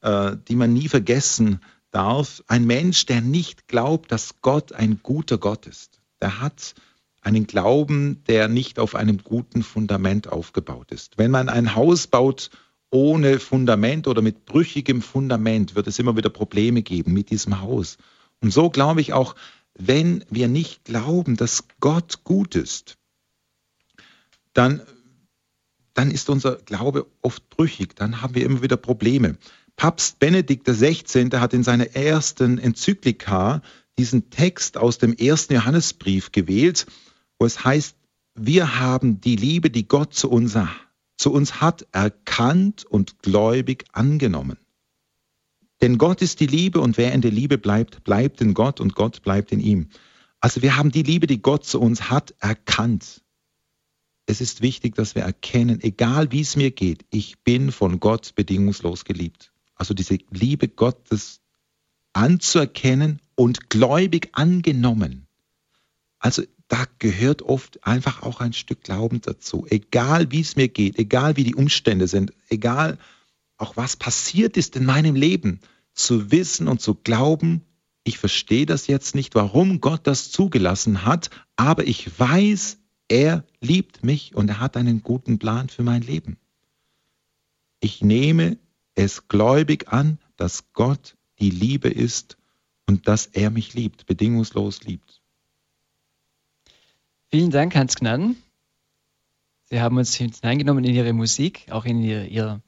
[0.00, 2.42] äh, die man nie vergessen darf.
[2.46, 6.74] Ein Mensch, der nicht glaubt, dass Gott ein guter Gott ist, der hat
[7.20, 11.18] einen Glauben, der nicht auf einem guten Fundament aufgebaut ist.
[11.18, 12.50] Wenn man ein Haus baut
[12.90, 17.96] ohne Fundament oder mit brüchigem Fundament, wird es immer wieder Probleme geben mit diesem Haus.
[18.40, 19.34] Und so glaube ich auch,
[19.74, 22.98] wenn wir nicht glauben, dass Gott gut ist,
[24.54, 24.82] dann,
[25.94, 29.36] dann ist unser Glaube oft brüchig, dann haben wir immer wieder Probleme.
[29.76, 31.30] Papst Benedikt XVI.
[31.34, 33.62] hat in seiner ersten Enzyklika
[33.98, 36.86] diesen Text aus dem ersten Johannesbrief gewählt,
[37.38, 37.96] wo es heißt,
[38.34, 40.56] wir haben die Liebe, die Gott zu uns,
[41.16, 44.56] zu uns hat, erkannt und gläubig angenommen.
[45.82, 48.94] Denn Gott ist die Liebe und wer in der Liebe bleibt, bleibt in Gott und
[48.94, 49.88] Gott bleibt in ihm.
[50.40, 53.22] Also wir haben die Liebe, die Gott zu uns hat, erkannt
[54.26, 58.34] es ist wichtig, dass wir erkennen, egal wie es mir geht, ich bin von Gott
[58.34, 59.52] bedingungslos geliebt.
[59.74, 61.40] Also diese Liebe Gottes
[62.12, 65.26] anzuerkennen und gläubig angenommen.
[66.18, 69.66] Also da gehört oft einfach auch ein Stück Glauben dazu.
[69.68, 72.98] Egal wie es mir geht, egal wie die Umstände sind, egal
[73.56, 75.60] auch was passiert ist in meinem Leben,
[75.94, 77.62] zu wissen und zu glauben,
[78.04, 82.78] ich verstehe das jetzt nicht, warum Gott das zugelassen hat, aber ich weiß,
[83.08, 86.38] er liebt mich und er hat einen guten Plan für mein Leben.
[87.80, 88.58] Ich nehme
[88.94, 92.36] es gläubig an, dass Gott die Liebe ist
[92.86, 95.20] und dass er mich liebt, bedingungslos liebt.
[97.30, 98.36] Vielen Dank, Hans Gnaden.
[99.64, 102.60] Sie haben uns hineingenommen in Ihre Musik, auch in Ihr, ihr,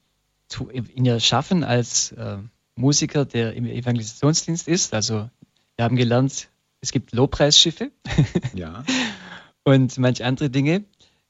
[0.71, 2.37] in ihr Schaffen als äh,
[2.75, 4.93] Musiker, der im Evangelisationsdienst ist.
[4.93, 5.29] Also
[5.75, 6.49] wir haben gelernt,
[6.81, 7.91] es gibt Lobpreisschiffe.
[8.53, 8.83] Ja.
[9.65, 10.85] und manch andere Dinge.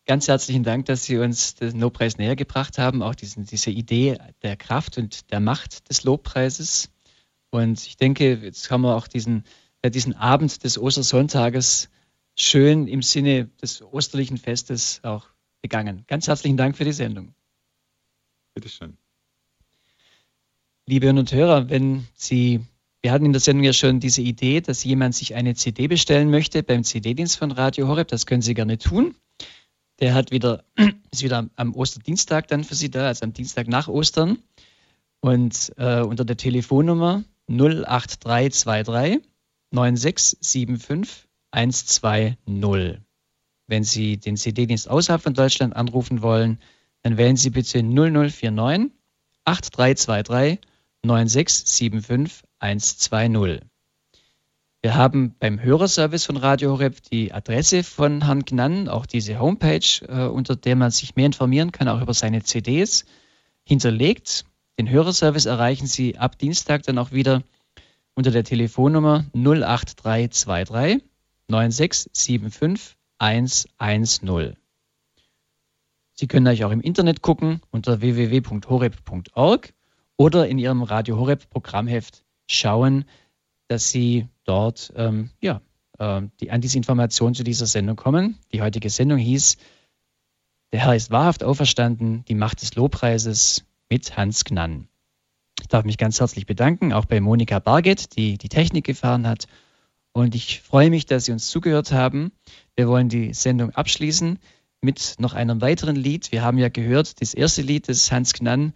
[0.05, 4.19] Ganz herzlichen Dank, dass Sie uns den Lobpreis näher gebracht haben, auch diesen, diese Idee
[4.43, 6.91] der Kraft und der Macht des Lobpreises.
[7.49, 9.45] Und ich denke, jetzt haben wir auch diesen,
[9.83, 11.89] diesen Abend des Ostersonntages
[12.35, 15.27] schön im Sinne des osterlichen Festes auch
[15.61, 16.03] begangen.
[16.05, 17.33] Ganz herzlichen Dank für die Sendung.
[18.53, 18.97] Bitteschön.
[20.85, 22.61] Liebe Hörer und Hörer, wenn Sie
[23.05, 26.31] wir hatten in der Sendung ja schon diese Idee, dass jemand sich eine CD bestellen
[26.31, 28.07] möchte beim CD-Dienst von Radio Horeb.
[28.07, 29.13] Das können Sie gerne tun.
[29.99, 30.63] Der hat wieder,
[31.11, 34.39] ist wieder am Osterdienstag dann für Sie da, also am Dienstag nach Ostern.
[35.19, 39.21] Und äh, unter der Telefonnummer 08323
[39.69, 43.01] 9675 120.
[43.67, 46.57] Wenn Sie den CD-Dienst außerhalb von Deutschland anrufen wollen,
[47.03, 48.89] dann wählen Sie bitte 0049
[49.43, 50.59] 8323
[51.03, 53.61] 9675 120.
[54.81, 60.05] Wir haben beim Hörerservice von Radio Horeb die Adresse von Herrn Gnann, auch diese Homepage,
[60.07, 63.05] äh, unter der man sich mehr informieren kann, auch über seine CDs,
[63.63, 64.45] hinterlegt.
[64.77, 67.41] Den Hörerservice erreichen Sie ab Dienstag dann auch wieder
[68.13, 71.03] unter der Telefonnummer 08323
[71.47, 74.55] 9675 110.
[76.13, 79.73] Sie können euch auch im Internet gucken unter www.horeb.org
[80.17, 83.05] oder in Ihrem Radio Horeb Programmheft schauen,
[83.67, 85.61] dass Sie dort ähm, ja,
[85.97, 88.37] äh, die, an diese Informationen zu dieser Sendung kommen.
[88.51, 89.57] Die heutige Sendung hieß
[90.71, 94.87] Der Herr ist wahrhaft auferstanden, die Macht des Lobpreises mit Hans Gnann.
[95.61, 99.47] Ich darf mich ganz herzlich bedanken, auch bei Monika Barget, die die Technik gefahren hat.
[100.11, 102.31] Und ich freue mich, dass Sie uns zugehört haben.
[102.75, 104.39] Wir wollen die Sendung abschließen
[104.81, 106.31] mit noch einem weiteren Lied.
[106.31, 108.73] Wir haben ja gehört, das erste Lied, das Hans Gnann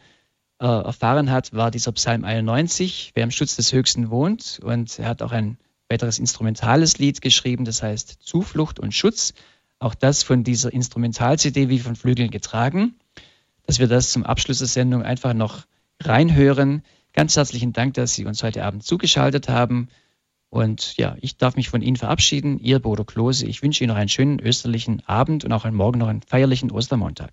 [0.59, 4.59] äh, erfahren hat, war dieser Psalm 91, wer im Schutz des Höchsten wohnt.
[4.63, 5.57] Und er hat auch ein
[5.89, 9.33] weiteres instrumentales Lied geschrieben, das heißt Zuflucht und Schutz.
[9.79, 12.95] Auch das von dieser Instrumental-CD wie von Flügeln getragen.
[13.65, 15.65] Dass wir das zum Abschluss der Sendung einfach noch
[16.01, 16.83] reinhören.
[17.13, 19.87] Ganz herzlichen Dank, dass Sie uns heute Abend zugeschaltet haben.
[20.49, 22.59] Und ja, ich darf mich von Ihnen verabschieden.
[22.59, 23.45] Ihr Bodo Klose.
[23.45, 27.31] Ich wünsche Ihnen noch einen schönen österlichen Abend und auch Morgen noch einen feierlichen Ostermontag.